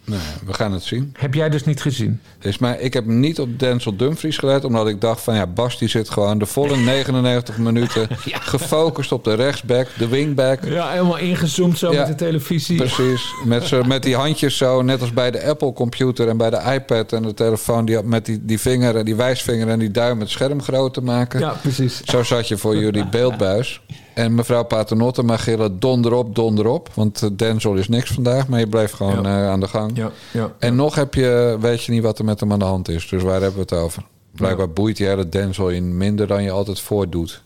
Nee, 0.06 0.18
we 0.46 0.54
gaan 0.54 0.72
het 0.72 0.82
zien. 0.82 1.14
Heb 1.18 1.34
jij 1.34 1.48
dus 1.48 1.64
niet 1.64 1.82
gezien? 1.82 2.20
Dus, 2.38 2.58
maar 2.58 2.80
ik 2.80 2.92
heb 2.92 3.06
niet 3.06 3.40
op 3.40 3.58
Denzel 3.58 3.96
Dumfries 3.96 4.38
gelet, 4.38 4.64
omdat 4.64 4.88
ik 4.88 5.00
dacht 5.00 5.20
van 5.20 5.34
ja, 5.34 5.46
Bas 5.46 5.78
die 5.78 5.88
zit 5.88 6.10
gewoon 6.10 6.38
de 6.38 6.46
volle 6.46 6.76
99 6.96 7.58
minuten 7.58 8.08
gefocust 8.54 9.12
op 9.12 9.24
de 9.24 9.34
rechtsback, 9.34 9.88
de 9.98 10.08
wingback. 10.08 10.64
Ja, 10.64 10.90
helemaal 10.90 11.18
ingezoomd 11.18 11.78
zo 11.78 11.92
met 11.92 12.06
de 12.06 12.14
televisie. 12.14 12.76
Precies, 12.76 13.34
met, 13.44 13.64
zo, 13.64 13.82
met 13.82 14.02
die 14.02 14.16
handjes 14.16 14.56
zo, 14.56 14.82
net 14.82 15.00
als 15.00 15.12
bij 15.12 15.30
de 15.30 15.44
Apple 15.44 15.72
computer 15.72 16.28
en 16.28 16.36
bij 16.36 16.50
de 16.50 16.72
iPad 16.74 17.12
en 17.12 17.22
de 17.22 17.34
telefoon, 17.34 17.84
die, 17.84 18.02
met 18.02 18.26
die, 18.26 18.44
die 18.44 18.60
vinger 18.60 18.96
en 18.96 19.04
die 19.04 19.16
wijsvinger 19.16 19.68
en 19.68 19.78
die 19.78 19.90
duim 19.90 20.20
het 20.20 20.30
scherm 20.30 20.62
groot 20.62 20.94
te 20.94 21.00
maken. 21.00 21.40
Ja, 21.40 21.52
precies. 21.62 22.00
Zo 22.04 22.22
zat 22.22 22.48
je 22.48 22.56
voor 22.56 22.76
jullie 22.76 23.08
beeldbuis. 23.16 23.80
En 24.16 24.34
mevrouw 24.34 24.64
Paternotte 24.64 25.22
mag 25.22 25.42
gillen 25.42 25.80
donderop, 25.80 26.34
donderop. 26.34 26.90
Want 26.94 27.22
eh, 27.22 27.30
Denzel 27.32 27.74
is 27.74 27.88
niks 27.88 28.10
vandaag, 28.10 28.48
maar 28.48 28.58
je 28.58 28.66
blijft 28.66 28.94
gewoon 28.94 29.26
uh, 29.26 29.48
aan 29.48 29.60
de 29.60 29.68
gang. 29.68 29.90
Ja, 29.94 30.10
ja, 30.32 30.52
en 30.58 30.74
nog 30.74 30.94
heb 30.94 31.14
je, 31.14 31.56
weet 31.60 31.84
je 31.84 31.92
niet 31.92 32.02
wat 32.02 32.18
er 32.18 32.24
met 32.24 32.40
hem 32.40 32.52
aan 32.52 32.58
de 32.58 32.64
hand 32.64 32.88
is. 32.88 33.08
Dus 33.08 33.22
waar 33.22 33.40
hebben 33.40 33.54
we 33.54 33.60
het 33.60 33.72
over? 33.72 34.02
Blijkbaar 34.30 34.70
boeit 34.70 34.96
die 34.96 35.06
hele 35.06 35.28
Denzel 35.28 35.68
in 35.68 35.96
minder 35.96 36.26
dan 36.26 36.42
je 36.42 36.50
altijd 36.50 36.80
voordoet. 36.80 37.42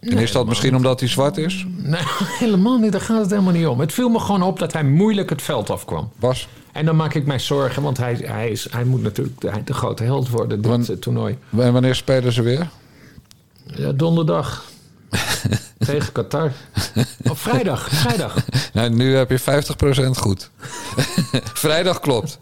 En 0.00 0.18
is 0.18 0.32
dat 0.32 0.46
misschien 0.46 0.76
omdat 0.76 1.00
hij 1.00 1.08
zwart 1.08 1.36
is? 1.36 1.66
Nee, 1.76 2.00
helemaal 2.40 2.78
niet. 2.78 2.92
Daar 2.92 3.00
gaat 3.00 3.20
het 3.20 3.30
helemaal 3.30 3.52
niet 3.52 3.66
om. 3.66 3.80
Het 3.80 3.92
viel 3.92 4.08
me 4.08 4.18
gewoon 4.18 4.42
op 4.42 4.58
dat 4.58 4.72
hij 4.72 4.84
moeilijk 4.84 5.30
het 5.30 5.42
veld 5.42 5.70
afkwam. 5.70 6.10
Was? 6.18 6.48
En 6.72 6.84
dan 6.84 6.96
maak 6.96 7.14
ik 7.14 7.26
mij 7.26 7.38
zorgen, 7.38 7.82
want 7.82 7.96
hij, 7.96 8.14
hij, 8.22 8.50
is, 8.50 8.68
hij 8.70 8.84
moet 8.84 9.02
natuurlijk 9.02 9.40
de, 9.40 9.50
de 9.64 9.74
grote 9.74 10.02
held 10.02 10.28
worden, 10.28 10.62
dit 10.62 10.70
Wan, 10.70 10.98
toernooi. 10.98 11.38
En 11.58 11.72
wanneer 11.72 11.94
spelen 11.94 12.32
ze 12.32 12.42
weer? 12.42 12.68
Ja, 13.66 13.92
donderdag. 13.92 14.74
Tegen 15.86 16.12
Qatar. 16.12 16.52
Op 17.30 17.38
vrijdag. 17.38 17.88
Vrijdag. 17.90 18.34
Nou, 18.72 18.90
nu 18.90 19.14
heb 19.16 19.30
je 19.30 19.40
50% 19.40 20.10
goed. 20.10 20.50
vrijdag 21.54 22.00
klopt. 22.00 22.38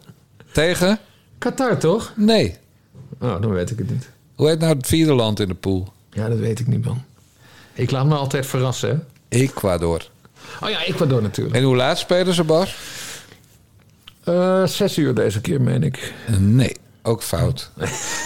Tegen? 0.51 0.99
Qatar, 1.37 1.77
toch? 1.77 2.13
Nee. 2.15 2.57
Oh, 3.19 3.41
dan 3.41 3.49
weet 3.49 3.71
ik 3.71 3.77
het 3.77 3.89
niet. 3.89 4.09
Hoe 4.35 4.47
heet 4.47 4.59
nou 4.59 4.77
het 4.77 4.87
vierde 4.87 5.13
land 5.13 5.39
in 5.39 5.47
de 5.47 5.53
pool? 5.53 5.93
Ja, 6.11 6.29
dat 6.29 6.37
weet 6.37 6.59
ik 6.59 6.67
niet, 6.67 6.85
man. 6.85 7.03
Ik 7.73 7.91
laat 7.91 8.05
me 8.05 8.15
altijd 8.15 8.45
verrassen, 8.45 8.89
hè? 8.89 9.37
Ecuador. 9.37 10.09
Oh 10.61 10.69
ja, 10.69 10.83
Ecuador 10.83 11.21
natuurlijk. 11.21 11.55
En 11.55 11.63
hoe 11.63 11.75
laat 11.75 11.97
spelen 11.97 12.33
ze, 12.33 12.43
Bas? 12.43 12.75
Uh, 14.25 14.65
zes 14.65 14.97
uur 14.97 15.13
deze 15.13 15.41
keer, 15.41 15.61
meen 15.61 15.83
ik. 15.83 16.13
Nee, 16.37 16.75
ook 17.01 17.23
fout. 17.23 17.71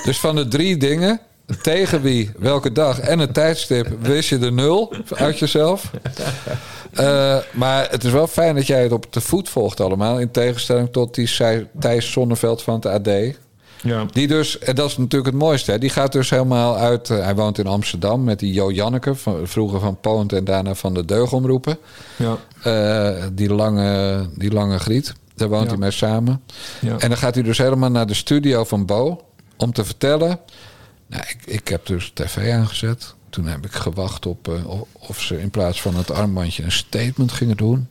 dus 0.04 0.20
van 0.20 0.36
de 0.36 0.48
drie 0.48 0.78
dingen 0.78 1.20
tegen 1.62 2.02
wie, 2.02 2.32
welke 2.38 2.72
dag 2.72 3.00
en 3.00 3.20
het 3.20 3.34
tijdstip 3.34 3.88
wist 4.02 4.30
je 4.30 4.38
de 4.38 4.52
nul 4.52 4.94
uit 5.16 5.40
jezelf. 5.40 5.92
Uh, 6.94 7.38
maar 7.52 7.88
het 7.90 8.04
is 8.04 8.12
wel 8.12 8.28
fijn 8.28 8.56
dat 8.56 8.68
jij 8.68 8.84
het 8.84 8.92
op 8.92 9.14
de 9.14 9.22
voet 9.22 9.50
volgt 9.50 9.80
allemaal. 9.80 10.20
In 10.20 10.32
tegenstelling 10.32 10.92
tot 10.92 11.16
die 11.16 11.30
Thijs 11.80 12.12
Zonneveld 12.12 12.62
van 12.62 12.74
het 12.74 12.86
AD. 12.86 13.10
Ja. 13.82 14.06
Die 14.12 14.28
dus, 14.28 14.60
en 14.60 14.76
dat 14.76 14.90
is 14.90 14.98
natuurlijk 14.98 15.32
het 15.32 15.42
mooiste, 15.42 15.72
hè, 15.72 15.78
die 15.78 15.90
gaat 15.90 16.12
dus 16.12 16.30
helemaal 16.30 16.78
uit. 16.78 17.10
Uh, 17.10 17.24
hij 17.24 17.36
woont 17.36 17.58
in 17.58 17.68
Amsterdam 17.68 18.24
met 18.24 18.40
die 18.40 18.54
Jo 18.54 18.72
Janneke, 18.72 19.16
van, 19.16 19.40
vroeger 19.44 19.80
van 19.80 20.00
Poont 20.00 20.34
en 20.34 20.44
daarna 20.44 20.76
van 20.76 20.94
de 20.94 21.06
Deugomroepen. 21.06 21.78
Ja. 22.16 22.38
Uh, 22.66 23.24
die, 23.34 23.54
lange, 23.54 24.26
die 24.38 24.52
lange 24.52 24.80
griet, 24.80 25.14
daar 25.36 25.50
woont 25.50 25.64
ja. 25.64 25.70
hij 25.70 25.78
mee 25.78 25.92
samen. 25.92 26.42
Ja. 26.82 26.98
En 26.98 27.10
dan 27.10 27.18
gaat 27.18 27.34
hij 27.34 27.44
dus 27.44 27.58
helemaal 27.58 27.92
naar 27.92 28.08
de 28.08 28.14
studio 28.14 28.64
van 28.64 28.86
Bo 28.86 29.22
om 29.58 29.74
te 29.74 29.86
vertellen 29.86 30.40
nou, 31.10 31.24
ik, 31.28 31.38
ik 31.46 31.68
heb 31.68 31.86
dus 31.86 32.12
tv 32.14 32.52
aangezet. 32.52 33.14
Toen 33.30 33.48
heb 33.48 33.66
ik 33.66 33.72
gewacht 33.72 34.26
op 34.26 34.48
uh, 34.48 34.82
of 34.94 35.22
ze 35.22 35.42
in 35.42 35.50
plaats 35.50 35.82
van 35.82 35.96
het 35.96 36.12
armbandje 36.12 36.64
een 36.64 36.72
statement 36.72 37.32
gingen 37.32 37.58
doen. 37.58 37.88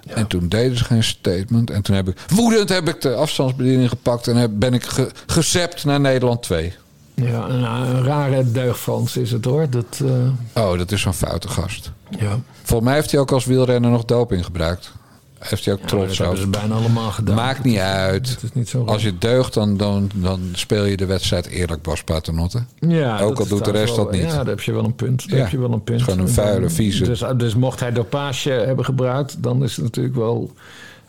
Ja. 0.00 0.14
En 0.14 0.26
toen 0.26 0.48
deden 0.48 0.76
ze 0.76 0.84
geen 0.84 1.04
statement. 1.04 1.70
En 1.70 1.82
toen 1.82 1.96
heb 1.96 2.08
ik 2.08 2.16
woedend 2.28 2.68
heb 2.68 2.88
ik 2.88 3.00
de 3.00 3.14
afstandsbediening 3.14 3.88
gepakt 3.88 4.28
en 4.28 4.36
heb, 4.36 4.50
ben 4.54 4.74
ik 4.74 4.84
ge, 4.84 5.10
gezept 5.26 5.84
naar 5.84 6.00
Nederland 6.00 6.42
2. 6.42 6.74
Ja, 7.14 7.46
nou, 7.46 7.86
een 7.86 8.04
rare 8.04 8.50
deugdfans 8.50 9.16
is 9.16 9.30
het 9.30 9.44
hoor. 9.44 9.70
Dat, 9.70 10.00
uh... 10.02 10.64
Oh, 10.64 10.78
dat 10.78 10.92
is 10.92 11.00
zo'n 11.00 11.14
foute 11.14 11.48
gast. 11.48 11.92
Ja. 12.18 12.40
Volgens 12.62 12.88
mij 12.88 12.98
heeft 12.98 13.10
hij 13.10 13.20
ook 13.20 13.32
als 13.32 13.44
wielrenner 13.44 13.90
nog 13.90 14.04
doping 14.04 14.44
gebruikt 14.44 14.92
heeft 15.40 15.64
hij 15.64 15.74
ook 15.74 15.80
trots 15.80 16.18
dat 16.18 16.38
ze 16.38 16.46
bijna 16.46 16.74
allemaal 16.74 17.10
gedaan. 17.10 17.34
Maakt 17.34 17.64
niet 17.64 17.78
uit. 17.78 18.38
is 18.42 18.52
niet 18.52 18.68
zo 18.68 18.84
Als 18.84 19.02
je 19.02 19.18
deugt, 19.18 19.54
dan, 19.54 19.76
dan, 19.76 20.10
dan 20.14 20.40
speel 20.52 20.84
je 20.84 20.96
de 20.96 21.06
wedstrijd 21.06 21.46
eerlijk, 21.46 21.82
Bas 21.82 22.02
Paternotte. 22.02 22.64
Ja, 22.78 23.20
ook 23.20 23.38
al 23.38 23.46
doet 23.46 23.64
de 23.64 23.70
rest 23.70 23.96
wel, 23.96 24.04
dat 24.04 24.14
niet. 24.14 24.22
Ja, 24.22 24.36
daar 24.36 24.46
heb 24.46 24.60
je 24.60 24.72
wel 24.72 24.84
een 24.84 24.94
punt. 24.94 25.28
Daar 25.28 25.36
ja. 25.36 25.42
heb 25.42 25.52
je 25.52 25.58
wel 25.58 25.72
een 25.72 25.84
punt. 25.84 26.02
Gewoon 26.02 26.18
een 26.18 26.28
vuile, 26.28 26.70
vieze. 26.70 27.04
Dus, 27.04 27.24
dus 27.36 27.54
mocht 27.54 27.80
hij 27.80 27.92
dopage 27.92 28.50
hebben 28.50 28.84
gebruikt, 28.84 29.42
dan 29.42 29.62
is 29.62 29.76
het 29.76 29.84
natuurlijk 29.84 30.16
wel 30.16 30.52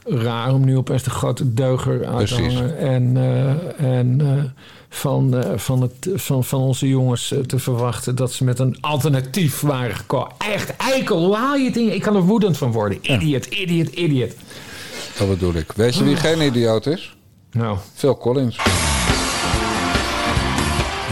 raar 0.06 0.54
om 0.54 0.66
nu 0.66 0.78
opeens 0.78 1.04
de 1.04 1.10
grote 1.10 1.54
deuger 1.54 2.06
uit 2.06 2.28
te 2.28 2.42
hangen. 2.42 2.78
En, 2.78 3.16
uh, 3.16 3.98
en 3.98 4.20
uh, 4.22 4.44
van, 4.94 5.36
uh, 5.36 5.58
van, 5.58 5.82
het, 5.82 6.10
van, 6.14 6.44
van 6.44 6.62
onze 6.62 6.88
jongens 6.88 7.34
te 7.48 7.60
verwachten 7.60 8.16
dat 8.16 8.32
ze 8.32 8.44
met 8.44 8.60
een 8.60 8.78
alternatief 8.82 9.60
waren 9.60 9.96
gekomen. 9.96 10.32
Echt 10.38 10.76
eikel, 10.78 11.38
haal 11.38 11.56
je 11.56 11.66
het 11.66 11.78
in? 11.78 11.94
Ik 11.94 12.02
kan 12.02 12.16
er 12.16 12.22
woedend 12.22 12.58
van 12.58 12.72
worden. 12.72 12.98
Idiot, 13.02 13.48
ja. 13.50 13.58
idiot, 13.62 13.90
idiot. 13.90 14.32
Dat 15.18 15.30
bedoel 15.30 15.54
ik. 15.54 15.72
Weet 15.72 15.96
je 15.96 16.04
wie 16.04 16.16
geen 16.16 16.42
idioot 16.42 16.86
is? 16.86 17.16
Nou. 17.52 17.78
Phil 17.94 18.18
Collins. 18.18 18.60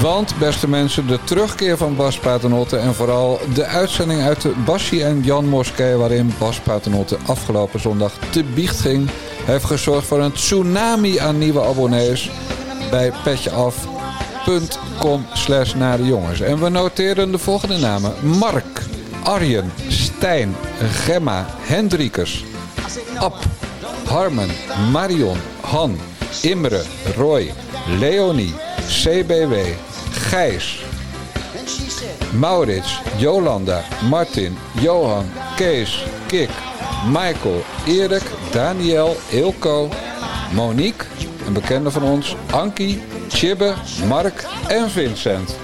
Want, 0.01 0.37
beste 0.39 0.67
mensen, 0.67 1.07
de 1.07 1.19
terugkeer 1.23 1.77
van 1.77 1.95
Bas 1.95 2.17
Paternotte... 2.19 2.77
en 2.77 2.93
vooral 2.93 3.39
de 3.53 3.65
uitzending 3.65 4.21
uit 4.21 4.41
de 4.41 4.53
Basje 4.65 5.03
en 5.03 5.21
Jan 5.23 5.45
Moskee... 5.45 5.95
waarin 5.95 6.33
Bas 6.39 6.59
Paternotte 6.59 7.17
afgelopen 7.25 7.79
zondag 7.79 8.13
te 8.29 8.43
biecht 8.43 8.79
ging... 8.79 9.09
heeft 9.43 9.65
gezorgd 9.65 10.07
voor 10.07 10.19
een 10.19 10.31
tsunami 10.31 11.17
aan 11.17 11.37
nieuwe 11.37 11.63
abonnees... 11.63 12.29
bij 12.89 13.11
petjeaf.com 13.23 15.25
slash 15.33 15.73
naar 15.73 15.97
de 15.97 16.05
jongens. 16.05 16.39
En 16.39 16.59
we 16.59 16.69
noteren 16.69 17.31
de 17.31 17.37
volgende 17.37 17.77
namen. 17.77 18.13
Mark, 18.21 18.81
Arjen, 19.23 19.71
Stijn, 19.87 20.55
Gemma, 20.91 21.45
Hendrikus, 21.59 22.43
Ab, 23.17 23.35
Harmen, 24.07 24.49
Marion, 24.91 25.37
Han, 25.61 25.99
Imre, 26.41 26.81
Roy, 27.15 27.53
Leonie, 27.99 28.53
CBW, 28.87 29.53
Gijs, 30.11 30.83
Maurits, 32.31 33.01
Jolanda, 33.17 33.81
Martin, 34.09 34.57
Johan, 34.81 35.25
Kees, 35.55 36.03
Kik, 36.27 36.49
Michael, 37.07 37.63
Erik, 37.85 38.23
Daniel, 38.51 39.15
Ilko, 39.29 39.89
Monique, 40.53 41.05
een 41.49 41.55
bekende 41.55 41.91
van 41.91 42.03
ons, 42.03 42.35
Ankie, 42.51 43.01
Chibbe, 43.27 43.73
Mark 44.07 44.47
en 44.67 44.89
Vincent. 44.89 45.57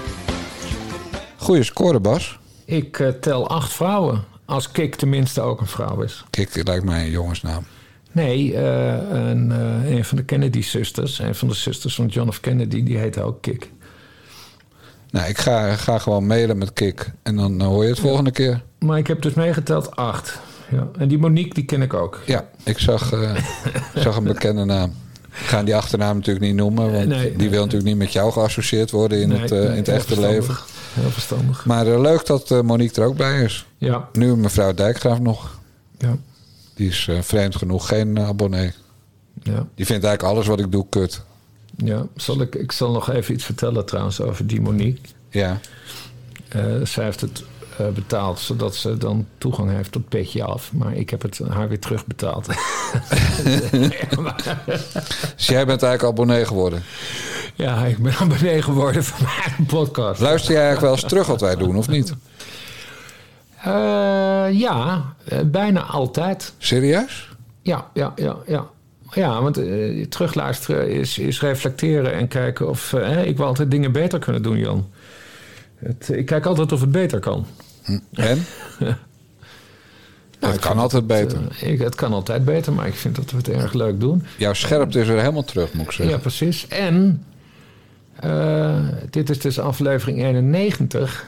Goeie 1.36 1.62
score, 1.62 2.00
Bas. 2.00 2.38
Ik 2.64 2.98
uh, 2.98 3.08
tel 3.08 3.48
acht 3.48 3.72
vrouwen. 3.72 4.24
Als 4.44 4.70
Kik 4.70 4.94
tenminste 4.94 5.40
ook 5.40 5.60
een 5.60 5.66
vrouw 5.66 6.00
is. 6.00 6.24
Kik 6.30 6.66
lijkt 6.66 6.84
mij 6.84 7.04
een 7.04 7.10
jongensnaam. 7.10 7.64
Nee, 8.12 8.52
uh, 8.52 8.58
een, 9.10 9.50
uh, 9.50 9.90
een, 9.90 10.04
van 10.04 10.16
de 10.16 10.24
Kennedy-zusters, 10.24 11.18
een 11.18 11.34
van 11.34 11.48
de 11.48 11.54
zusters 11.54 11.94
van 11.94 12.06
John 12.06 12.30
F. 12.30 12.40
Kennedy, 12.40 12.82
die 12.82 12.98
heette 12.98 13.22
ook 13.22 13.42
Kik. 13.42 13.70
Nou, 15.10 15.28
ik 15.28 15.38
ga, 15.38 15.76
ga 15.76 15.98
gewoon 15.98 16.26
mailen 16.26 16.58
met 16.58 16.72
Kik 16.72 17.12
en 17.22 17.36
dan 17.36 17.62
hoor 17.62 17.82
je 17.82 17.90
het 17.90 18.00
volgende 18.00 18.30
keer. 18.30 18.62
Maar 18.78 18.98
ik 18.98 19.06
heb 19.06 19.22
dus 19.22 19.34
meegeteld 19.34 19.96
acht. 19.96 20.38
Ja. 20.70 20.88
En 20.98 21.08
die 21.08 21.18
Monique, 21.18 21.54
die 21.54 21.64
ken 21.64 21.82
ik 21.82 21.94
ook. 21.94 22.20
Ja, 22.24 22.48
ik 22.64 22.78
zag, 22.78 23.12
uh, 23.12 23.36
zag 23.94 24.16
een 24.16 24.24
bekende 24.24 24.64
naam. 24.64 24.92
Ik 25.40 25.46
ga 25.46 25.62
die 25.62 25.76
achternaam 25.76 26.16
natuurlijk 26.16 26.44
niet 26.44 26.54
noemen, 26.54 26.92
want 26.92 27.06
nee, 27.06 27.36
die 27.36 27.50
wil 27.50 27.60
natuurlijk 27.60 27.88
niet 27.88 27.96
met 27.96 28.12
jou 28.12 28.32
geassocieerd 28.32 28.90
worden 28.90 29.20
in 29.20 29.30
het, 29.30 29.50
in 29.50 29.58
het 29.58 29.88
echte 29.88 30.20
leven. 30.20 30.56
Heel 30.92 31.10
verstandig. 31.10 31.64
Maar 31.64 31.86
uh, 31.86 32.00
leuk 32.00 32.26
dat 32.26 32.50
uh, 32.50 32.60
Monique 32.60 33.00
er 33.00 33.08
ook 33.08 33.16
bij 33.16 33.42
is. 33.42 33.66
Ja. 33.78 34.08
Nu 34.12 34.36
mevrouw 34.36 34.74
Dijkgraaf 34.74 35.20
nog. 35.20 35.58
Ja. 35.98 36.16
Die 36.74 36.88
is 36.88 37.06
uh, 37.10 37.20
vreemd 37.20 37.56
genoeg 37.56 37.88
geen 37.88 38.18
abonnee. 38.18 38.72
Ja. 39.42 39.66
Die 39.74 39.86
vindt 39.86 40.04
eigenlijk 40.04 40.22
alles 40.22 40.46
wat 40.46 40.60
ik 40.60 40.72
doe 40.72 40.86
kut. 40.88 41.22
Ja, 41.76 42.06
zal 42.16 42.40
ik, 42.40 42.54
ik 42.54 42.72
zal 42.72 42.90
nog 42.90 43.10
even 43.10 43.34
iets 43.34 43.44
vertellen 43.44 43.86
trouwens 43.86 44.20
over 44.20 44.46
die 44.46 44.60
Monique. 44.60 45.00
Ja. 45.30 45.60
zij 46.84 47.04
heeft 47.04 47.20
het 47.20 47.42
betaald 47.94 48.38
zodat 48.38 48.74
ze 48.74 48.96
dan 48.96 49.26
toegang 49.38 49.70
heeft 49.70 49.92
tot 49.92 50.08
petje 50.08 50.44
af. 50.44 50.72
Maar 50.72 50.94
ik 50.94 51.10
heb 51.10 51.22
het 51.22 51.40
haar 51.48 51.68
weer 51.68 51.78
terugbetaald. 51.78 52.46
dus 55.36 55.46
jij 55.46 55.66
bent 55.66 55.82
eigenlijk 55.82 56.02
abonnee 56.02 56.44
geworden? 56.44 56.82
Ja, 57.54 57.84
ik 57.84 57.98
ben 57.98 58.14
abonnee 58.14 58.62
geworden 58.62 59.04
van 59.04 59.26
mijn 59.26 59.66
podcast. 59.66 60.20
Luister 60.20 60.52
jij 60.52 60.62
eigenlijk 60.62 60.92
wel 60.92 61.02
eens 61.02 61.12
terug 61.12 61.26
wat 61.26 61.40
wij 61.40 61.56
doen, 61.56 61.76
of 61.76 61.88
niet? 61.88 62.14
Uh, 63.66 64.46
ja, 64.52 65.04
uh, 65.32 65.38
bijna 65.44 65.82
altijd. 65.82 66.52
Serieus? 66.58 67.28
Ja, 67.62 67.86
ja, 67.92 68.12
ja, 68.16 68.36
ja. 68.46 68.66
Ja, 69.10 69.42
want 69.42 69.58
uh, 69.58 70.06
terugluisteren 70.06 70.90
is, 70.90 71.18
is 71.18 71.40
reflecteren 71.40 72.12
en 72.12 72.28
kijken 72.28 72.68
of... 72.68 72.92
ik 73.24 73.36
wil 73.36 73.46
altijd 73.46 73.70
dingen 73.70 73.92
beter 73.92 74.18
kunnen 74.18 74.42
doen, 74.42 74.58
Jan. 74.58 74.88
Het, 75.76 76.08
ik 76.12 76.26
kijk 76.26 76.46
altijd 76.46 76.72
of 76.72 76.80
het 76.80 76.90
beter 76.90 77.20
kan. 77.20 77.46
Hm. 77.86 77.98
En? 78.12 78.44
Nou, 80.40 80.52
het 80.52 80.60
kan 80.60 80.78
altijd 80.78 81.06
beter. 81.06 81.38
Het, 81.42 81.62
ik, 81.62 81.78
het 81.78 81.94
kan 81.94 82.12
altijd 82.12 82.44
beter, 82.44 82.72
maar 82.72 82.86
ik 82.86 82.94
vind 82.94 83.16
dat 83.16 83.30
we 83.30 83.36
het 83.36 83.48
erg 83.48 83.72
leuk 83.72 84.00
doen. 84.00 84.22
Jouw 84.38 84.52
scherpte 84.52 85.00
is 85.00 85.08
er 85.08 85.18
helemaal 85.18 85.44
terug, 85.44 85.72
moet 85.72 85.84
ik 85.84 85.92
zeggen. 85.92 86.16
Ja, 86.16 86.20
precies. 86.20 86.68
En 86.68 87.24
uh, 88.24 88.78
dit 89.10 89.30
is 89.30 89.38
dus 89.38 89.58
aflevering 89.58 90.22
91. 90.22 91.26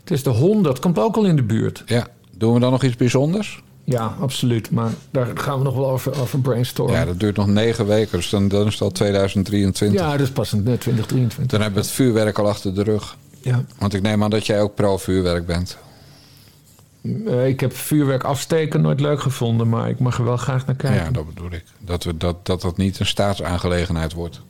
Het 0.00 0.10
is 0.10 0.22
de 0.22 0.30
100, 0.30 0.78
komt 0.78 0.98
ook 0.98 1.16
al 1.16 1.24
in 1.24 1.36
de 1.36 1.42
buurt. 1.42 1.82
Ja, 1.86 2.06
doen 2.36 2.54
we 2.54 2.60
dan 2.60 2.70
nog 2.70 2.82
iets 2.82 2.96
bijzonders? 2.96 3.62
Ja, 3.84 4.16
absoluut. 4.20 4.70
Maar 4.70 4.90
daar 5.10 5.26
gaan 5.34 5.58
we 5.58 5.64
nog 5.64 5.74
wel 5.74 5.90
over, 5.90 6.20
over 6.20 6.38
brainstormen. 6.38 6.94
Ja, 6.94 7.04
dat 7.04 7.20
duurt 7.20 7.36
nog 7.36 7.46
negen 7.46 7.86
weken, 7.86 8.16
dus 8.16 8.30
dan, 8.30 8.48
dan 8.48 8.66
is 8.66 8.72
het 8.72 8.82
al 8.82 8.90
2023. 8.90 10.00
Ja, 10.00 10.10
dat 10.10 10.20
is 10.20 10.30
pas 10.30 10.52
in 10.52 10.62
2023. 10.62 11.46
Dan 11.46 11.60
hebben 11.60 11.80
we 11.80 11.86
het 11.86 11.96
vuurwerk 11.96 12.38
al 12.38 12.48
achter 12.48 12.74
de 12.74 12.82
rug. 12.82 13.16
Ja. 13.40 13.64
Want 13.78 13.94
ik 13.94 14.02
neem 14.02 14.22
aan 14.22 14.30
dat 14.30 14.46
jij 14.46 14.60
ook 14.60 14.74
pro-vuurwerk 14.74 15.46
bent. 15.46 15.78
Uh, 17.02 17.46
ik 17.46 17.60
heb 17.60 17.76
vuurwerk 17.76 18.24
afsteken 18.24 18.80
nooit 18.80 19.00
leuk 19.00 19.20
gevonden, 19.20 19.68
maar 19.68 19.88
ik 19.88 19.98
mag 19.98 20.18
er 20.18 20.24
wel 20.24 20.36
graag 20.36 20.66
naar 20.66 20.76
kijken. 20.76 21.04
Ja, 21.04 21.10
dat 21.10 21.26
bedoel 21.26 21.52
ik. 21.52 21.64
Dat 21.78 22.04
we, 22.04 22.16
dat, 22.16 22.46
dat, 22.46 22.60
dat 22.60 22.76
niet 22.76 23.00
een 23.00 23.06
staatsaangelegenheid 23.06 24.12
wordt. 24.12 24.40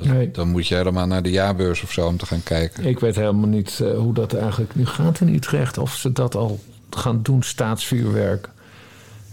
Nee. 0.00 0.30
Dan 0.30 0.48
moet 0.48 0.68
je 0.68 0.74
helemaal 0.74 1.06
naar 1.06 1.22
de 1.22 1.30
jaarbeurs 1.30 1.82
of 1.82 1.92
zo 1.92 2.06
om 2.06 2.16
te 2.16 2.26
gaan 2.26 2.42
kijken. 2.42 2.84
Ik 2.84 3.00
weet 3.00 3.16
helemaal 3.16 3.48
niet 3.48 3.78
uh, 3.82 3.98
hoe 3.98 4.14
dat 4.14 4.34
eigenlijk 4.34 4.74
nu 4.74 4.86
gaat 4.86 5.20
in 5.20 5.34
Utrecht. 5.34 5.78
Of 5.78 5.94
ze 5.94 6.12
dat 6.12 6.34
al 6.34 6.60
gaan 6.90 7.22
doen, 7.22 7.42
staatsvuurwerk. 7.42 8.48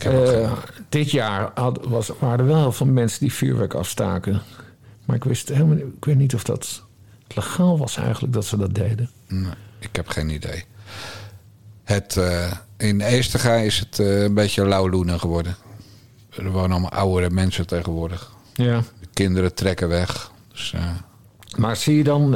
Uh, 0.08 0.52
dit 0.90 1.12
jaar 1.12 1.52
had, 1.54 1.80
was, 1.86 2.12
waren 2.20 2.40
er 2.40 2.46
wel 2.46 2.60
heel 2.60 2.72
veel 2.72 2.86
mensen 2.86 3.20
die 3.20 3.34
vuurwerk 3.34 3.74
afstaken. 3.74 4.42
Maar 5.06 5.16
ik 5.16 5.24
wist 5.24 5.50
helemaal 5.50 5.78
ik 5.78 6.06
weet 6.06 6.18
niet 6.18 6.34
of 6.34 6.44
dat 6.44 6.84
legaal 7.28 7.78
was 7.78 7.98
eigenlijk 7.98 8.34
dat 8.34 8.46
ze 8.46 8.58
dat 8.58 8.76
deden. 8.76 9.10
Nee, 9.28 9.54
ik 9.80 9.96
heb 9.96 10.08
geen 10.08 10.30
idee. 10.30 10.64
Het, 11.84 12.16
uh, 12.16 12.52
in 12.78 13.02
Eestega 13.02 13.56
is 13.56 13.80
het 13.80 13.98
een 13.98 14.34
beetje 14.34 14.66
lauwloenen 14.66 15.20
geworden. 15.20 15.56
Er 16.30 16.52
wonen 16.52 16.72
allemaal 16.72 16.92
oudere 16.92 17.30
mensen 17.30 17.68
tegenwoordig. 17.68 18.32
Ja. 18.54 18.84
De 19.00 19.08
kinderen 19.14 19.54
trekken 19.54 19.88
weg. 19.88 20.32
Dus, 20.52 20.74
uh... 20.76 20.82
Maar 21.58 21.76
zie 21.76 21.98
je 21.98 22.04
dan, 22.04 22.32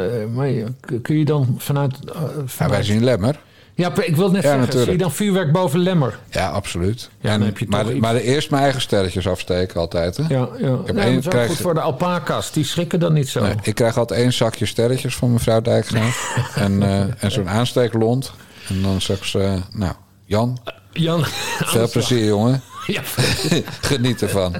kun 1.02 1.18
je 1.18 1.26
dan 1.26 1.56
vanuit. 1.58 1.98
Vanuit... 2.06 2.56
Ja, 2.58 2.70
wij 2.70 2.84
zien 2.84 3.04
Lemmer. 3.04 3.40
Ja, 3.78 3.96
ik 4.02 4.16
wil 4.16 4.32
net 4.32 4.44
ja, 4.44 4.50
zeggen, 4.50 4.60
natuurlijk. 4.60 4.84
zie 4.84 4.92
je 4.92 4.98
dan 4.98 5.12
vuurwerk 5.12 5.52
boven 5.52 5.80
Lemmer? 5.80 6.20
Ja, 6.30 6.50
absoluut. 6.50 7.10
Ja, 7.20 7.32
en, 7.32 7.38
dan 7.38 7.48
heb 7.48 7.58
je 7.58 7.66
maar, 7.70 7.92
iets... 7.92 8.00
maar 8.00 8.16
eerst 8.16 8.50
mijn 8.50 8.64
eigen 8.64 8.82
sterretjes 8.82 9.28
afsteken 9.28 9.80
altijd. 9.80 10.18
Hè? 10.18 10.24
Ja, 10.28 10.48
ja. 10.58 10.74
Ik 10.74 10.86
heb 10.86 10.96
nee, 10.96 11.06
één, 11.06 11.14
dat 11.14 11.20
is 11.20 11.26
ook 11.26 11.32
krijg... 11.32 11.48
goed 11.48 11.58
voor 11.58 11.74
de 11.74 11.80
alpaca's. 11.80 12.52
Die 12.52 12.64
schrikken 12.64 13.00
dan 13.00 13.14
niet 13.14 13.30
zo. 13.30 13.42
Nee, 13.42 13.56
ik 13.62 13.76
krijg 13.76 13.98
altijd 13.98 14.20
één 14.20 14.34
zakje 14.34 14.66
sterretjes 14.66 15.16
van 15.16 15.34
mevrouw 15.34 15.62
Dijkgraaf. 15.62 16.36
en 16.56 16.84
en 17.20 17.32
zo'n 17.32 17.50
aansteeklont. 17.50 18.34
En 18.68 18.82
dan 18.82 19.02
zegt 19.02 19.26
ze, 19.26 19.62
nou, 19.72 19.94
Jan. 20.26 20.58
Jan, 20.92 21.24
veel 21.58 21.90
plezier, 21.90 22.26
jongen. 22.26 22.62
Ja. 22.88 23.02
Geniet 23.82 24.22
ervan. 24.22 24.56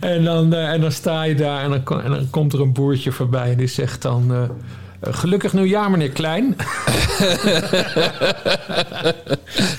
En 0.00 0.24
dan, 0.24 0.54
uh, 0.54 0.72
en 0.72 0.80
dan 0.80 0.92
sta 0.92 1.22
je 1.22 1.34
daar 1.34 1.62
en 1.62 1.82
dan, 1.84 2.02
en 2.02 2.10
dan, 2.10 2.30
komt 2.30 2.52
er 2.52 2.60
een 2.60 2.72
boertje 2.72 3.12
voorbij 3.12 3.50
en 3.50 3.56
die 3.56 3.66
zegt 3.66 4.02
dan... 4.02 4.50
Gelukkig 5.10 5.52
nieuwjaar, 5.52 5.90
meneer 5.90 6.10
Klein. 6.10 6.56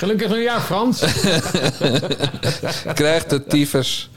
gelukkig 0.01 0.29
nieuwjaar, 0.29 0.61
Frans. 0.61 1.03
Krijgt 2.93 3.29
de 3.29 3.43
tyfus. 3.47 4.09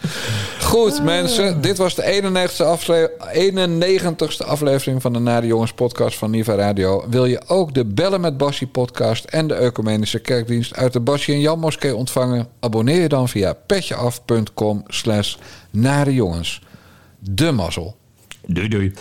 Goed, 0.61 1.03
mensen. 1.03 1.61
Dit 1.61 1.79
was 1.79 1.95
de 1.95 2.21
91ste, 2.23 2.65
afle 2.65 3.11
91ste 3.33 4.47
aflevering 4.47 5.03
van 5.03 5.13
de 5.13 5.19
Nare 5.19 5.47
Jongens 5.47 5.73
podcast 5.73 6.19
van 6.19 6.31
Niva 6.31 6.55
Radio. 6.55 7.05
Wil 7.09 7.25
je 7.25 7.43
ook 7.47 7.75
de 7.75 7.85
Bellen 7.85 8.21
met 8.21 8.37
Bassie 8.37 8.67
podcast 8.67 9.25
en 9.25 9.47
de 9.47 9.55
Ecumenische 9.55 10.19
Kerkdienst 10.19 10.77
uit 10.77 10.93
de 10.93 11.01
Bassie 11.01 11.35
en 11.35 11.41
Jan 11.41 11.59
Moskee 11.59 11.97
ontvangen? 11.97 12.49
Abonneer 12.61 13.01
je 13.01 13.09
dan 13.09 13.29
via 13.29 13.53
petjeaf.com 13.53 14.83
slash 14.87 15.37
Nare 15.71 16.15
Jongens. 16.15 16.63
De 17.19 17.53
mazzel. 17.53 17.97
Doei 18.47 18.69
doei. 18.69 18.93